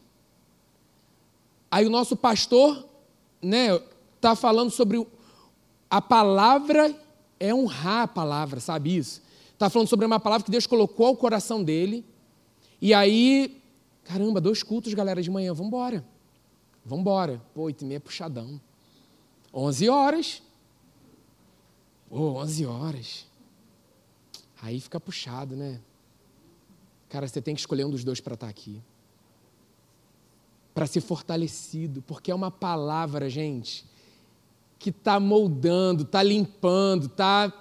Aí 1.71 1.87
o 1.87 1.91
nosso 1.91 2.17
pastor 2.17 2.85
né, 3.41 3.81
está 4.17 4.35
falando 4.35 4.73
sobre 4.73 5.07
a 5.89 6.03
palavra 6.03 6.93
é 7.39 7.55
honrar 7.55 8.03
a 8.03 8.09
palavra, 8.09 8.59
sabe 8.59 8.97
isso? 8.97 9.23
Está 9.53 9.71
falando 9.71 9.87
sobre 9.87 10.07
uma 10.07 10.19
palavra 10.19 10.45
que 10.45 10.51
Deus 10.51 10.67
colocou 10.67 11.07
ao 11.07 11.17
coração 11.17 11.63
dele. 11.63 12.05
E 12.83 12.93
aí, 12.93 13.63
caramba, 14.03 14.41
dois 14.41 14.65
cultos, 14.65 14.93
galera, 14.93 15.23
de 15.23 15.31
manhã, 15.31 15.55
vamos 15.55 15.69
embora. 15.69 16.05
Vamos 16.85 17.03
embora. 17.03 17.41
Pô, 17.55 17.63
oito 17.63 17.83
e 17.83 17.85
meia, 17.85 18.01
puxadão. 18.01 18.61
Onze 19.55 19.89
horas. 19.89 20.43
Pô, 22.11 22.41
onze 22.41 22.67
horas. 22.67 23.25
Aí 24.61 24.81
fica 24.81 24.99
puxado, 24.99 25.55
né? 25.55 25.79
Cara, 27.09 27.27
você 27.27 27.41
tem 27.41 27.55
que 27.55 27.61
escolher 27.61 27.85
um 27.85 27.91
dos 27.91 28.05
dois 28.05 28.21
para 28.21 28.35
estar 28.35 28.47
tá 28.47 28.51
aqui. 28.51 28.83
Para 30.75 30.87
ser 30.87 31.01
fortalecido, 31.01 32.03
porque 32.03 32.31
é 32.31 32.35
uma 32.35 32.51
palavra, 32.51 33.31
gente, 33.31 33.85
que 34.79 34.91
está 34.91 35.19
moldando, 35.19 36.03
está 36.03 36.23
limpando, 36.23 37.07
está 37.07 37.53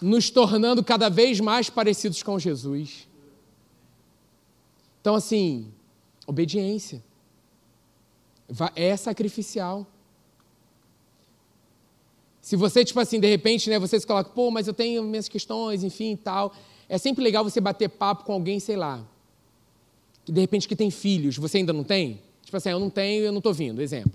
nos 0.00 0.30
tornando 0.30 0.84
cada 0.84 1.08
vez 1.08 1.40
mais 1.40 1.70
parecidos 1.70 2.22
com 2.22 2.38
Jesus. 2.38 3.08
Então, 5.00 5.14
assim, 5.14 5.72
obediência 6.26 7.02
é 8.74 8.96
sacrificial. 8.96 9.86
Se 12.40 12.56
você, 12.56 12.84
tipo 12.84 12.98
assim, 12.98 13.20
de 13.20 13.28
repente, 13.28 13.68
né, 13.68 13.78
você 13.78 13.98
se 14.00 14.06
coloca, 14.06 14.30
pô, 14.30 14.50
mas 14.50 14.66
eu 14.66 14.74
tenho 14.74 15.02
minhas 15.02 15.28
questões, 15.28 15.84
enfim, 15.84 16.16
tal. 16.16 16.54
É 16.88 16.96
sempre 16.96 17.22
legal 17.22 17.44
você 17.44 17.60
bater 17.60 17.88
papo 17.88 18.24
com 18.24 18.32
alguém, 18.32 18.58
sei 18.58 18.76
lá, 18.76 19.04
que 20.24 20.32
de 20.32 20.40
repente 20.40 20.66
que 20.66 20.76
tem 20.76 20.90
filhos, 20.90 21.36
você 21.36 21.58
ainda 21.58 21.72
não 21.72 21.84
tem? 21.84 22.20
Tipo 22.42 22.56
assim, 22.56 22.70
eu 22.70 22.80
não 22.80 22.88
tenho, 22.88 23.24
eu 23.24 23.32
não 23.32 23.38
estou 23.38 23.52
vindo, 23.52 23.82
exemplo. 23.82 24.12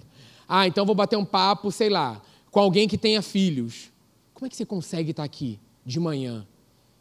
Ah, 0.48 0.68
então 0.68 0.86
vou 0.86 0.96
bater 0.96 1.18
um 1.18 1.26
papo, 1.26 1.72
sei 1.72 1.90
lá, 1.90 2.22
com 2.50 2.60
alguém 2.60 2.88
que 2.88 2.98
tenha 2.98 3.22
filhos. 3.22 3.92
Como 4.34 4.48
é 4.48 4.50
que 4.50 4.56
você 4.56 4.66
consegue 4.66 5.12
estar 5.12 5.24
aqui 5.24 5.60
de 5.86 6.00
manhã? 6.00 6.46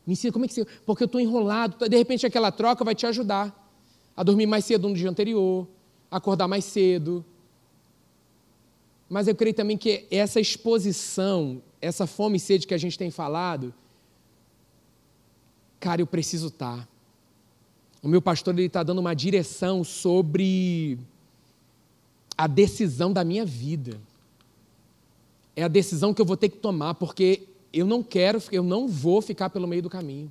Me 0.06 0.12
ensina 0.12 0.32
como 0.32 0.44
é 0.44 0.48
que 0.48 0.54
você. 0.54 0.64
Porque 0.84 1.02
eu 1.02 1.06
estou 1.06 1.20
enrolado. 1.20 1.88
De 1.88 1.96
repente 1.96 2.26
aquela 2.26 2.50
troca 2.50 2.84
vai 2.84 2.94
te 2.94 3.06
ajudar 3.06 3.58
a 4.16 4.22
dormir 4.22 4.46
mais 4.46 4.64
cedo 4.64 4.88
no 4.88 4.94
dia 4.94 5.08
anterior, 5.08 5.66
a 6.10 6.18
acordar 6.18 6.48
mais 6.48 6.64
cedo. 6.64 7.24
Mas 9.08 9.28
eu 9.28 9.34
creio 9.34 9.54
também 9.54 9.76
que 9.76 10.06
essa 10.10 10.40
exposição, 10.40 11.62
essa 11.80 12.06
fome 12.06 12.36
e 12.36 12.40
sede 12.40 12.66
que 12.66 12.74
a 12.74 12.78
gente 12.78 12.98
tem 12.98 13.10
falado, 13.10 13.74
cara, 15.82 16.00
eu 16.00 16.06
preciso 16.06 16.46
estar. 16.46 16.88
O 18.00 18.06
meu 18.06 18.22
pastor 18.22 18.54
ele 18.54 18.68
está 18.68 18.84
dando 18.84 19.00
uma 19.00 19.14
direção 19.14 19.82
sobre 19.82 20.96
a 22.38 22.46
decisão 22.46 23.12
da 23.12 23.24
minha 23.24 23.44
vida. 23.44 24.00
É 25.56 25.64
a 25.64 25.68
decisão 25.68 26.14
que 26.14 26.22
eu 26.22 26.24
vou 26.24 26.36
ter 26.36 26.50
que 26.50 26.58
tomar, 26.58 26.94
porque 26.94 27.42
eu 27.72 27.84
não 27.84 28.00
quero, 28.00 28.40
eu 28.52 28.62
não 28.62 28.86
vou 28.86 29.20
ficar 29.20 29.50
pelo 29.50 29.66
meio 29.66 29.82
do 29.82 29.90
caminho. 29.90 30.30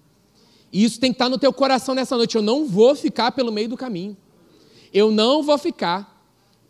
E 0.71 0.85
isso 0.85 1.01
tem 1.01 1.11
que 1.11 1.15
estar 1.15 1.27
no 1.27 1.37
teu 1.37 1.51
coração 1.51 1.93
nessa 1.93 2.15
noite. 2.15 2.35
Eu 2.37 2.41
não 2.41 2.65
vou 2.65 2.95
ficar 2.95 3.33
pelo 3.33 3.51
meio 3.51 3.67
do 3.67 3.75
caminho. 3.75 4.15
Eu 4.93 5.11
não 5.11 5.43
vou 5.43 5.57
ficar. 5.57 6.17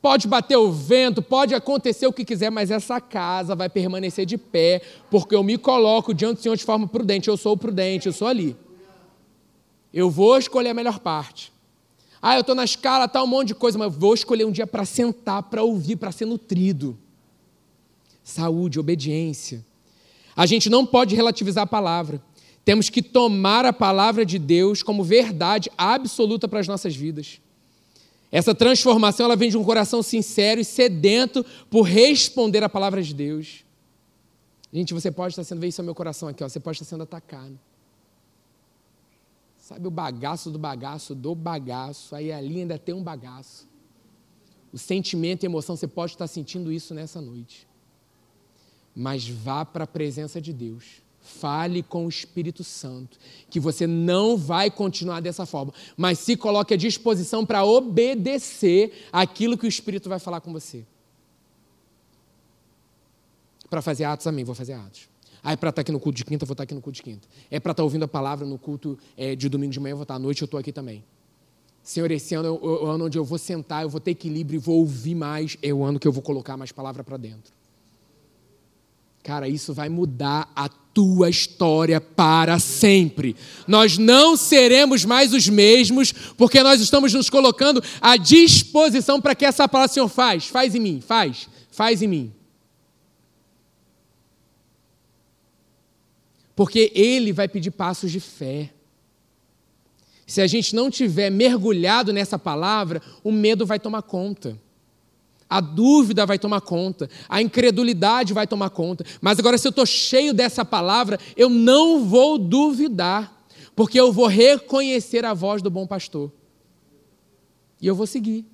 Pode 0.01 0.27
bater 0.27 0.57
o 0.57 0.71
vento, 0.71 1.21
pode 1.21 1.53
acontecer 1.53 2.07
o 2.07 2.13
que 2.13 2.25
quiser, 2.25 2.49
mas 2.49 2.71
essa 2.71 2.99
casa 2.99 3.55
vai 3.55 3.69
permanecer 3.69 4.25
de 4.25 4.39
pé, 4.39 4.81
porque 5.11 5.35
eu 5.35 5.43
me 5.43 5.59
coloco 5.59 6.15
diante 6.15 6.37
do 6.37 6.41
Senhor 6.41 6.55
de 6.55 6.63
forma 6.63 6.87
prudente. 6.87 7.29
Eu 7.29 7.37
sou 7.37 7.55
prudente, 7.55 8.07
eu 8.07 8.13
sou 8.13 8.27
ali. 8.27 8.57
Eu 9.93 10.09
vou 10.09 10.37
escolher 10.37 10.69
a 10.69 10.73
melhor 10.73 10.99
parte. 10.99 11.51
Ah, 12.21 12.35
eu 12.35 12.41
estou 12.41 12.53
na 12.53 12.63
escala, 12.63 13.07
tá 13.07 13.23
um 13.23 13.27
monte 13.27 13.49
de 13.49 13.55
coisa, 13.55 13.77
mas 13.77 13.93
vou 13.95 14.13
escolher 14.13 14.45
um 14.45 14.51
dia 14.51 14.67
para 14.67 14.85
sentar, 14.85 15.43
para 15.43 15.63
ouvir, 15.63 15.95
para 15.95 16.11
ser 16.11 16.25
nutrido. 16.25 16.97
Saúde, 18.23 18.79
obediência. 18.79 19.65
A 20.35 20.45
gente 20.45 20.69
não 20.69 20.85
pode 20.85 21.15
relativizar 21.15 21.63
a 21.63 21.67
palavra. 21.67 22.21
Temos 22.63 22.89
que 22.89 23.01
tomar 23.01 23.65
a 23.65 23.73
palavra 23.73 24.25
de 24.25 24.37
Deus 24.37 24.83
como 24.83 25.03
verdade 25.03 25.71
absoluta 25.77 26.47
para 26.47 26.59
as 26.59 26.67
nossas 26.67 26.95
vidas. 26.95 27.41
Essa 28.31 28.55
transformação 28.55 29.25
ela 29.25 29.35
vem 29.35 29.49
de 29.49 29.57
um 29.57 29.63
coração 29.63 30.01
sincero 30.01 30.61
e 30.61 30.65
sedento 30.65 31.43
por 31.69 31.81
responder 31.81 32.63
a 32.63 32.69
palavra 32.69 33.01
de 33.01 33.13
Deus. 33.13 33.65
Gente, 34.71 34.93
você 34.93 35.11
pode 35.11 35.33
estar 35.33 35.43
sendo, 35.43 35.59
vê 35.59 35.67
isso 35.67 35.81
é 35.81 35.83
meu 35.83 35.95
coração 35.95 36.29
aqui, 36.29 36.43
ó, 36.43 36.47
você 36.47 36.59
pode 36.59 36.77
estar 36.77 36.85
sendo 36.85 37.03
atacado. 37.03 37.59
Sabe 39.61 39.87
o 39.87 39.91
bagaço 39.91 40.49
do 40.49 40.57
bagaço 40.57 41.13
do 41.13 41.35
bagaço, 41.35 42.15
aí 42.15 42.31
ali 42.31 42.61
ainda 42.61 42.79
tem 42.79 42.95
um 42.95 43.03
bagaço. 43.03 43.69
O 44.73 44.77
sentimento 44.77 45.43
e 45.43 45.45
emoção, 45.45 45.75
você 45.75 45.87
pode 45.87 46.13
estar 46.13 46.25
sentindo 46.25 46.71
isso 46.71 46.95
nessa 46.95 47.21
noite. 47.21 47.67
Mas 48.95 49.29
vá 49.29 49.63
para 49.63 49.83
a 49.83 49.87
presença 49.87 50.41
de 50.41 50.51
Deus. 50.51 51.03
Fale 51.19 51.83
com 51.83 52.07
o 52.07 52.09
Espírito 52.09 52.63
Santo, 52.63 53.19
que 53.51 53.59
você 53.59 53.85
não 53.85 54.35
vai 54.35 54.71
continuar 54.71 55.19
dessa 55.19 55.45
forma, 55.45 55.71
mas 55.95 56.17
se 56.17 56.35
coloque 56.35 56.73
à 56.73 56.77
disposição 56.77 57.45
para 57.45 57.63
obedecer 57.63 59.07
aquilo 59.11 59.55
que 59.55 59.67
o 59.67 59.69
Espírito 59.69 60.09
vai 60.09 60.17
falar 60.17 60.41
com 60.41 60.51
você. 60.51 60.83
Para 63.69 63.83
fazer 63.83 64.05
atos, 64.05 64.25
amém, 64.25 64.43
vou 64.43 64.55
fazer 64.55 64.73
atos. 64.73 65.10
Ah, 65.43 65.53
é 65.53 65.55
para 65.55 65.69
estar 65.69 65.77
tá 65.77 65.81
aqui 65.81 65.91
no 65.91 65.99
culto 65.99 66.17
de 66.17 66.25
quinta, 66.25 66.45
vou 66.45 66.53
estar 66.53 66.61
tá 66.61 66.63
aqui 66.63 66.73
no 66.73 66.81
culto 66.81 66.97
de 66.97 67.03
quinta. 67.03 67.27
É 67.49 67.59
para 67.59 67.71
estar 67.71 67.81
tá 67.81 67.83
ouvindo 67.83 68.03
a 68.03 68.07
palavra 68.07 68.45
no 68.45 68.57
culto 68.57 68.97
é, 69.17 69.35
de 69.35 69.49
domingo 69.49 69.73
de 69.73 69.79
manhã, 69.79 69.95
vou 69.95 70.03
estar 70.03 70.15
à 70.15 70.19
noite, 70.19 70.41
eu 70.41 70.45
estou 70.45 70.59
aqui 70.59 70.71
também. 70.71 71.03
Senhor, 71.83 72.11
esse 72.11 72.35
ano 72.35 72.47
é 72.47 72.51
o 72.51 72.85
ano 72.85 73.05
onde 73.05 73.17
eu 73.17 73.25
vou 73.25 73.39
sentar, 73.39 73.81
eu 73.81 73.89
vou 73.89 73.99
ter 73.99 74.11
equilíbrio 74.11 74.57
e 74.57 74.59
vou 74.59 74.77
ouvir 74.77 75.15
mais, 75.15 75.57
é 75.63 75.73
o 75.73 75.83
ano 75.83 75.99
que 75.99 76.07
eu 76.07 76.11
vou 76.11 76.21
colocar 76.21 76.55
mais 76.55 76.71
palavra 76.71 77.03
para 77.03 77.17
dentro. 77.17 77.51
Cara, 79.23 79.47
isso 79.47 79.73
vai 79.73 79.89
mudar 79.89 80.51
a 80.55 80.67
tua 80.67 81.29
história 81.29 82.01
para 82.01 82.59
sempre. 82.59 83.35
Nós 83.67 83.97
não 83.97 84.35
seremos 84.35 85.05
mais 85.05 85.33
os 85.33 85.47
mesmos, 85.47 86.11
porque 86.37 86.61
nós 86.63 86.81
estamos 86.81 87.13
nos 87.13 87.29
colocando 87.29 87.83
à 87.99 88.17
disposição 88.17 89.21
para 89.21 89.35
que 89.35 89.45
essa 89.45 89.67
palavra, 89.67 89.93
Senhor, 89.93 90.07
faz, 90.07 90.47
faz 90.47 90.73
em 90.75 90.79
mim, 90.79 91.01
faz, 91.01 91.47
faz 91.71 92.01
em 92.01 92.07
mim. 92.07 92.33
Porque 96.55 96.91
ele 96.93 97.31
vai 97.31 97.47
pedir 97.47 97.71
passos 97.71 98.11
de 98.11 98.19
fé. 98.19 98.71
Se 100.25 100.41
a 100.41 100.47
gente 100.47 100.75
não 100.75 100.89
tiver 100.89 101.29
mergulhado 101.29 102.13
nessa 102.13 102.39
palavra, 102.39 103.01
o 103.23 103.31
medo 103.31 103.65
vai 103.65 103.79
tomar 103.79 104.01
conta. 104.01 104.57
A 105.49 105.59
dúvida 105.59 106.25
vai 106.25 106.39
tomar 106.39 106.61
conta, 106.61 107.09
a 107.27 107.41
incredulidade 107.41 108.33
vai 108.33 108.47
tomar 108.47 108.69
conta. 108.69 109.03
Mas 109.19 109.37
agora, 109.37 109.57
se 109.57 109.67
eu 109.67 109.71
estou 109.71 109.85
cheio 109.85 110.33
dessa 110.33 110.63
palavra, 110.63 111.19
eu 111.35 111.49
não 111.49 112.05
vou 112.05 112.37
duvidar, 112.37 113.45
porque 113.75 113.99
eu 113.99 114.13
vou 114.13 114.27
reconhecer 114.27 115.25
a 115.25 115.33
voz 115.33 115.61
do 115.61 115.69
bom 115.69 115.85
pastor. 115.85 116.31
E 117.81 117.87
eu 117.87 117.93
vou 117.93 118.07
seguir. 118.07 118.45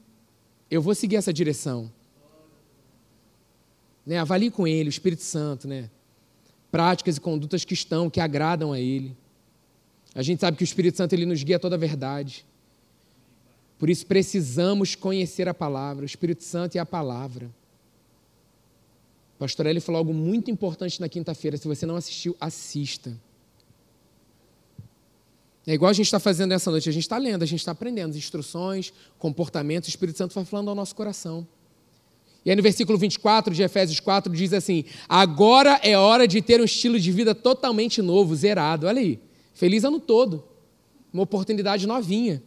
Eu 0.71 0.81
vou 0.81 0.95
seguir 0.95 1.17
essa 1.17 1.31
direção. 1.31 1.91
Né? 4.03 4.17
Avalie 4.17 4.49
com 4.49 4.67
ele, 4.67 4.89
o 4.89 4.89
Espírito 4.89 5.21
Santo, 5.21 5.67
né? 5.67 5.91
Práticas 6.71 7.17
e 7.17 7.21
condutas 7.21 7.63
que 7.63 7.73
estão, 7.73 8.09
que 8.09 8.19
agradam 8.19 8.73
a 8.73 8.79
ele. 8.79 9.15
A 10.13 10.21
gente 10.21 10.39
sabe 10.39 10.57
que 10.57 10.63
o 10.63 10.65
Espírito 10.65 10.97
Santo 10.97 11.13
ele 11.13 11.25
nos 11.25 11.43
guia 11.43 11.57
a 11.57 11.59
toda 11.59 11.75
a 11.75 11.79
verdade. 11.79 12.45
Por 13.77 13.89
isso 13.89 14.05
precisamos 14.05 14.95
conhecer 14.95 15.47
a 15.47 15.53
palavra. 15.53 16.03
O 16.03 16.05
Espírito 16.05 16.43
Santo 16.43 16.75
é 16.75 16.79
a 16.79 16.85
palavra. 16.85 17.45
O 19.35 19.39
pastor 19.39 19.67
Eli 19.67 19.79
falou 19.79 19.99
algo 19.99 20.13
muito 20.13 20.49
importante 20.49 20.99
na 20.99 21.07
quinta-feira. 21.07 21.57
Se 21.57 21.67
você 21.67 21.85
não 21.85 21.95
assistiu, 21.95 22.35
assista. 22.39 23.15
É 25.67 25.73
igual 25.73 25.89
a 25.89 25.93
gente 25.93 26.07
está 26.07 26.19
fazendo 26.19 26.49
nessa 26.49 26.71
noite. 26.71 26.89
A 26.89 26.91
gente 26.91 27.03
está 27.03 27.17
lendo, 27.17 27.43
a 27.43 27.45
gente 27.45 27.59
está 27.59 27.71
aprendendo 27.71 28.17
instruções, 28.17 28.91
comportamentos. 29.19 29.87
O 29.87 29.91
Espírito 29.91 30.17
Santo 30.17 30.33
vai 30.33 30.43
falando 30.43 30.69
ao 30.69 30.75
nosso 30.75 30.95
coração. 30.95 31.47
E 32.47 32.49
aí 32.49 32.55
no 32.55 32.63
versículo 32.63 32.97
24 32.97 33.53
de 33.53 33.61
Efésios 33.61 33.99
4 33.99 34.31
diz 34.33 34.53
assim: 34.53 34.85
Agora 35.07 35.79
é 35.83 35.97
hora 35.97 36.25
de 36.25 36.41
ter 36.41 36.61
um 36.61 36.63
estilo 36.63 36.97
de 36.97 37.11
vida 37.11 37.35
totalmente 37.35 38.01
novo, 38.01 38.33
zerado. 38.33 38.87
Olha 38.87 39.01
aí. 39.01 39.19
Feliz 39.53 39.83
ano 39.83 39.99
todo. 39.99 40.45
Uma 41.11 41.23
oportunidade 41.23 41.85
novinha. 41.85 42.41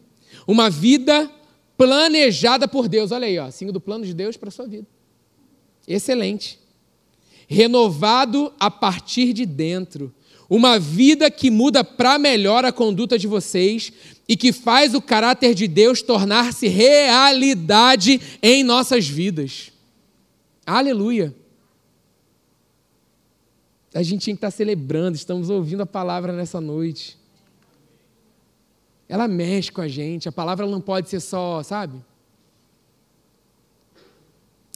Uma 0.46 0.70
vida 0.70 1.30
planejada 1.76 2.66
por 2.66 2.88
Deus. 2.88 3.12
Olha 3.12 3.26
aí, 3.26 3.38
ó, 3.38 3.50
signo 3.50 3.72
do 3.72 3.80
plano 3.80 4.06
de 4.06 4.14
Deus 4.14 4.36
para 4.36 4.48
a 4.48 4.52
sua 4.52 4.66
vida. 4.66 4.86
Excelente 5.86 6.58
renovado 7.50 8.52
a 8.60 8.70
partir 8.70 9.32
de 9.32 9.44
dentro. 9.44 10.14
Uma 10.48 10.78
vida 10.78 11.28
que 11.32 11.50
muda 11.50 11.82
para 11.82 12.16
melhor 12.16 12.64
a 12.64 12.70
conduta 12.70 13.18
de 13.18 13.26
vocês 13.26 13.92
e 14.28 14.36
que 14.36 14.52
faz 14.52 14.94
o 14.94 15.02
caráter 15.02 15.52
de 15.52 15.66
Deus 15.66 16.00
tornar-se 16.00 16.68
realidade 16.68 18.20
em 18.40 18.62
nossas 18.62 19.08
vidas. 19.08 19.72
Aleluia. 20.78 21.34
A 23.94 24.02
gente 24.02 24.22
tinha 24.22 24.34
que 24.34 24.38
estar 24.38 24.50
celebrando, 24.50 25.16
estamos 25.16 25.50
ouvindo 25.50 25.82
a 25.82 25.86
palavra 25.86 26.32
nessa 26.32 26.60
noite. 26.60 27.18
Ela 29.08 29.26
mexe 29.26 29.72
com 29.72 29.80
a 29.80 29.88
gente, 29.88 30.28
a 30.28 30.32
palavra 30.32 30.66
não 30.66 30.80
pode 30.80 31.08
ser 31.08 31.20
só, 31.20 31.62
sabe? 31.62 32.00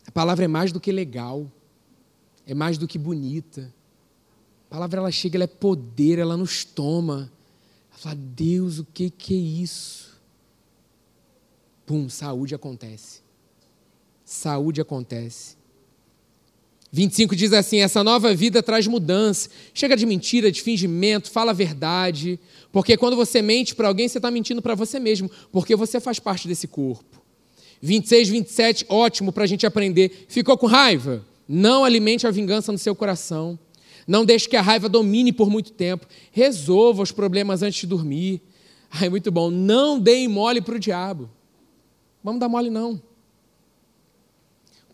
A 0.06 0.10
palavra 0.10 0.44
é 0.44 0.48
mais 0.48 0.72
do 0.72 0.80
que 0.80 0.90
legal 0.90 1.48
é 2.46 2.54
mais 2.54 2.78
do 2.78 2.86
que 2.86 2.98
bonita. 2.98 3.72
A 4.68 4.74
palavra 4.74 5.00
ela 5.00 5.10
chega, 5.10 5.36
ela 5.36 5.44
é 5.44 5.48
poder, 5.48 6.18
ela 6.18 6.36
nos 6.36 6.64
toma. 6.64 7.30
Ela 7.90 7.98
fala, 7.98 8.16
Deus, 8.16 8.78
o 8.78 8.84
que, 8.84 9.10
que 9.10 9.34
é 9.34 9.38
isso? 9.38 10.20
Pum, 11.86 12.08
saúde 12.08 12.54
acontece. 12.54 13.20
Saúde 14.24 14.80
acontece. 14.80 15.56
25 16.94 17.34
diz 17.34 17.52
assim: 17.52 17.78
essa 17.78 18.04
nova 18.04 18.32
vida 18.32 18.62
traz 18.62 18.86
mudança. 18.86 19.50
Chega 19.74 19.96
de 19.96 20.06
mentira, 20.06 20.52
de 20.52 20.62
fingimento, 20.62 21.28
fala 21.28 21.50
a 21.50 21.54
verdade. 21.54 22.38
Porque 22.70 22.96
quando 22.96 23.16
você 23.16 23.42
mente 23.42 23.74
para 23.74 23.88
alguém, 23.88 24.06
você 24.06 24.18
está 24.18 24.30
mentindo 24.30 24.62
para 24.62 24.76
você 24.76 25.00
mesmo, 25.00 25.28
porque 25.50 25.74
você 25.74 25.98
faz 25.98 26.20
parte 26.20 26.46
desse 26.46 26.68
corpo. 26.68 27.20
26, 27.82 28.28
27, 28.28 28.86
ótimo 28.88 29.32
para 29.32 29.42
a 29.42 29.46
gente 29.46 29.66
aprender. 29.66 30.24
Ficou 30.28 30.56
com 30.56 30.68
raiva? 30.68 31.26
Não 31.48 31.84
alimente 31.84 32.28
a 32.28 32.30
vingança 32.30 32.70
no 32.70 32.78
seu 32.78 32.94
coração. 32.94 33.58
Não 34.06 34.24
deixe 34.24 34.48
que 34.48 34.56
a 34.56 34.62
raiva 34.62 34.88
domine 34.88 35.32
por 35.32 35.50
muito 35.50 35.72
tempo. 35.72 36.06
Resolva 36.30 37.02
os 37.02 37.10
problemas 37.10 37.60
antes 37.60 37.80
de 37.80 37.88
dormir. 37.88 38.40
Ai, 38.88 39.08
muito 39.08 39.32
bom. 39.32 39.50
Não 39.50 39.98
deem 39.98 40.28
mole 40.28 40.60
para 40.60 40.76
o 40.76 40.78
diabo. 40.78 41.28
Vamos 42.22 42.38
dar 42.38 42.48
mole, 42.48 42.70
não. 42.70 43.02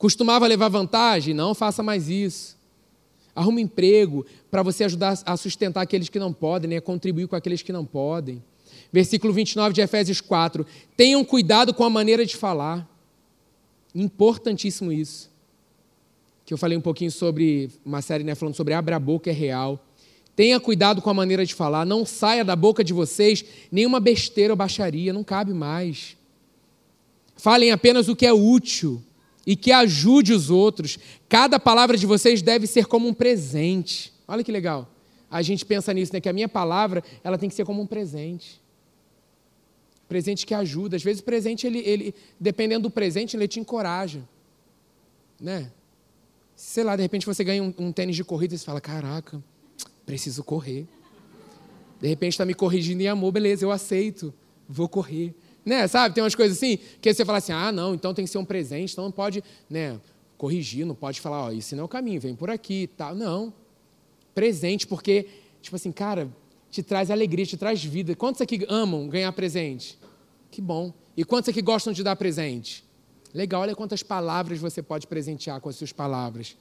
Costumava 0.00 0.46
levar 0.46 0.68
vantagem? 0.68 1.34
Não 1.34 1.54
faça 1.54 1.82
mais 1.82 2.08
isso. 2.08 2.56
Arruma 3.36 3.58
um 3.58 3.60
emprego 3.60 4.24
para 4.50 4.62
você 4.62 4.84
ajudar 4.84 5.20
a 5.26 5.36
sustentar 5.36 5.82
aqueles 5.82 6.08
que 6.08 6.18
não 6.18 6.32
podem, 6.32 6.70
né? 6.70 6.80
contribuir 6.80 7.28
com 7.28 7.36
aqueles 7.36 7.60
que 7.60 7.70
não 7.70 7.84
podem. 7.84 8.42
Versículo 8.90 9.30
29 9.30 9.74
de 9.74 9.82
Efésios 9.82 10.22
4. 10.22 10.66
Tenham 10.96 11.22
cuidado 11.22 11.74
com 11.74 11.84
a 11.84 11.90
maneira 11.90 12.24
de 12.24 12.34
falar. 12.34 12.88
Importantíssimo 13.94 14.90
isso 14.90 15.28
que 16.46 16.54
eu 16.54 16.58
falei 16.58 16.78
um 16.78 16.80
pouquinho 16.80 17.10
sobre 17.10 17.70
uma 17.84 18.00
série 18.00 18.24
né, 18.24 18.34
falando 18.34 18.54
sobre 18.54 18.72
abra 18.72 18.96
a 18.96 18.98
boca 18.98 19.28
é 19.28 19.34
real. 19.34 19.78
Tenha 20.34 20.58
cuidado 20.58 21.02
com 21.02 21.10
a 21.10 21.14
maneira 21.14 21.44
de 21.44 21.54
falar, 21.54 21.84
não 21.84 22.06
saia 22.06 22.42
da 22.42 22.56
boca 22.56 22.82
de 22.82 22.94
vocês 22.94 23.44
nenhuma 23.70 24.00
besteira 24.00 24.54
ou 24.54 24.56
baixaria, 24.56 25.12
não 25.12 25.22
cabe 25.22 25.52
mais. 25.52 26.16
Falem 27.36 27.70
apenas 27.70 28.08
o 28.08 28.16
que 28.16 28.24
é 28.24 28.32
útil 28.32 29.02
e 29.46 29.56
que 29.56 29.72
ajude 29.72 30.32
os 30.32 30.50
outros. 30.50 30.98
Cada 31.28 31.58
palavra 31.58 31.96
de 31.96 32.06
vocês 32.06 32.42
deve 32.42 32.66
ser 32.66 32.86
como 32.86 33.08
um 33.08 33.14
presente. 33.14 34.12
Olha 34.26 34.44
que 34.44 34.52
legal. 34.52 34.88
A 35.30 35.42
gente 35.42 35.64
pensa 35.64 35.92
nisso, 35.92 36.12
né? 36.12 36.20
Que 36.20 36.28
a 36.28 36.32
minha 36.32 36.48
palavra 36.48 37.02
ela 37.22 37.38
tem 37.38 37.48
que 37.48 37.54
ser 37.54 37.64
como 37.64 37.80
um 37.80 37.86
presente. 37.86 38.60
Presente 40.08 40.44
que 40.44 40.54
ajuda. 40.54 40.96
Às 40.96 41.02
vezes 41.02 41.20
o 41.20 41.24
presente, 41.24 41.66
ele, 41.66 41.78
ele 41.80 42.14
dependendo 42.38 42.88
do 42.88 42.90
presente, 42.90 43.36
ele 43.36 43.46
te 43.46 43.60
encoraja. 43.60 44.22
Né? 45.40 45.70
sei 46.60 46.84
lá, 46.84 46.94
de 46.94 47.00
repente 47.00 47.24
você 47.24 47.42
ganha 47.42 47.62
um, 47.62 47.72
um 47.78 47.90
tênis 47.90 48.14
de 48.14 48.22
corrida 48.22 48.54
e 48.54 48.58
você 48.58 48.64
fala: 48.66 48.80
caraca, 48.80 49.42
preciso 50.04 50.44
correr. 50.44 50.86
De 51.98 52.06
repente 52.06 52.34
está 52.34 52.44
me 52.44 52.54
corrigindo 52.54 53.02
em 53.02 53.08
amor, 53.08 53.32
beleza, 53.32 53.64
eu 53.64 53.70
aceito, 53.70 54.32
vou 54.68 54.88
correr. 54.88 55.34
Né, 55.64 55.86
sabe? 55.86 56.14
Tem 56.14 56.24
umas 56.24 56.34
coisas 56.34 56.56
assim 56.56 56.78
que 57.00 57.12
você 57.12 57.24
fala 57.24 57.38
assim: 57.38 57.52
ah, 57.52 57.70
não, 57.70 57.94
então 57.94 58.14
tem 58.14 58.24
que 58.24 58.30
ser 58.30 58.38
um 58.38 58.44
presente, 58.44 58.92
então 58.92 59.04
não 59.04 59.12
pode 59.12 59.44
né, 59.68 60.00
corrigir, 60.38 60.86
não 60.86 60.94
pode 60.94 61.20
falar, 61.20 61.44
ó, 61.44 61.52
esse 61.52 61.74
não 61.74 61.82
é 61.82 61.84
o 61.84 61.88
caminho, 61.88 62.20
vem 62.20 62.34
por 62.34 62.48
aqui 62.48 62.88
tal. 62.96 63.14
Não. 63.14 63.52
Presente, 64.34 64.86
porque, 64.86 65.26
tipo 65.60 65.76
assim, 65.76 65.92
cara, 65.92 66.30
te 66.70 66.82
traz 66.82 67.10
alegria, 67.10 67.44
te 67.44 67.56
traz 67.56 67.84
vida. 67.84 68.14
Quantos 68.14 68.40
aqui 68.40 68.64
amam 68.68 69.08
ganhar 69.08 69.30
presente? 69.32 69.98
Que 70.50 70.62
bom. 70.62 70.92
E 71.16 71.24
quantos 71.24 71.48
aqui 71.48 71.60
gostam 71.60 71.92
de 71.92 72.02
dar 72.02 72.16
presente? 72.16 72.84
Legal, 73.34 73.62
olha 73.62 73.74
quantas 73.74 74.02
palavras 74.02 74.58
você 74.58 74.82
pode 74.82 75.06
presentear 75.06 75.60
com 75.60 75.68
as 75.68 75.76
suas 75.76 75.92
palavras. 75.92 76.56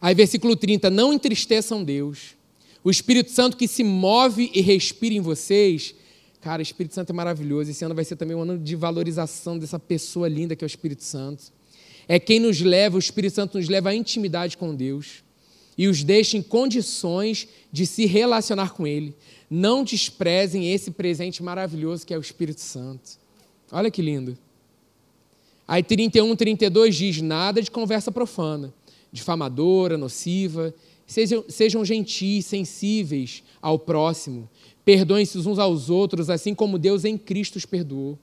Aí, 0.00 0.14
versículo 0.14 0.56
30, 0.56 0.88
não 0.88 1.12
entristeçam 1.12 1.84
Deus. 1.84 2.34
O 2.82 2.90
Espírito 2.90 3.30
Santo 3.30 3.56
que 3.56 3.68
se 3.68 3.84
move 3.84 4.50
e 4.54 4.60
respira 4.62 5.14
em 5.14 5.20
vocês. 5.20 5.94
Cara, 6.40 6.60
o 6.60 6.62
Espírito 6.62 6.94
Santo 6.94 7.10
é 7.10 7.12
maravilhoso. 7.12 7.70
Esse 7.70 7.84
ano 7.84 7.94
vai 7.94 8.04
ser 8.04 8.16
também 8.16 8.36
um 8.36 8.40
ano 8.40 8.58
de 8.58 8.74
valorização 8.74 9.58
dessa 9.58 9.78
pessoa 9.78 10.28
linda 10.28 10.56
que 10.56 10.64
é 10.64 10.66
o 10.66 10.68
Espírito 10.68 11.04
Santo. 11.04 11.52
É 12.08 12.18
quem 12.18 12.40
nos 12.40 12.60
leva, 12.60 12.96
o 12.96 12.98
Espírito 12.98 13.34
Santo 13.34 13.58
nos 13.58 13.68
leva 13.68 13.90
à 13.90 13.94
intimidade 13.94 14.56
com 14.56 14.74
Deus 14.74 15.22
e 15.76 15.86
os 15.86 16.02
deixa 16.02 16.36
em 16.36 16.42
condições 16.42 17.46
de 17.70 17.86
se 17.86 18.04
relacionar 18.06 18.70
com 18.70 18.86
Ele. 18.86 19.14
Não 19.48 19.84
desprezem 19.84 20.72
esse 20.72 20.90
presente 20.90 21.42
maravilhoso 21.42 22.06
que 22.06 22.14
é 22.14 22.18
o 22.18 22.20
Espírito 22.20 22.60
Santo. 22.60 23.18
Olha 23.70 23.90
que 23.90 24.02
lindo. 24.02 24.36
Aí 25.66 25.82
31, 25.82 26.34
32 26.34 26.96
diz: 26.96 27.22
nada 27.22 27.62
de 27.62 27.70
conversa 27.70 28.10
profana, 28.10 28.74
difamadora, 29.12 29.96
nociva. 29.96 30.74
Sejam, 31.06 31.44
sejam 31.48 31.84
gentis, 31.84 32.46
sensíveis 32.46 33.42
ao 33.60 33.78
próximo. 33.78 34.48
Perdoem-se 34.84 35.38
uns 35.38 35.58
aos 35.58 35.90
outros, 35.90 36.30
assim 36.30 36.54
como 36.54 36.78
Deus 36.78 37.04
em 37.04 37.16
Cristo 37.18 37.56
os 37.56 37.66
perdoou. 37.66 38.18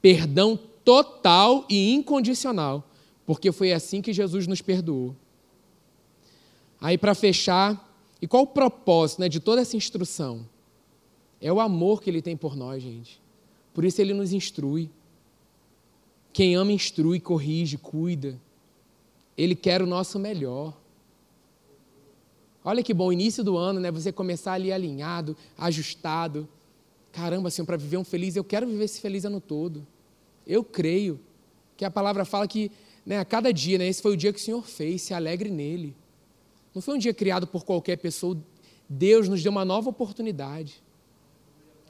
Perdão 0.00 0.58
total 0.84 1.64
e 1.68 1.92
incondicional, 1.92 2.88
porque 3.24 3.50
foi 3.50 3.72
assim 3.72 4.00
que 4.00 4.12
Jesus 4.12 4.46
nos 4.46 4.62
perdoou. 4.62 5.16
Aí, 6.80 6.96
para 6.96 7.14
fechar, 7.14 7.86
e 8.20 8.26
qual 8.26 8.44
o 8.44 8.46
propósito 8.46 9.20
né, 9.20 9.28
de 9.28 9.40
toda 9.40 9.62
essa 9.62 9.76
instrução? 9.76 10.46
É 11.40 11.52
o 11.52 11.60
amor 11.60 12.02
que 12.02 12.10
ele 12.10 12.22
tem 12.22 12.36
por 12.36 12.56
nós, 12.56 12.82
gente. 12.82 13.20
Por 13.74 13.84
isso 13.84 14.00
ele 14.00 14.14
nos 14.14 14.32
instrui. 14.32 14.88
Quem 16.32 16.54
ama, 16.54 16.72
instrui, 16.72 17.18
corrige, 17.18 17.76
cuida. 17.76 18.38
Ele 19.36 19.54
quer 19.54 19.82
o 19.82 19.86
nosso 19.86 20.18
melhor. 20.18 20.74
Olha 22.68 22.82
que 22.82 22.92
bom, 22.92 23.12
início 23.12 23.44
do 23.44 23.56
ano, 23.56 23.78
né? 23.78 23.92
Você 23.92 24.10
começar 24.10 24.54
ali 24.54 24.72
alinhado, 24.72 25.36
ajustado. 25.56 26.48
Caramba, 27.12 27.48
Senhor, 27.48 27.64
para 27.64 27.76
viver 27.76 27.96
um 27.96 28.02
feliz, 28.02 28.34
eu 28.34 28.42
quero 28.42 28.66
viver 28.66 28.86
esse 28.86 29.00
feliz 29.00 29.24
ano 29.24 29.40
todo. 29.40 29.86
Eu 30.44 30.64
creio 30.64 31.20
que 31.76 31.84
a 31.84 31.90
palavra 31.92 32.24
fala 32.24 32.48
que 32.48 32.72
né, 33.06 33.20
a 33.20 33.24
cada 33.24 33.52
dia, 33.52 33.78
né, 33.78 33.86
esse 33.86 34.02
foi 34.02 34.14
o 34.14 34.16
dia 34.16 34.32
que 34.32 34.40
o 34.40 34.42
Senhor 34.42 34.66
fez, 34.66 35.02
se 35.02 35.14
alegre 35.14 35.48
nele. 35.48 35.94
Não 36.74 36.82
foi 36.82 36.96
um 36.96 36.98
dia 36.98 37.14
criado 37.14 37.46
por 37.46 37.64
qualquer 37.64 37.98
pessoa, 37.98 38.36
Deus 38.88 39.28
nos 39.28 39.40
deu 39.44 39.52
uma 39.52 39.64
nova 39.64 39.88
oportunidade. 39.88 40.82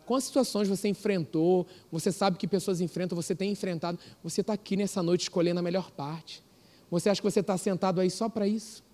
Quantas 0.04 0.24
situações 0.24 0.68
você 0.68 0.88
enfrentou, 0.88 1.66
você 1.90 2.12
sabe 2.12 2.36
que 2.36 2.46
pessoas 2.46 2.82
enfrentam, 2.82 3.16
você 3.16 3.34
tem 3.34 3.50
enfrentado, 3.50 3.98
você 4.22 4.42
está 4.42 4.52
aqui 4.52 4.76
nessa 4.76 5.02
noite 5.02 5.22
escolhendo 5.22 5.58
a 5.58 5.62
melhor 5.62 5.90
parte. 5.90 6.44
Você 6.90 7.08
acha 7.08 7.22
que 7.22 7.30
você 7.30 7.40
está 7.40 7.56
sentado 7.56 7.98
aí 7.98 8.10
só 8.10 8.28
para 8.28 8.46
isso? 8.46 8.84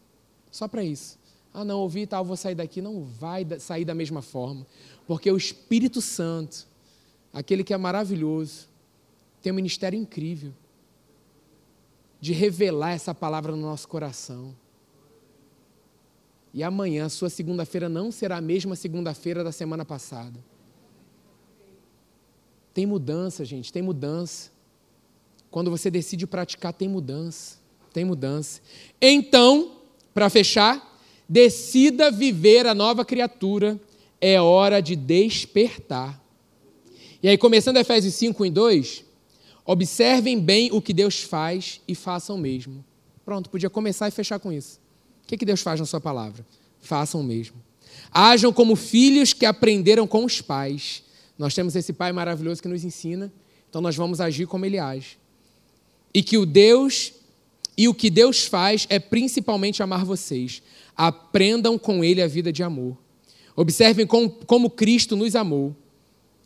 Só 0.49 0.69
para 0.69 0.85
isso. 0.85 1.21
Ah, 1.55 1.65
não, 1.65 1.81
ouvi 1.81 2.03
e 2.03 2.07
tal, 2.07 2.25
vou 2.25 2.37
sair 2.37 2.55
daqui. 2.55 2.81
Não 2.81 3.03
vai 3.03 3.47
sair 3.59 3.85
da 3.85 3.95
mesma 3.95 4.23
forma. 4.23 4.67
Porque 5.07 5.31
o 5.31 5.37
Espírito 5.37 6.01
Santo, 6.01 6.67
aquele 7.33 7.63
que 7.63 7.75
é 7.75 7.77
maravilhoso, 7.77 8.69
tem 9.43 9.53
um 9.53 9.57
ministério 9.57 9.99
incrível 9.99 10.53
de 12.21 12.33
revelar 12.33 12.93
essa 12.93 13.15
palavra 13.15 13.53
no 13.53 13.63
nosso 13.63 13.89
coração. 13.89 14.55
E 16.55 16.63
amanhã, 16.63 17.09
sua 17.09 17.29
segunda-feira 17.29 17.89
não 17.89 18.13
será 18.13 18.37
a 18.37 18.41
mesma 18.41 18.77
segunda-feira 18.77 19.43
da 19.43 19.51
semana 19.51 19.85
passada. 19.85 20.39
Tem 22.73 22.87
mudança, 22.87 23.45
gente, 23.45 23.73
tem 23.73 23.83
mudança. 23.83 24.51
Quando 25.51 25.71
você 25.71 25.91
decide 25.91 26.27
praticar, 26.27 26.73
tem 26.73 26.89
mudança. 26.89 27.59
Tem 27.93 28.05
mudança. 28.05 28.61
Então, 29.01 29.79
para 30.15 30.31
fechar, 30.31 30.92
decida 31.33 32.11
viver 32.11 32.67
a 32.67 32.75
nova 32.75 33.07
criatura. 33.07 33.81
É 34.21 34.39
hora 34.39 34.83
de 34.83 34.95
despertar. 34.95 36.23
E 37.23 37.29
aí, 37.29 37.39
começando 37.39 37.79
Efésios 37.79 38.15
5 38.15 38.45
em 38.45 38.53
2, 38.53 39.03
observem 39.65 40.39
bem 40.39 40.71
o 40.71 40.83
que 40.83 40.93
Deus 40.93 41.23
faz 41.23 41.81
e 41.89 41.95
façam 41.95 42.37
o 42.37 42.39
mesmo. 42.39 42.85
Pronto, 43.25 43.49
podia 43.49 43.71
começar 43.71 44.09
e 44.09 44.11
fechar 44.11 44.39
com 44.39 44.53
isso. 44.53 44.79
O 45.25 45.29
que, 45.29 45.39
que 45.39 45.47
Deus 45.47 45.63
faz 45.63 45.81
na 45.81 45.87
sua 45.87 46.01
palavra? 46.01 46.45
Façam 46.81 47.23
o 47.23 47.25
mesmo. 47.25 47.57
Ajam 48.13 48.53
como 48.53 48.77
filhos 48.77 49.33
que 49.33 49.47
aprenderam 49.47 50.07
com 50.07 50.27
os 50.27 50.43
pais. 50.43 51.03
Nós 51.39 51.55
temos 51.55 51.75
esse 51.75 51.95
pai 51.95 52.13
maravilhoso 52.13 52.61
que 52.61 52.69
nos 52.69 52.85
ensina, 52.85 53.33
então 53.71 53.81
nós 53.81 53.97
vamos 53.97 54.21
agir 54.21 54.47
como 54.47 54.67
ele 54.67 54.79
age. 54.79 55.17
E 56.13 56.23
que 56.23 56.37
o 56.37 56.45
Deus 56.45 57.15
e 57.77 57.89
o 57.89 57.95
que 57.95 58.11
Deus 58.11 58.45
faz 58.45 58.87
é 58.91 58.99
principalmente 58.99 59.83
amar 59.83 60.05
vocês. 60.05 60.63
Aprendam 60.97 61.79
com 61.79 62.05
ele 62.05 62.23
a 62.23 62.27
vida 62.27 62.53
de 62.53 62.63
amor. 62.63 62.97
Observem 63.57 64.07
como, 64.07 64.31
como 64.31 64.71
Cristo 64.71 65.17
nos 65.17 65.35
amou. 65.37 65.75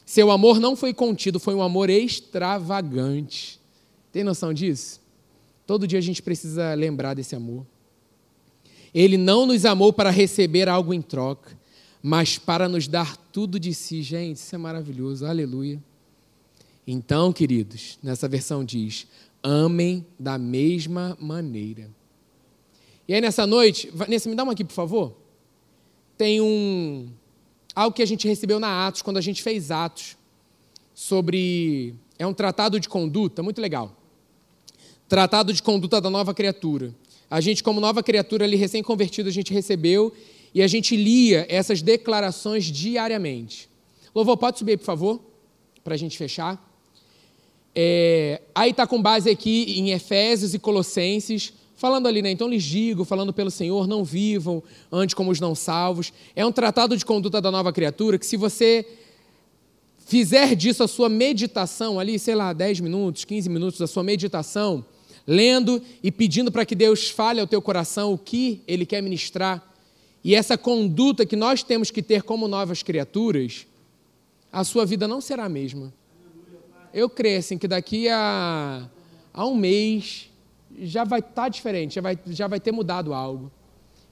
Seu 0.05 0.31
amor 0.31 0.61
não 0.61 0.77
foi 0.77 0.95
contido, 0.95 1.41
foi 1.41 1.55
um 1.55 1.63
amor 1.63 1.91
extravagante. 1.91 3.61
Tem 4.13 4.23
noção 4.23 4.55
disso? 4.55 5.01
Todo 5.67 5.87
dia 5.87 5.99
a 5.99 6.03
gente 6.03 6.23
precisa 6.23 6.75
lembrar 6.75 7.15
desse 7.15 7.35
amor. 7.35 7.67
Ele 8.95 9.17
não 9.17 9.47
nos 9.47 9.65
amou 9.65 9.93
para 9.93 10.11
receber 10.11 10.69
algo 10.69 10.95
em 10.95 11.03
troca, 11.03 11.59
mas 12.03 12.39
para 12.39 12.69
nos 12.69 12.87
dar 12.87 13.17
tudo 13.17 13.59
de 13.59 13.75
si. 13.75 14.01
Gente, 14.01 14.37
isso 14.37 14.55
é 14.55 14.59
maravilhoso, 14.59 15.27
aleluia. 15.27 15.83
Então, 16.87 17.33
queridos, 17.33 17.99
nessa 18.01 18.29
versão 18.29 18.65
diz: 18.65 19.09
amem 19.43 20.07
da 20.19 20.39
mesma 20.39 21.19
maneira. 21.21 21.91
E 23.09 23.15
aí, 23.15 23.21
nessa 23.21 23.47
noite, 23.47 23.93
Nessa, 24.09 24.29
me 24.29 24.35
dá 24.35 24.43
uma 24.43 24.53
aqui, 24.53 24.65
por 24.65 24.73
favor. 24.73 25.17
Tem 26.19 26.41
um. 26.41 27.09
Algo 27.75 27.95
que 27.95 28.03
a 28.03 28.07
gente 28.07 28.27
recebeu 28.27 28.59
na 28.59 28.87
Atos, 28.87 29.03
quando 29.03 29.19
a 29.19 29.21
gente 29.21 29.43
fez 29.43 29.71
Atos, 29.71 30.17
sobre. 30.95 31.95
É 32.19 32.27
um 32.27 32.35
tratado 32.35 32.81
de 32.81 32.89
conduta, 32.89 33.43
muito 33.43 33.61
legal. 33.61 33.95
Tratado 35.09 35.53
de 35.53 35.63
conduta 35.63 36.01
da 36.01 36.11
nova 36.11 36.35
criatura. 36.35 36.95
A 37.31 37.41
gente, 37.41 37.63
como 37.63 37.81
nova 37.81 38.03
criatura 38.03 38.45
ali 38.45 38.57
recém-convertido, 38.57 39.29
a 39.29 39.33
gente 39.33 39.53
recebeu 39.53 40.13
e 40.55 40.63
a 40.63 40.67
gente 40.67 40.97
lia 40.97 41.47
essas 41.49 41.83
declarações 41.83 42.65
diariamente. 42.65 43.69
Louvor, 44.15 44.37
pode 44.37 44.59
subir, 44.59 44.79
por 44.79 44.85
favor, 44.85 45.21
para 45.85 45.95
a 45.95 45.97
gente 45.97 46.17
fechar. 46.17 46.59
É, 47.75 48.41
aí 48.55 48.71
está 48.71 48.87
com 48.87 49.03
base 49.03 49.29
aqui 49.29 49.79
em 49.79 49.91
Efésios 49.91 50.55
e 50.55 50.59
Colossenses, 50.59 51.53
falando 51.77 52.09
ali, 52.09 52.23
né? 52.23 52.31
Então 52.31 52.49
lhes 52.49 52.65
digo, 52.65 53.05
falando 53.05 53.33
pelo 53.33 53.51
Senhor, 53.51 53.87
não 53.87 54.03
vivam 54.03 54.63
antes 54.91 55.15
como 55.15 55.31
os 55.31 55.39
não 55.39 55.55
salvos. 55.55 56.13
É 56.35 56.45
um 56.45 56.51
tratado 56.51 56.97
de 56.97 57.05
conduta 57.05 57.41
da 57.41 57.51
nova 57.51 57.73
criatura 57.73 58.19
que, 58.19 58.27
se 58.27 58.37
você 58.37 58.87
fizer 60.07 60.55
disso 60.57 60.83
a 60.83 60.89
sua 60.89 61.09
meditação 61.09 62.01
ali, 62.01 62.19
sei 62.19 62.35
lá, 62.35 62.53
10 62.53 62.81
minutos, 62.81 63.25
15 63.25 63.49
minutos 63.49 63.79
da 63.79 63.87
sua 63.87 64.03
meditação, 64.03 64.85
lendo 65.27 65.83
e 66.03 66.11
pedindo 66.11 66.51
para 66.51 66.65
que 66.65 66.75
Deus 66.75 67.11
fale 67.11 67.41
ao 67.41 67.47
teu 67.47 67.61
coração 67.61 68.13
o 68.13 68.19
que 68.19 68.63
Ele 68.67 68.87
quer 68.87 69.03
ministrar. 69.03 69.63
E 70.25 70.35
essa 70.35 70.57
conduta 70.57 71.27
que 71.27 71.37
nós 71.37 71.63
temos 71.63 71.91
que 71.91 72.03
ter 72.03 72.23
como 72.23 72.49
novas 72.49 72.83
criaturas, 72.83 73.67
a 74.51 74.65
sua 74.65 74.87
vida 74.87 75.07
não 75.07 75.21
será 75.21 75.45
a 75.45 75.49
mesma. 75.49 75.93
Eu 76.95 77.11
creio 77.11 77.39
assim, 77.39 77.59
que 77.59 77.69
daqui 77.69 78.09
a, 78.09 78.89
a 79.35 79.45
um 79.45 79.55
mês 79.55 80.26
já 80.79 81.05
vai 81.05 81.21
estar 81.21 81.33
tá 81.35 81.49
diferente, 81.49 81.95
já 81.95 82.01
vai, 82.01 82.19
já 82.27 82.47
vai 82.47 82.61
ter 82.61 82.73
mudado 82.73 83.15
algo. 83.15 83.51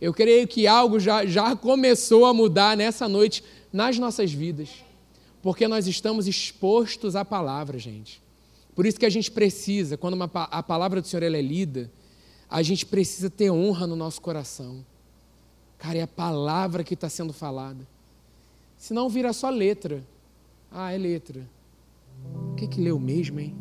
Eu 0.00 0.12
creio 0.12 0.46
que 0.46 0.66
algo 0.66 0.98
já, 0.98 1.24
já 1.24 1.54
começou 1.56 2.26
a 2.26 2.34
mudar 2.34 2.76
nessa 2.76 3.08
noite 3.08 3.42
nas 3.72 3.98
nossas 3.98 4.32
vidas, 4.32 4.70
porque 5.42 5.66
nós 5.66 5.86
estamos 5.86 6.26
expostos 6.26 7.16
à 7.16 7.24
palavra, 7.24 7.78
gente. 7.78 8.22
Por 8.74 8.86
isso 8.86 8.98
que 8.98 9.06
a 9.06 9.10
gente 9.10 9.30
precisa, 9.30 9.96
quando 9.96 10.14
uma, 10.14 10.30
a 10.34 10.62
palavra 10.62 11.00
do 11.00 11.06
Senhor 11.06 11.22
é 11.22 11.40
lida, 11.40 11.90
a 12.50 12.62
gente 12.62 12.84
precisa 12.84 13.30
ter 13.30 13.50
honra 13.50 13.86
no 13.86 13.96
nosso 13.96 14.20
coração. 14.20 14.84
Cara, 15.78 15.98
é 15.98 16.02
a 16.02 16.06
palavra 16.06 16.82
que 16.82 16.94
está 16.94 17.08
sendo 17.08 17.32
falada. 17.32 17.86
Senão 18.76 19.08
vira 19.08 19.32
só 19.32 19.48
letra. 19.48 20.04
Ah, 20.70 20.92
é 20.92 20.98
letra. 20.98 21.48
O 22.52 22.54
que 22.54 22.66
que 22.66 22.80
leu 22.80 22.98
mesmo, 22.98 23.40
hein? 23.40 23.54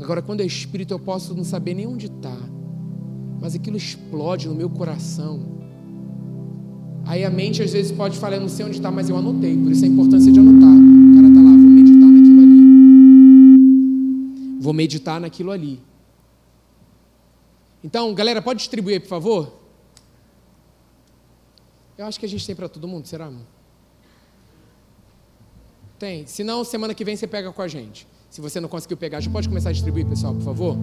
Agora, 0.00 0.22
quando 0.22 0.40
é 0.40 0.46
espírito, 0.46 0.94
eu 0.94 0.98
posso 0.98 1.34
não 1.34 1.44
saber 1.44 1.74
nem 1.74 1.86
onde 1.86 2.06
está, 2.06 2.36
mas 3.40 3.54
aquilo 3.54 3.76
explode 3.76 4.48
no 4.48 4.54
meu 4.54 4.70
coração. 4.70 5.58
Aí 7.04 7.24
a 7.24 7.30
mente 7.30 7.62
às 7.62 7.72
vezes 7.72 7.90
pode 7.90 8.18
falar, 8.18 8.36
eu 8.36 8.42
não 8.42 8.48
sei 8.48 8.64
onde 8.64 8.76
está, 8.76 8.90
mas 8.90 9.08
eu 9.08 9.16
anotei, 9.16 9.56
por 9.56 9.72
isso 9.72 9.84
a 9.84 9.88
importância 9.88 10.30
de 10.30 10.38
anotar. 10.38 10.68
O 10.68 11.14
cara 11.14 11.28
está 11.28 11.40
lá, 11.40 11.50
vou 11.50 11.70
meditar 11.70 12.08
naquilo 12.10 12.40
ali. 12.42 12.58
Vou 14.60 14.72
meditar 14.72 15.20
naquilo 15.20 15.50
ali. 15.50 15.80
Então, 17.82 18.14
galera, 18.14 18.40
pode 18.42 18.58
distribuir 18.58 19.00
por 19.00 19.08
favor? 19.08 19.52
Eu 21.96 22.06
acho 22.06 22.20
que 22.20 22.26
a 22.26 22.28
gente 22.28 22.46
tem 22.46 22.54
para 22.54 22.68
todo 22.68 22.86
mundo, 22.86 23.06
será? 23.06 23.32
Tem. 25.98 26.26
Se 26.26 26.44
não, 26.44 26.62
semana 26.62 26.94
que 26.94 27.04
vem 27.04 27.16
você 27.16 27.26
pega 27.26 27.52
com 27.52 27.62
a 27.62 27.66
gente. 27.66 28.06
Se 28.30 28.40
você 28.40 28.60
não 28.60 28.68
conseguiu 28.68 28.96
pegar, 28.96 29.20
já 29.20 29.30
pode 29.30 29.48
começar 29.48 29.70
a 29.70 29.72
distribuir, 29.72 30.06
pessoal, 30.06 30.34
por 30.34 30.42
favor? 30.42 30.76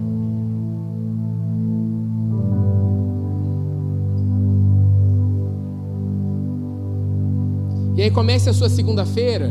E 7.96 8.02
aí 8.02 8.10
comece 8.10 8.50
a 8.50 8.52
sua 8.52 8.68
segunda-feira 8.68 9.50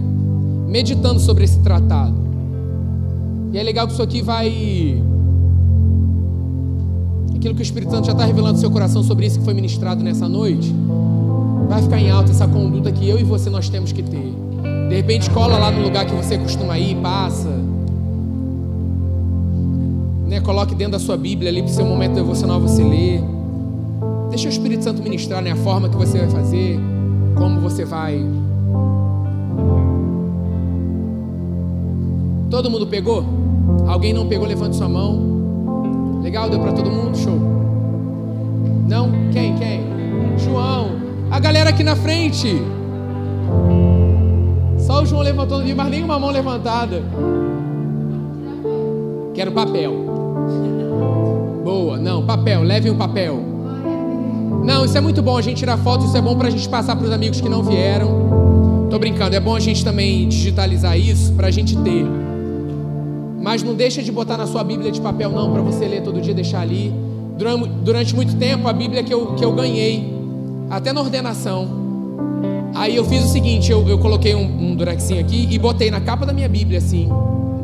meditando 0.68 1.20
sobre 1.20 1.46
esse 1.46 1.60
tratado. 1.60 2.16
E 3.54 3.58
é 3.58 3.64
legal 3.64 3.88
que 3.88 3.94
isso 3.94 4.04
aqui 4.04 4.22
vai. 4.22 5.02
Aquilo 7.36 7.56
que 7.56 7.62
o 7.62 7.64
Espírito 7.64 7.92
Santo 7.92 8.06
já 8.06 8.12
está 8.12 8.26
revelando 8.26 8.54
no 8.54 8.60
seu 8.60 8.70
coração 8.70 9.02
sobre 9.04 9.26
isso 9.26 9.40
que 9.40 9.46
foi 9.46 9.54
ministrado 9.54 10.04
nessa 10.04 10.28
noite, 10.28 10.74
vai 11.70 11.82
ficar 11.82 12.00
em 12.00 12.12
alta 12.12 12.32
essa 12.32 12.48
conduta 12.48 12.92
que 12.92 13.08
eu 13.08 13.18
e 13.18 13.24
você 13.24 13.50
nós 13.50 13.70
temos 13.70 13.92
que 13.92 14.04
ter. 14.04 14.34
De 14.90 14.96
repente 14.96 15.30
cola 15.32 15.58
lá 15.58 15.72
no 15.72 15.82
lugar 15.82 16.06
que 16.06 16.14
você 16.14 16.38
costuma 16.38 16.78
ir, 16.78 16.96
passa. 16.98 17.75
Né, 20.36 20.42
coloque 20.42 20.76
dentro 20.76 20.92
da 20.92 21.00
sua 21.00 21.16
Bíblia 21.16 21.50
ali 21.50 21.62
para 21.62 21.72
o 21.72 21.74
seu 21.74 21.86
momento 21.86 22.16
devocional 22.16 22.60
você 22.60 22.84
ler. 22.84 23.24
Deixa 24.30 24.48
o 24.48 24.52
Espírito 24.52 24.84
Santo 24.84 25.02
ministrar 25.02 25.42
né, 25.42 25.54
a 25.54 25.56
forma 25.56 25.88
que 25.88 25.96
você 25.96 26.18
vai 26.18 26.30
fazer, 26.30 26.78
como 27.36 27.62
você 27.62 27.86
vai. 27.86 28.22
Todo 32.50 32.70
mundo 32.70 32.86
pegou? 32.88 33.24
Alguém 33.88 34.12
não 34.12 34.28
pegou? 34.28 34.46
Levante 34.46 34.76
sua 34.76 34.90
mão. 34.90 36.20
Legal? 36.22 36.50
Deu 36.50 36.60
para 36.60 36.74
todo 36.74 36.92
mundo? 36.92 37.18
Show. 37.18 37.40
Não? 38.90 39.10
Quem? 39.32 39.56
Quem? 39.56 39.86
João. 40.38 40.98
A 41.32 41.40
galera 41.40 41.70
aqui 41.70 41.82
na 41.82 41.96
frente. 41.96 42.62
Só 44.80 45.02
o 45.02 45.06
João 45.06 45.22
levantou, 45.22 45.60
não 45.60 45.66
vi 45.66 45.74
mais 45.74 45.90
nenhuma 45.90 46.20
mão 46.20 46.30
levantada. 46.30 47.02
Quero 49.34 49.54
papel. 49.54 50.05
Boa, 51.66 51.98
não, 51.98 52.24
papel, 52.24 52.62
leve 52.62 52.92
um 52.92 52.96
papel. 52.96 53.40
Não, 54.64 54.86
isso 54.86 54.96
é 54.96 55.02
muito 55.02 55.24
bom 55.24 55.36
a 55.36 55.42
gente 55.42 55.58
tirar 55.58 55.78
foto, 55.78 56.06
isso 56.06 56.16
é 56.16 56.22
bom 56.22 56.38
para 56.38 56.48
a 56.48 56.52
gente 56.52 56.70
passar 56.70 56.96
para 56.96 57.08
os 57.08 57.12
amigos 57.12 57.42
que 57.42 57.50
não 57.50 57.64
vieram. 57.64 58.88
Tô 58.88 59.00
brincando, 59.00 59.36
é 59.36 59.40
bom 59.40 59.56
a 59.56 59.60
gente 59.60 59.84
também 59.84 60.30
digitalizar 60.30 60.96
isso 60.96 61.34
para 61.34 61.48
a 61.48 61.52
gente 61.52 61.76
ter. 61.78 62.06
Mas 63.42 63.64
não 63.64 63.74
deixa 63.74 64.04
de 64.04 64.12
botar 64.12 64.38
na 64.38 64.46
sua 64.46 64.64
Bíblia 64.64 64.92
de 64.92 65.02
papel 65.02 65.32
não, 65.32 65.52
para 65.52 65.64
você 65.64 65.88
ler 65.88 66.04
todo 66.04 66.22
dia, 66.22 66.36
deixar 66.36 66.62
ali. 66.62 66.94
Durante, 67.84 68.16
muito 68.16 68.36
tempo, 68.36 68.68
a 68.68 68.74
Bíblia 68.74 69.04
que 69.04 69.12
eu, 69.12 69.34
que 69.34 69.44
eu 69.44 69.52
ganhei, 69.52 70.14
até 70.70 70.94
na 70.94 71.02
ordenação, 71.02 71.84
Aí 72.76 72.94
eu 72.98 73.06
fiz 73.06 73.24
o 73.24 73.28
seguinte, 73.30 73.72
eu, 73.72 73.88
eu 73.88 73.98
coloquei 73.98 74.36
um, 74.36 74.74
um 74.74 74.78
aqui 75.20 75.48
e 75.50 75.58
botei 75.58 75.90
na 75.90 76.02
capa 76.02 76.26
da 76.26 76.34
minha 76.34 76.50
Bíblia, 76.50 76.78
assim, 76.78 77.08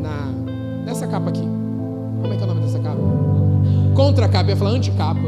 na, 0.00 0.32
nessa 0.86 1.06
capa 1.06 1.28
aqui. 1.28 1.51
Contra 3.94 4.28
capa, 4.28 4.44
eu 4.44 4.50
ia 4.50 4.56
falar 4.56 4.70
anticapa. 4.70 5.20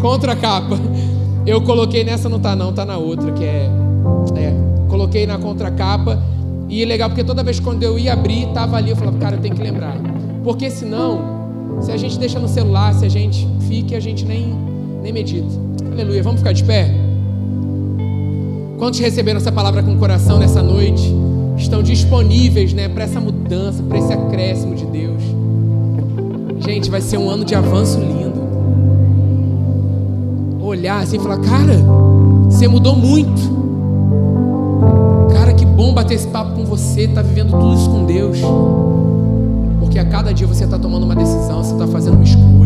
Contra 0.00 0.34
capa. 0.36 0.76
Eu 1.46 1.62
coloquei 1.62 2.04
nessa, 2.04 2.28
não 2.28 2.38
tá 2.38 2.54
não, 2.54 2.74
tá 2.74 2.84
na 2.84 2.98
outra, 2.98 3.32
que 3.32 3.42
é. 3.42 3.70
É, 4.36 4.52
coloquei 4.86 5.26
na 5.26 5.38
contracapa 5.38 6.22
E 6.68 6.82
é 6.82 6.86
legal 6.86 7.08
porque 7.08 7.24
toda 7.24 7.42
vez 7.42 7.58
quando 7.58 7.82
eu 7.82 7.98
ia 7.98 8.12
abrir, 8.12 8.46
tava 8.48 8.76
ali, 8.76 8.90
eu 8.90 8.96
falava, 8.96 9.16
cara, 9.16 9.36
eu 9.36 9.40
tenho 9.40 9.54
que 9.54 9.62
lembrar. 9.62 9.96
Porque 10.44 10.70
senão, 10.70 11.78
se 11.80 11.90
a 11.90 11.96
gente 11.96 12.18
deixa 12.18 12.38
no 12.38 12.48
celular, 12.48 12.92
se 12.92 13.06
a 13.06 13.08
gente 13.08 13.48
fica, 13.66 13.96
a 13.96 14.00
gente 14.00 14.26
nem, 14.26 14.54
nem 15.02 15.10
medita. 15.10 15.48
Aleluia. 15.90 16.22
Vamos 16.22 16.40
ficar 16.40 16.52
de 16.52 16.62
pé? 16.64 16.90
Quantos 18.78 19.00
receberam 19.00 19.38
essa 19.38 19.50
palavra 19.50 19.82
com 19.82 19.94
o 19.94 19.98
coração 19.98 20.38
nessa 20.38 20.62
noite? 20.62 21.02
Estão 21.56 21.82
disponíveis 21.82 22.72
né, 22.74 22.88
para 22.88 23.04
essa 23.04 23.18
mudança, 23.18 23.82
para 23.82 23.98
esse 23.98 24.12
acréscimo 24.12 24.74
de 24.74 24.84
Deus. 24.84 25.22
Gente, 26.60 26.90
vai 26.90 27.00
ser 27.00 27.18
um 27.18 27.30
ano 27.30 27.44
de 27.44 27.54
avanço 27.54 27.98
lindo. 27.98 28.38
Olhar 30.60 31.02
assim 31.02 31.16
e 31.16 31.20
falar, 31.20 31.38
cara, 31.38 31.76
você 32.44 32.68
mudou 32.68 32.94
muito. 32.96 33.40
Cara, 35.32 35.52
que 35.54 35.64
bom 35.64 35.94
bater 35.94 36.14
esse 36.14 36.26
papo 36.28 36.52
com 36.52 36.64
você, 36.64 37.08
tá 37.08 37.22
vivendo 37.22 37.50
tudo 37.50 37.74
isso 37.74 37.88
com 37.88 38.04
Deus. 38.04 38.38
Porque 39.80 39.98
a 39.98 40.04
cada 40.04 40.32
dia 40.32 40.46
você 40.46 40.64
está 40.64 40.78
tomando 40.78 41.04
uma 41.04 41.14
decisão, 41.14 41.62
você 41.62 41.72
está 41.72 41.86
fazendo 41.86 42.14
uma 42.14 42.24
escolha. 42.24 42.57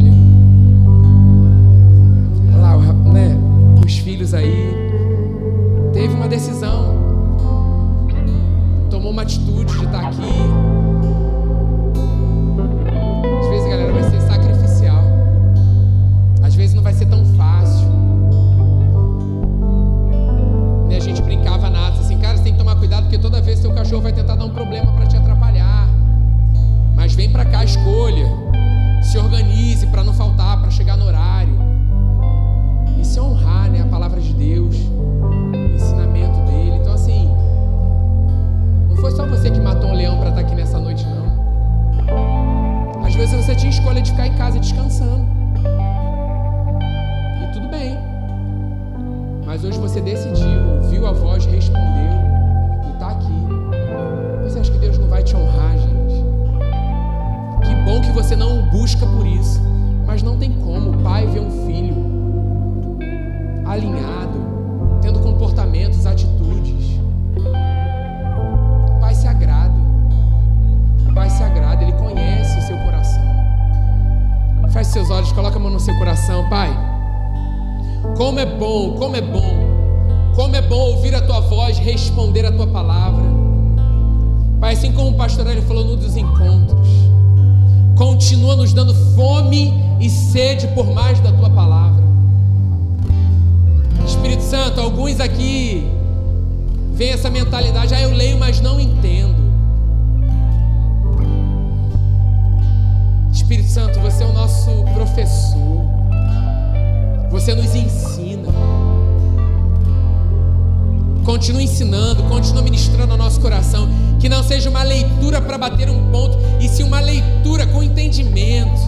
Não 114.42 114.48
seja 114.48 114.68
uma 114.68 114.82
leitura 114.82 115.40
para 115.40 115.56
bater 115.56 115.88
um 115.88 116.10
ponto, 116.10 116.36
e 116.60 116.68
sim 116.68 116.82
uma 116.82 116.98
leitura 116.98 117.64
com 117.64 117.80
entendimento, 117.80 118.80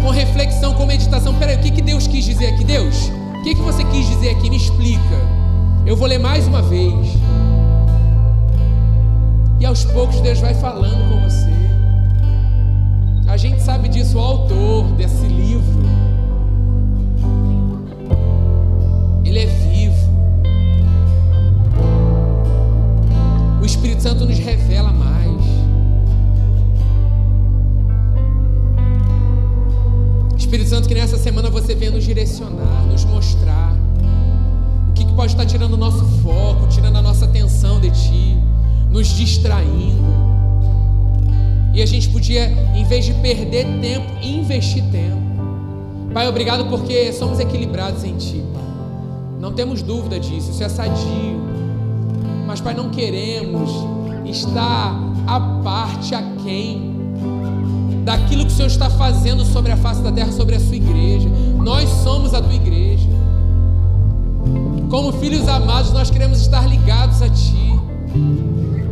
com 0.00 0.08
reflexão, 0.08 0.72
com 0.72 0.86
meditação. 0.86 1.34
Peraí, 1.34 1.56
o 1.56 1.60
que, 1.60 1.70
que 1.70 1.82
Deus 1.82 2.06
quis 2.06 2.24
dizer 2.24 2.46
aqui? 2.46 2.64
Deus, 2.64 3.10
o 3.38 3.42
que, 3.42 3.54
que 3.54 3.60
você 3.60 3.84
quis 3.84 4.08
dizer 4.08 4.30
aqui? 4.30 4.48
Me 4.48 4.56
explica. 4.56 5.20
Eu 5.84 5.96
vou 5.96 6.08
ler 6.08 6.18
mais 6.18 6.46
uma 6.46 6.62
vez. 6.62 6.94
E 9.60 9.66
aos 9.66 9.84
poucos 9.84 10.18
Deus 10.22 10.40
vai 10.40 10.54
falando 10.54 11.10
com 11.10 11.28
você. 11.28 11.50
A 13.28 13.36
gente 13.36 13.60
sabe 13.60 13.90
disso, 13.90 14.16
o 14.16 14.20
autor 14.20 14.84
desse 14.92 15.26
livro. 15.26 15.84
Ele 19.26 19.40
é 19.40 19.46
vivo. 19.46 19.75
Espírito 23.76 24.02
Santo 24.02 24.24
nos 24.24 24.38
revela 24.38 24.90
mais. 24.90 25.42
Espírito 30.36 30.70
Santo, 30.70 30.88
que 30.88 30.94
nessa 30.94 31.18
semana 31.18 31.50
você 31.50 31.74
venha 31.74 31.90
nos 31.90 32.02
direcionar, 32.02 32.86
nos 32.90 33.04
mostrar 33.04 33.76
o 34.88 34.92
que, 34.94 35.04
pode 35.12 35.32
estar 35.32 35.44
tirando 35.44 35.74
o 35.74 35.76
nosso 35.76 36.04
foco, 36.22 36.66
tirando 36.68 36.96
a 36.96 37.02
nossa 37.02 37.26
atenção 37.26 37.78
de 37.78 37.90
Ti, 37.90 38.38
nos 38.90 39.08
distraindo. 39.08 40.04
E 41.74 41.82
a 41.82 41.86
gente 41.86 42.08
podia, 42.08 42.46
em 42.74 42.84
vez 42.84 43.04
de 43.04 43.12
perder 43.14 43.66
tempo, 43.80 44.10
investir 44.22 44.82
tempo. 44.84 45.20
Pai, 46.14 46.26
obrigado 46.26 46.66
porque 46.70 47.12
somos 47.12 47.38
equilibrados 47.38 48.04
em 48.04 48.16
Ti, 48.16 48.42
Pai. 48.54 48.64
Não 49.38 49.52
temos 49.52 49.82
dúvida 49.82 50.18
disso, 50.18 50.50
isso 50.50 50.64
é 50.64 50.68
sadio. 50.68 51.55
Mas, 52.46 52.60
Pai, 52.60 52.74
não 52.74 52.90
queremos 52.90 53.70
estar 54.24 54.94
à 55.26 55.40
parte, 55.62 56.14
a 56.14 56.22
quem 56.44 56.94
daquilo 58.04 58.46
que 58.46 58.52
o 58.52 58.54
Senhor 58.54 58.68
está 58.68 58.88
fazendo 58.88 59.44
sobre 59.44 59.72
a 59.72 59.76
face 59.76 60.00
da 60.00 60.12
terra, 60.12 60.30
sobre 60.30 60.54
a 60.54 60.60
sua 60.60 60.76
igreja. 60.76 61.28
Nós 61.58 61.88
somos 62.04 62.32
a 62.32 62.40
tua 62.40 62.54
igreja. 62.54 63.08
Como 64.88 65.12
filhos 65.14 65.48
amados, 65.48 65.92
nós 65.92 66.08
queremos 66.08 66.40
estar 66.40 66.68
ligados 66.68 67.20
a 67.20 67.28
Ti. 67.28 67.80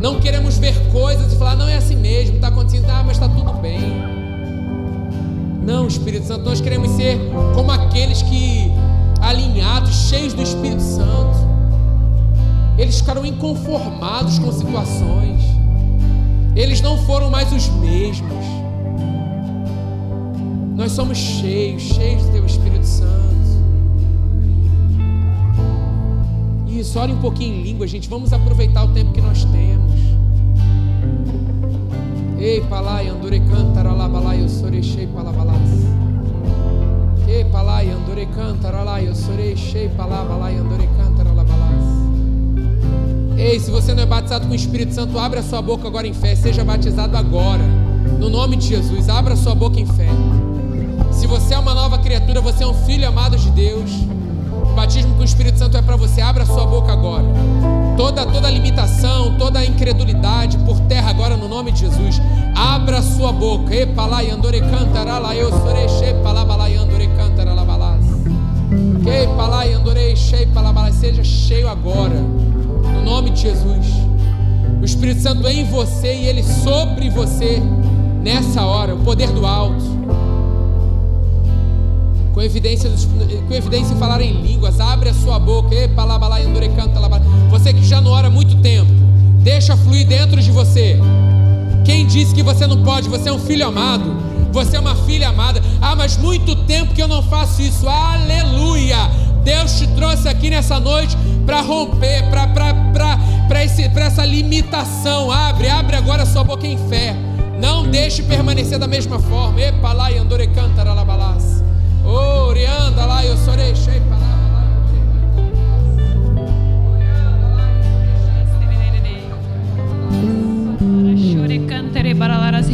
Não 0.01 0.19
queremos 0.19 0.57
ver 0.57 0.75
coisas 0.91 1.31
e 1.31 1.37
falar, 1.37 1.55
não 1.55 1.67
é 1.67 1.77
assim 1.77 1.95
mesmo, 1.95 2.35
está 2.35 2.49
acontecendo, 2.49 2.89
ah, 2.89 3.03
mas 3.05 3.13
está 3.15 3.29
tudo 3.29 3.53
bem. 3.53 3.79
Não, 5.65 5.87
Espírito 5.87 6.27
Santo, 6.27 6.43
nós 6.43 6.59
queremos 6.59 6.91
ser 6.91 7.17
como 7.55 7.71
aqueles 7.71 8.21
que, 8.21 8.69
alinhados, 9.21 10.09
cheios 10.09 10.33
do 10.33 10.41
Espírito 10.41 10.81
Santo, 10.81 11.54
eles 12.77 12.99
ficaram 12.99 13.25
inconformados 13.25 14.37
com 14.39 14.51
situações, 14.51 15.41
eles 16.55 16.81
não 16.81 16.97
foram 17.05 17.29
mais 17.29 17.51
os 17.51 17.69
mesmos. 17.69 18.45
Nós 20.75 20.91
somos 20.91 21.17
cheios, 21.17 21.83
cheios 21.83 22.23
do 22.23 22.31
Teu 22.31 22.45
Espírito 22.45 22.85
Santo. 22.85 23.15
Isso, 26.67 26.99
ore 26.99 27.13
um 27.13 27.19
pouquinho 27.21 27.55
em 27.55 27.63
língua, 27.63 27.87
gente. 27.87 28.09
Vamos 28.09 28.33
aproveitar 28.33 28.83
o 28.83 28.89
tempo 28.89 29.13
que 29.13 29.21
nós 29.21 29.45
temos. 29.45 29.95
Ei, 32.37 32.61
palai, 32.61 33.07
andore 33.07 33.39
cantara 33.39 33.93
lá, 33.93 34.07
balai, 34.09 34.41
eu 34.41 34.49
sorechei 34.49 35.07
palabalas. 35.07 35.55
Ei, 37.27 37.45
palai, 37.45 37.89
andore 37.89 38.25
cantara 38.27 38.83
lá, 38.83 39.01
eu 39.01 39.15
sorechei 39.15 39.87
palabalai, 39.89 40.57
andore 40.57 40.87
balas. 40.87 41.14
Ei, 43.37 43.59
se 43.59 43.69
você 43.69 43.93
não 43.93 44.03
é 44.03 44.05
batizado 44.05 44.47
com 44.47 44.53
o 44.53 44.55
Espírito 44.55 44.93
Santo, 44.93 45.19
abra 45.19 45.43
sua 45.43 45.61
boca 45.61 45.87
agora 45.87 46.07
em 46.07 46.13
fé. 46.13 46.35
Seja 46.35 46.63
batizado 46.63 47.17
agora. 47.17 47.63
No 48.19 48.29
nome 48.29 48.55
de 48.55 48.67
Jesus, 48.67 49.09
abra 49.09 49.35
sua 49.35 49.53
boca 49.53 49.79
em 49.79 49.85
fé. 49.85 50.07
Se 51.11 51.27
você 51.27 51.53
é 51.53 51.59
uma 51.59 51.73
nova 51.73 51.97
criatura, 51.97 52.39
você 52.39 52.63
é 52.63 52.67
um 52.67 52.73
filho 52.73 53.07
amado 53.07 53.37
de 53.37 53.49
Deus. 53.51 53.91
O 54.51 54.73
batismo 54.73 55.15
com 55.15 55.21
o 55.21 55.25
Espírito 55.25 55.59
Santo 55.59 55.75
é 55.75 55.81
para 55.81 55.97
você. 55.97 56.21
Abra 56.21 56.45
sua 56.45 56.65
boca 56.65 56.93
agora. 56.93 57.25
Toda 57.97 58.25
toda 58.25 58.49
limitação, 58.49 59.37
toda 59.37 59.63
incredulidade 59.63 60.57
por 60.59 60.79
terra 60.81 61.09
agora 61.09 61.35
no 61.35 61.47
nome 61.47 61.71
de 61.71 61.81
Jesus. 61.81 62.21
Abra 62.55 63.01
sua 63.01 63.33
boca. 63.33 63.75
E 63.75 63.85
palai 63.85 64.31
andore 64.31 64.61
cantará 64.61 65.17
lá 65.17 65.35
eu 65.35 65.49
soreche 65.49 66.13
palabalai 66.23 66.75
andore 66.77 67.09
cantará 67.17 67.53
lá 67.53 67.65
balas. 67.65 68.05
Que 69.03 69.27
palai 69.35 69.73
andore 69.73 70.15
shei 70.15 70.45
palabalai 70.45 70.93
seja 70.93 71.23
cheio 71.23 71.67
agora. 71.67 72.44
No 73.05 73.11
nome 73.11 73.29
de 73.29 73.41
Jesus. 73.41 73.85
O 74.81 74.83
Espírito 74.83 75.21
Santo 75.21 75.47
em 75.47 75.63
você 75.65 76.11
e 76.11 76.25
ele 76.25 76.41
sobre 76.41 77.07
você 77.07 77.61
nessa 78.23 78.65
hora, 78.65 78.95
o 78.95 79.03
poder 79.03 79.31
do 79.31 79.45
alto. 79.45 79.85
Com 82.33 82.41
evidência, 82.41 82.89
com 83.47 83.53
evidência 83.53 83.95
falar 83.97 84.21
em 84.21 84.41
línguas, 84.41 84.79
abre 84.79 85.09
a 85.09 85.13
sua 85.13 85.37
boca. 85.37 85.69
Você 87.51 87.73
que 87.73 87.85
já 87.85 88.01
não 88.01 88.09
ora 88.09 88.27
há 88.27 88.31
muito 88.31 88.55
tempo, 88.57 88.91
deixa 89.39 89.77
fluir 89.77 90.07
dentro 90.07 90.41
de 90.41 90.49
você. 90.49 90.97
Quem 91.85 92.07
disse 92.07 92.33
que 92.33 92.41
você 92.41 92.65
não 92.65 92.83
pode? 92.83 93.07
Você 93.07 93.29
é 93.29 93.31
um 93.31 93.39
filho 93.39 93.67
amado. 93.67 94.15
Você 94.51 94.77
é 94.77 94.79
uma 94.79 94.95
filha 94.95 95.29
amada. 95.29 95.61
Ah, 95.79 95.95
mas 95.95 96.17
muito 96.17 96.55
tempo 96.63 96.95
que 96.95 97.03
eu 97.03 97.07
não 97.07 97.21
faço 97.21 97.61
isso. 97.61 97.87
Aleluia! 97.87 98.97
Deus 99.43 99.77
te 99.77 99.85
trouxe 99.89 100.27
aqui 100.27 100.49
nessa 100.49 100.79
noite 100.79 101.15
para 101.45 101.61
romper, 101.61 102.23
para 102.29 104.05
essa 104.05 104.25
limitação. 104.25 105.31
Abre, 105.31 105.69
abre 105.69 105.95
agora 105.95 106.25
sua 106.25 106.43
boca 106.43 106.65
em 106.65 106.77
fé. 106.89 107.15
Não 107.59 107.87
deixe 107.89 108.23
permanecer 108.23 108.77
da 108.77 108.87
mesma 108.87 109.19
forma. 109.19 109.61
Epa 109.61 109.93
lá 109.93 110.11
e 110.11 110.17
andore 110.17 110.47
cantara 110.47 110.93
la 110.93 111.05
balas. 111.05 111.63
Oh, 112.03 112.51
rianda 112.51 113.05
lá, 113.05 113.25
eu 113.25 113.37
sorei, 113.37 113.75
shepa 113.75 114.15
lá. 114.15 114.35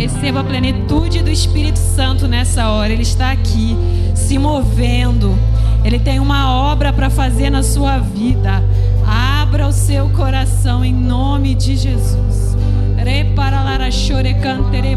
Receba 0.02 0.40
a 0.40 0.44
plenitude 0.44 1.22
do 1.22 1.30
Espírito 1.30 1.78
Santo 1.78 2.28
nessa 2.28 2.70
hora. 2.70 2.92
Ele 2.92 3.04
está 3.04 3.32
aqui, 3.32 3.78
se 4.16 4.40
movendo. 4.40 5.38
Ele 5.84 6.00
tem 6.00 6.20
uma 6.20 6.52
obra 6.72 6.94
para 6.94 7.10
fazer 7.10 7.50
na 7.50 7.64
sua 7.64 7.98
vida. 7.98 8.64
Abra 9.06 9.68
o 9.68 9.72
seu 9.72 10.10
coração 10.10 10.86
em 10.86 10.94
nome 10.94 11.56
de 11.56 11.76
Jesus. 11.76 12.56
Chore 13.92 14.34
cantere 14.36 14.96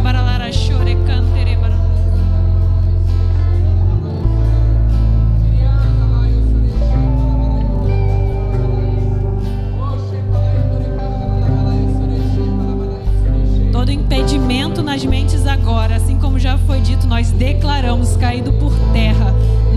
chore 0.52 0.96
cantere 1.04 1.58
Todo 13.72 13.90
impedimento 13.90 14.82
nas 14.82 15.04
mentes 15.04 15.44
agora, 15.46 15.96
assim 15.96 16.16
como 16.18 16.38
já 16.38 16.56
foi 16.58 16.80
dito, 16.80 17.06
nós 17.08 17.32
declaramos 17.32 18.16
caído 18.16 18.52
por 18.52 18.72
terra 18.92 19.34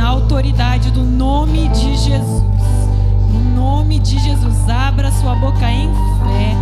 autoridade 0.08 0.90
do 0.92 1.04
nome 1.04 1.68
de 1.70 1.98
Jesus. 1.98 2.44
No 3.30 3.56
nome 3.56 4.00
de 4.00 4.18
Jesus, 4.18 4.70
abra 4.70 5.12
sua 5.12 5.36
boca 5.36 5.70
em 5.70 5.90
fé. 5.90 6.56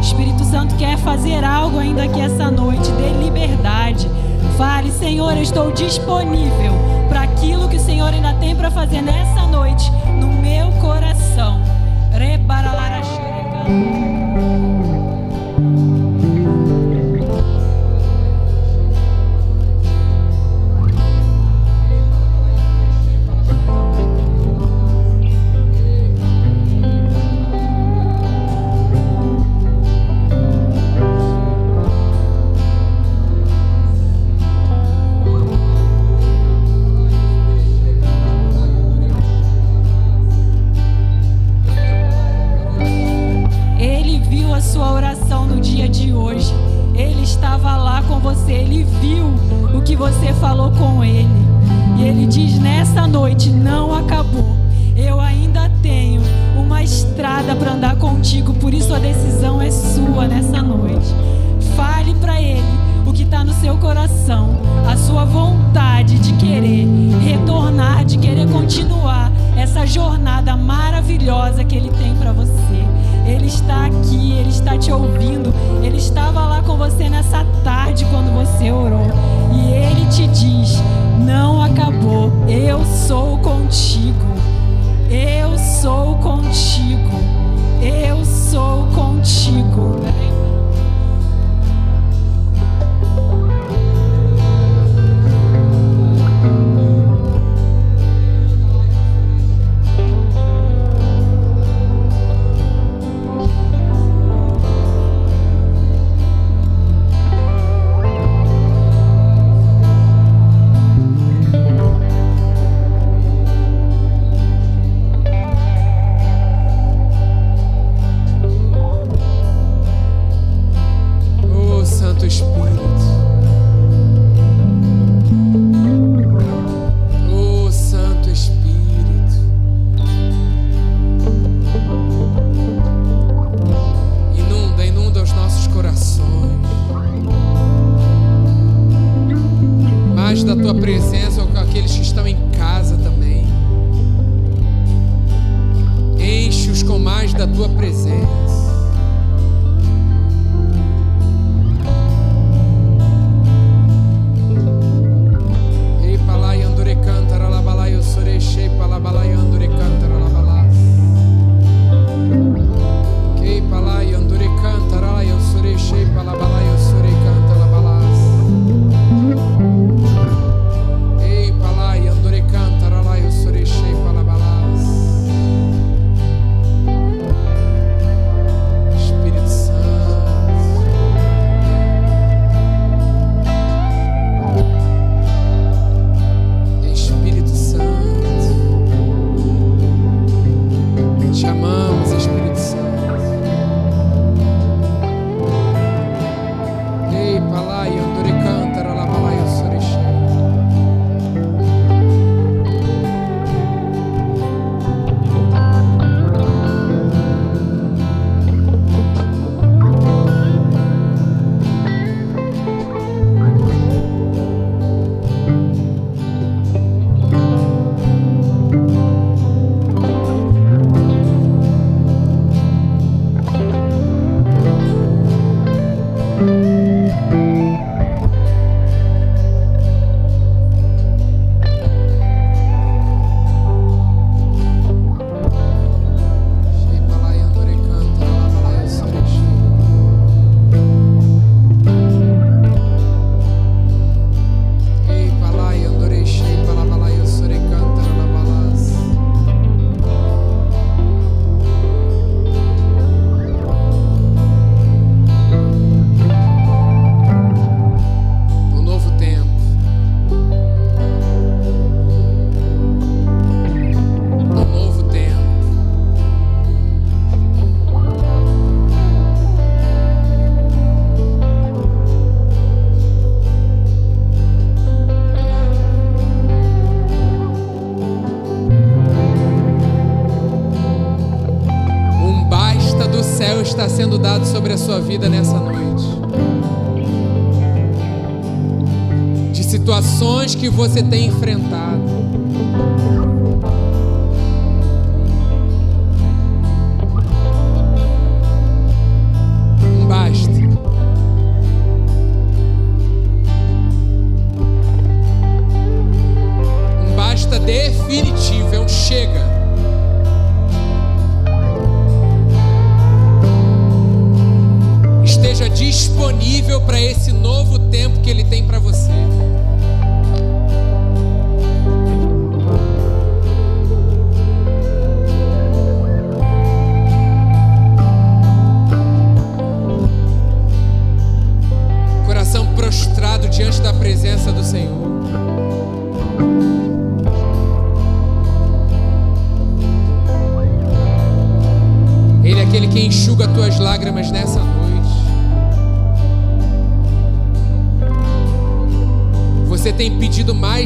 Espírito 0.00 0.44
Santo 0.44 0.74
quer 0.76 0.98
fazer 0.98 1.44
algo 1.44 1.78
ainda 1.78 2.04
aqui 2.04 2.20
essa 2.20 2.50
noite, 2.50 2.90
dê 2.92 3.10
liberdade. 3.22 4.10
Fale, 4.56 4.90
Senhor, 4.90 5.36
eu 5.36 5.42
estou 5.42 5.70
disponível 5.72 6.72
para 7.08 7.22
aquilo 7.22 7.68
que 7.68 7.76
o 7.76 7.80
Senhor 7.80 8.12
ainda 8.12 8.34
tem 8.34 8.56
para 8.56 8.70
fazer 8.70 9.00
nessa 9.00 9.46
noite 9.46 9.90
no 10.20 10.28
meu 10.28 10.70
coração. 10.80 11.60
Rebaralara 12.12 13.02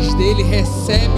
dele, 0.00 0.42
recebe 0.44 1.11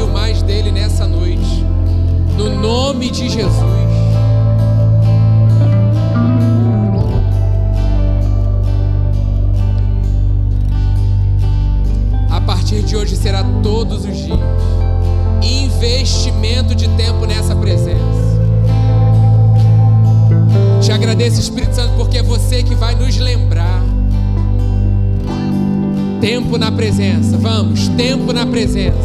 presença. 26.75 27.37
Vamos, 27.39 27.89
tempo 27.89 28.33
na 28.33 28.47
presença. 28.47 28.99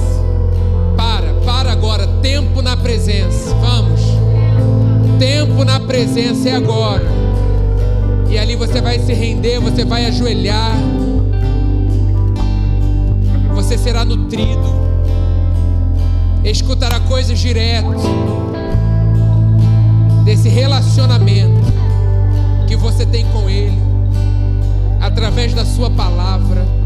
Para, 0.98 1.34
para 1.46 1.72
agora. 1.72 2.08
Tempo 2.22 2.62
na 2.62 2.76
presença. 2.76 3.54
Vamos. 3.56 4.02
Tempo 5.20 5.64
na 5.64 5.80
presença 5.80 6.50
é 6.50 6.56
agora. 6.56 7.06
E 8.30 8.38
ali 8.38 8.56
você 8.56 8.82
vai 8.82 9.00
se 9.00 9.14
render, 9.14 9.60
você 9.60 9.84
vai 9.84 10.06
ajoelhar. 10.06 10.78
Você 13.56 13.78
será 13.78 14.06
nutrido. 14.06 14.80
Escutará 16.44 17.00
coisas 17.02 17.38
direto 17.38 17.90
desse 20.24 20.48
relacionamento 20.48 21.60
que 22.68 22.76
você 22.76 23.06
tem 23.06 23.26
com 23.34 23.50
Ele, 23.50 23.78
através 25.02 25.54
da 25.54 25.66
Sua 25.66 25.90
palavra. 25.90 26.79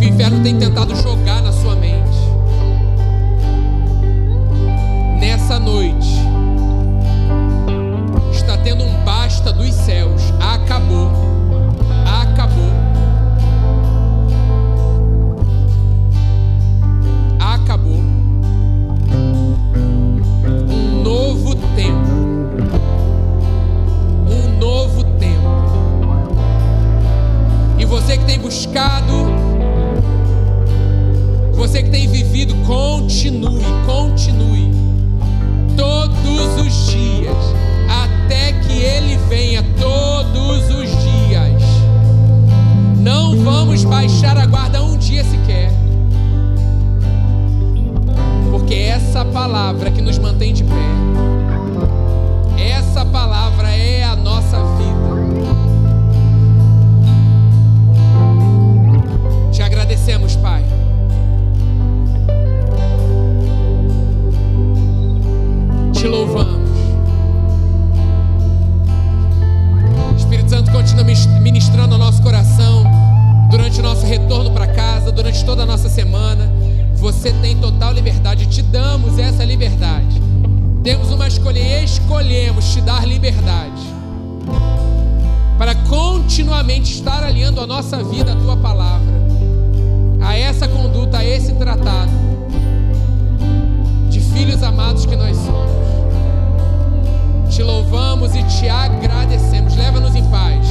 Que 0.00 0.06
o 0.06 0.08
inferno 0.08 0.42
tem 0.42 0.58
tentado 0.58 0.96
jogar 0.96 1.42
na 1.42 1.52
sua 1.52 1.76
mente. 1.76 2.00
Nessa 5.20 5.58
noite, 5.58 6.08
está 8.32 8.56
tendo 8.56 8.82
um 8.82 9.04
basta 9.04 9.52
dos 9.52 9.74
céus. 9.74 10.22
Acabou. 10.40 11.10
Acabou. 12.22 12.72
Acabou. 17.38 18.00
Um 20.70 21.02
novo 21.02 21.54
tempo. 21.76 22.10
Um 24.30 24.58
novo 24.58 25.04
tempo. 25.18 25.40
E 27.78 27.84
você 27.84 28.16
que 28.16 28.24
tem 28.24 28.38
buscado 28.38 29.29
você 31.70 31.84
que 31.84 31.90
tem 31.90 32.08
vivido, 32.08 32.52
continue, 32.66 33.62
continue. 33.86 34.72
Todos 35.76 36.66
os 36.66 36.90
dias, 36.90 37.36
até 37.88 38.54
que 38.54 38.72
Ele 38.72 39.16
venha, 39.28 39.64
todos 39.78 40.64
os 40.68 40.88
dias. 40.90 41.62
Não 42.98 43.36
vamos 43.44 43.84
baixar 43.84 44.36
a 44.36 44.46
guarda 44.46 44.82
um 44.82 44.96
dia 44.96 45.22
sequer. 45.22 45.70
Porque 48.50 48.74
essa 48.74 49.24
palavra 49.24 49.92
que 49.92 50.02
nos 50.02 50.18
mantém 50.18 50.52
de 50.52 50.64
pé, 50.64 50.74
essa 52.58 53.04
palavra 53.04 53.68
é 53.70 54.02
a 54.02 54.16
nossa 54.16 54.58
vida. 54.58 54.90
Te 59.52 59.62
agradecemos, 59.62 60.34
Pai. 60.34 60.79
Te 66.00 66.08
louvamos. 66.08 66.70
Espírito 70.16 70.48
Santo 70.48 70.72
continua 70.72 71.04
ministrando 71.04 71.94
ao 71.94 71.98
nosso 71.98 72.22
coração 72.22 72.84
durante 73.50 73.80
o 73.80 73.82
nosso 73.82 74.06
retorno 74.06 74.50
para 74.50 74.66
casa, 74.68 75.12
durante 75.12 75.44
toda 75.44 75.64
a 75.64 75.66
nossa 75.66 75.90
semana. 75.90 76.50
Você 76.94 77.32
tem 77.34 77.54
total 77.58 77.92
liberdade, 77.92 78.46
te 78.46 78.62
damos 78.62 79.18
essa 79.18 79.44
liberdade. 79.44 80.22
Temos 80.82 81.10
uma 81.10 81.28
escolha 81.28 81.58
e 81.58 81.84
escolhemos 81.84 82.72
te 82.72 82.80
dar 82.80 83.06
liberdade 83.06 83.82
para 85.58 85.74
continuamente 85.74 86.94
estar 86.94 87.22
alinhando 87.22 87.60
a 87.60 87.66
nossa 87.66 88.02
vida 88.02 88.32
à 88.32 88.36
tua 88.36 88.56
palavra, 88.56 89.12
a 90.22 90.34
essa 90.34 90.66
conduta, 90.66 91.18
a 91.18 91.24
esse 91.24 91.52
tratado 91.52 92.10
de 94.08 94.20
filhos 94.20 94.62
amados 94.62 95.04
que 95.04 95.14
nós 95.14 95.36
somos 95.36 95.69
te 97.50 97.62
louvamos 97.62 98.34
e 98.34 98.42
te 98.44 98.68
agradecemos. 98.68 99.74
Leva-nos 99.74 100.14
em 100.14 100.24
paz, 100.26 100.66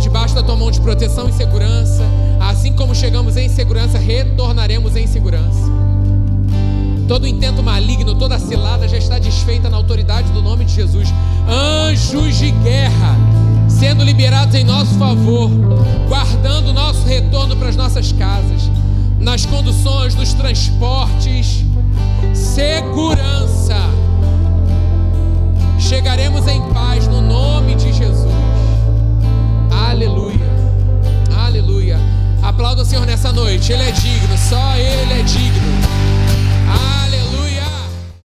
debaixo 0.00 0.34
da 0.34 0.42
tua 0.42 0.56
mão 0.56 0.70
de 0.70 0.80
proteção 0.80 1.28
e 1.28 1.32
segurança. 1.32 2.02
Assim 2.40 2.72
como 2.72 2.94
chegamos 2.94 3.36
em 3.36 3.48
segurança, 3.48 3.98
retornaremos 3.98 4.96
em 4.96 5.06
segurança. 5.06 5.66
Todo 7.08 7.26
intento 7.26 7.62
maligno, 7.62 8.14
toda 8.14 8.38
cilada 8.38 8.88
já 8.88 8.96
está 8.96 9.18
desfeita 9.18 9.68
na 9.68 9.76
autoridade 9.76 10.30
do 10.30 10.40
nome 10.40 10.64
de 10.64 10.74
Jesus. 10.74 11.12
Anjos 11.48 12.38
de 12.38 12.50
guerra 12.50 13.16
sendo 13.68 14.04
liberados 14.04 14.54
em 14.54 14.64
nosso 14.64 14.94
favor, 14.94 15.50
guardando 16.08 16.68
o 16.68 16.72
nosso 16.72 17.04
retorno 17.06 17.56
para 17.56 17.68
as 17.68 17.76
nossas 17.76 18.12
casas, 18.12 18.70
nas 19.18 19.44
conduções, 19.44 20.14
nos 20.14 20.32
transportes. 20.32 21.64
Segurança 22.32 23.76
chegaremos 25.86 26.48
em 26.48 26.60
paz 26.72 27.06
no 27.06 27.20
nome 27.20 27.76
de 27.76 27.92
Jesus. 27.92 28.32
Aleluia. 29.70 30.34
Aleluia. 31.38 31.96
Aplauda 32.42 32.82
o 32.82 32.84
Senhor 32.84 33.06
nessa 33.06 33.32
noite. 33.32 33.72
Ele 33.72 33.82
é 33.82 33.92
digno, 33.92 34.36
só 34.36 34.76
Ele 34.76 35.12
é 35.12 35.22
digno. 35.22 35.85